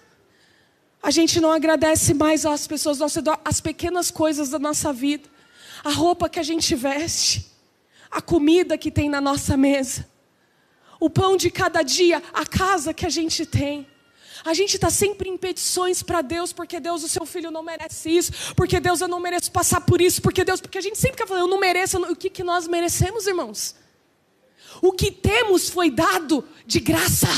A 1.02 1.10
gente 1.10 1.40
não 1.40 1.50
agradece 1.50 2.14
mais 2.14 2.46
às 2.46 2.64
pessoas, 2.64 3.00
as 3.44 3.60
pequenas 3.60 4.08
coisas 4.08 4.50
da 4.50 4.58
nossa 4.60 4.92
vida. 4.92 5.28
A 5.82 5.90
roupa 5.90 6.28
que 6.28 6.38
a 6.38 6.44
gente 6.44 6.76
veste, 6.76 7.50
a 8.08 8.22
comida 8.22 8.78
que 8.78 8.88
tem 8.88 9.10
na 9.10 9.20
nossa 9.20 9.56
mesa, 9.56 10.08
o 11.00 11.10
pão 11.10 11.36
de 11.36 11.50
cada 11.50 11.82
dia, 11.82 12.22
a 12.32 12.46
casa 12.46 12.94
que 12.94 13.04
a 13.04 13.10
gente 13.10 13.44
tem. 13.44 13.84
A 14.44 14.54
gente 14.54 14.76
está 14.76 14.90
sempre 14.90 15.28
em 15.28 15.36
petições 15.36 16.04
para 16.04 16.22
Deus, 16.22 16.52
porque 16.52 16.78
Deus, 16.78 17.02
o 17.02 17.08
seu 17.08 17.26
filho 17.26 17.50
não 17.50 17.64
merece 17.64 18.16
isso, 18.16 18.54
porque 18.54 18.78
Deus, 18.78 19.00
eu 19.00 19.08
não 19.08 19.18
mereço 19.18 19.50
passar 19.50 19.80
por 19.80 20.00
isso, 20.00 20.22
porque 20.22 20.44
Deus, 20.44 20.60
porque 20.60 20.78
a 20.78 20.82
gente 20.82 20.98
sempre 20.98 21.16
fica 21.16 21.26
falando, 21.26 21.46
eu 21.46 21.50
não 21.50 21.58
mereço, 21.58 22.00
o 22.00 22.14
que, 22.14 22.30
que 22.30 22.44
nós 22.44 22.68
merecemos, 22.68 23.26
irmãos? 23.26 23.74
O 24.82 24.92
que 24.92 25.10
temos 25.10 25.68
foi 25.68 25.90
dado 25.90 26.46
de 26.64 26.80
graça, 26.80 27.28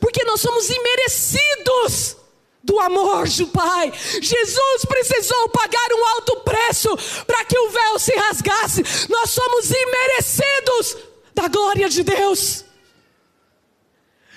porque 0.00 0.24
nós 0.24 0.40
somos 0.40 0.68
imerecidos 0.68 2.16
do 2.62 2.78
amor 2.80 3.28
do 3.28 3.46
Pai. 3.46 3.92
Jesus 4.20 4.84
precisou 4.86 5.48
pagar 5.48 5.88
um 5.92 6.04
alto 6.08 6.36
preço 6.40 6.88
para 7.24 7.44
que 7.44 7.56
o 7.56 7.70
véu 7.70 7.98
se 7.98 8.14
rasgasse, 8.16 8.82
nós 9.08 9.30
somos 9.30 9.70
imerecidos 9.70 10.96
da 11.32 11.48
glória 11.48 11.88
de 11.88 12.02
Deus. 12.02 12.64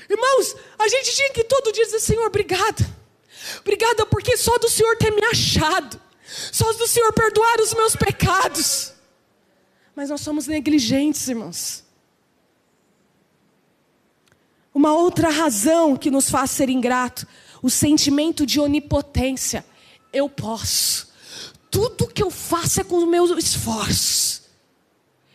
Irmãos, 0.09 0.55
a 0.77 0.87
gente 0.87 1.15
tinha 1.15 1.31
que 1.31 1.43
todo 1.43 1.71
dia 1.71 1.85
dizer: 1.85 1.99
Senhor, 1.99 2.25
obrigada. 2.25 2.99
Obrigada 3.61 4.05
porque 4.05 4.37
só 4.37 4.57
do 4.57 4.69
Senhor 4.69 4.95
ter 4.97 5.11
me 5.11 5.23
achado, 5.25 5.99
só 6.51 6.71
do 6.73 6.87
Senhor 6.87 7.11
perdoar 7.13 7.59
os 7.61 7.73
meus 7.73 7.95
pecados. 7.95 8.93
Mas 9.99 10.09
nós 10.09 10.21
somos 10.21 10.47
negligentes, 10.47 11.27
irmãos. 11.27 11.83
Uma 14.73 14.93
outra 14.93 15.29
razão 15.29 15.97
que 15.97 16.09
nos 16.09 16.29
faz 16.29 16.51
ser 16.51 16.69
ingrato, 16.69 17.27
o 17.61 17.69
sentimento 17.69 18.45
de 18.45 18.61
onipotência. 18.61 19.65
Eu 20.13 20.29
posso. 20.29 21.09
Tudo 21.69 22.07
que 22.07 22.23
eu 22.23 22.31
faço 22.31 22.79
é 22.79 22.83
com 22.85 22.99
o 22.99 23.05
meu 23.05 23.37
esforço. 23.37 24.49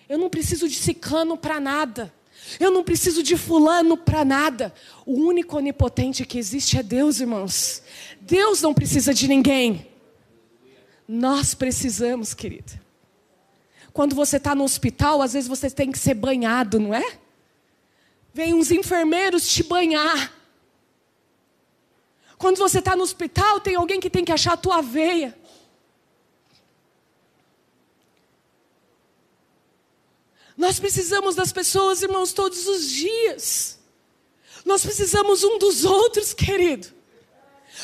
Eu 0.08 0.16
não 0.16 0.30
preciso 0.30 0.66
de 0.66 0.76
ciclano 0.76 1.36
para 1.36 1.60
nada. 1.60 2.10
Eu 2.58 2.70
não 2.70 2.82
preciso 2.82 3.22
de 3.22 3.36
fulano 3.36 3.98
para 3.98 4.24
nada. 4.24 4.72
O 5.04 5.12
único 5.12 5.58
onipotente 5.58 6.24
que 6.24 6.38
existe 6.38 6.78
é 6.78 6.82
Deus, 6.82 7.20
irmãos. 7.20 7.82
Deus 8.18 8.62
não 8.62 8.72
precisa 8.72 9.12
de 9.12 9.28
ninguém. 9.28 9.86
Nós 11.06 11.52
precisamos, 11.52 12.32
querida. 12.32 12.82
Quando 13.94 14.16
você 14.16 14.38
está 14.38 14.56
no 14.56 14.64
hospital, 14.64 15.22
às 15.22 15.34
vezes 15.34 15.48
você 15.48 15.70
tem 15.70 15.92
que 15.92 15.98
ser 16.00 16.14
banhado, 16.14 16.80
não 16.80 16.92
é? 16.92 17.16
Vem 18.34 18.52
uns 18.52 18.72
enfermeiros 18.72 19.46
te 19.48 19.62
banhar. 19.62 20.34
Quando 22.36 22.56
você 22.56 22.80
está 22.80 22.96
no 22.96 23.04
hospital, 23.04 23.60
tem 23.60 23.76
alguém 23.76 24.00
que 24.00 24.10
tem 24.10 24.24
que 24.24 24.32
achar 24.32 24.54
a 24.54 24.56
tua 24.56 24.82
veia. 24.82 25.38
Nós 30.56 30.80
precisamos 30.80 31.36
das 31.36 31.52
pessoas, 31.52 32.02
irmãos, 32.02 32.32
todos 32.32 32.66
os 32.66 32.90
dias. 32.90 33.78
Nós 34.64 34.82
precisamos 34.82 35.44
um 35.44 35.56
dos 35.56 35.84
outros, 35.84 36.34
querido. 36.34 36.88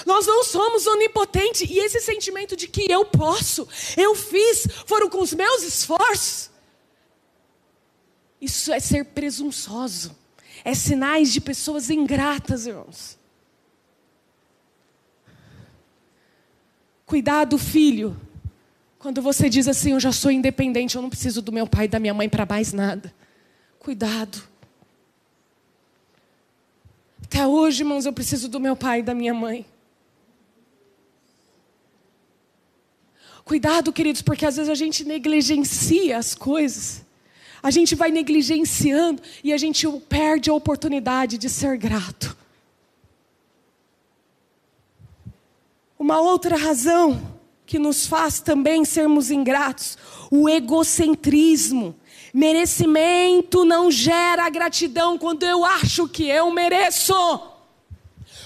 Nós 0.06 0.26
não 0.26 0.44
somos 0.44 0.86
onipotentes 0.86 1.62
e 1.68 1.78
esse 1.78 2.00
sentimento 2.00 2.56
de 2.56 2.68
que 2.68 2.90
eu 2.90 3.04
posso, 3.04 3.68
eu 3.96 4.14
fiz, 4.14 4.66
foram 4.86 5.08
com 5.08 5.20
os 5.20 5.32
meus 5.32 5.62
esforços. 5.62 6.50
Isso 8.40 8.72
é 8.72 8.80
ser 8.80 9.04
presunçoso. 9.06 10.16
É 10.64 10.74
sinais 10.74 11.32
de 11.32 11.40
pessoas 11.40 11.90
ingratas, 11.90 12.66
irmãos. 12.66 13.18
Cuidado, 17.04 17.58
filho. 17.58 18.18
Quando 18.98 19.20
você 19.20 19.48
diz 19.48 19.66
assim, 19.66 19.92
eu 19.92 20.00
já 20.00 20.12
sou 20.12 20.30
independente, 20.30 20.96
eu 20.96 21.02
não 21.02 21.10
preciso 21.10 21.42
do 21.42 21.50
meu 21.50 21.66
pai 21.66 21.86
e 21.86 21.88
da 21.88 21.98
minha 21.98 22.14
mãe 22.14 22.28
para 22.28 22.46
mais 22.46 22.72
nada. 22.72 23.12
Cuidado. 23.78 24.42
Até 27.24 27.46
hoje, 27.46 27.82
irmãos, 27.82 28.06
eu 28.06 28.12
preciso 28.12 28.48
do 28.48 28.60
meu 28.60 28.76
pai 28.76 29.00
e 29.00 29.02
da 29.02 29.14
minha 29.14 29.32
mãe. 29.32 29.66
Cuidado, 33.44 33.92
queridos, 33.92 34.22
porque 34.22 34.46
às 34.46 34.56
vezes 34.56 34.70
a 34.70 34.74
gente 34.74 35.04
negligencia 35.04 36.18
as 36.18 36.34
coisas. 36.34 37.04
A 37.62 37.70
gente 37.70 37.94
vai 37.94 38.10
negligenciando 38.10 39.20
e 39.44 39.52
a 39.52 39.58
gente 39.58 39.86
perde 40.08 40.48
a 40.48 40.54
oportunidade 40.54 41.36
de 41.36 41.48
ser 41.48 41.76
grato. 41.76 42.36
Uma 45.98 46.20
outra 46.20 46.56
razão 46.56 47.38
que 47.66 47.78
nos 47.78 48.06
faz 48.06 48.40
também 48.40 48.84
sermos 48.84 49.30
ingratos, 49.30 49.98
o 50.30 50.48
egocentrismo. 50.48 51.94
Merecimento 52.32 53.64
não 53.64 53.90
gera 53.90 54.48
gratidão 54.48 55.18
quando 55.18 55.42
eu 55.42 55.64
acho 55.64 56.08
que 56.08 56.24
eu 56.24 56.50
mereço. 56.50 57.14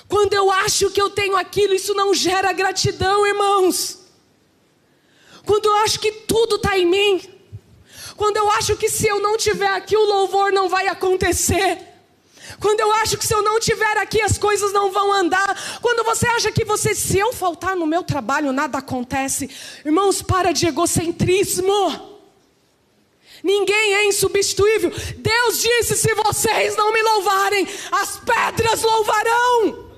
Quando 0.09 0.35
eu 0.35 0.51
acho 0.51 0.91
que 0.91 1.01
eu 1.01 1.09
tenho 1.11 1.37
aquilo, 1.37 1.75
isso 1.75 1.95
não 1.95 2.13
gera 2.13 2.53
gratidão, 2.53 3.27
irmãos. 3.27 4.04
Quando 5.45 5.67
eu 5.67 5.75
acho 5.77 5.99
que 6.01 6.11
tudo 6.13 6.57
está 6.57 6.79
em 6.79 6.87
mim. 6.87 7.23
Quando 8.17 8.37
eu 8.37 8.49
acho 8.51 8.77
que 8.77 8.89
se 8.89 9.07
eu 9.07 9.21
não 9.21 9.37
tiver 9.37 9.69
aqui, 9.69 9.97
o 9.97 10.05
louvor 10.05 10.53
não 10.53 10.69
vai 10.69 10.87
acontecer. 10.87 11.79
Quando 12.61 12.81
eu 12.81 12.93
acho 12.93 13.17
que 13.17 13.27
se 13.27 13.35
eu 13.35 13.43
não 13.43 13.59
tiver 13.59 13.97
aqui 13.99 14.21
as 14.21 14.39
coisas 14.39 14.73
não 14.73 14.91
vão 14.91 15.13
andar. 15.13 15.81
Quando 15.81 16.05
você 16.05 16.27
acha 16.29 16.53
que 16.53 16.65
você, 16.65 16.95
se 16.95 17.19
eu 17.19 17.33
faltar 17.33 17.77
no 17.77 17.87
meu 17.87 18.03
trabalho, 18.03 18.53
nada 18.53 18.79
acontece. 18.79 19.51
Irmãos, 19.85 20.23
para 20.23 20.53
de 20.53 20.67
egocentrismo. 20.67 22.15
Ninguém 23.43 23.95
é 23.95 24.07
insubstituível. 24.07 24.91
Deus 25.17 25.61
disse: 25.61 25.97
se 25.97 26.15
vocês 26.15 26.77
não 26.77 26.93
me 26.93 27.03
louvarem, 27.03 27.69
as 27.93 28.19
pedras 28.19 28.83
louvarão. 28.83 29.94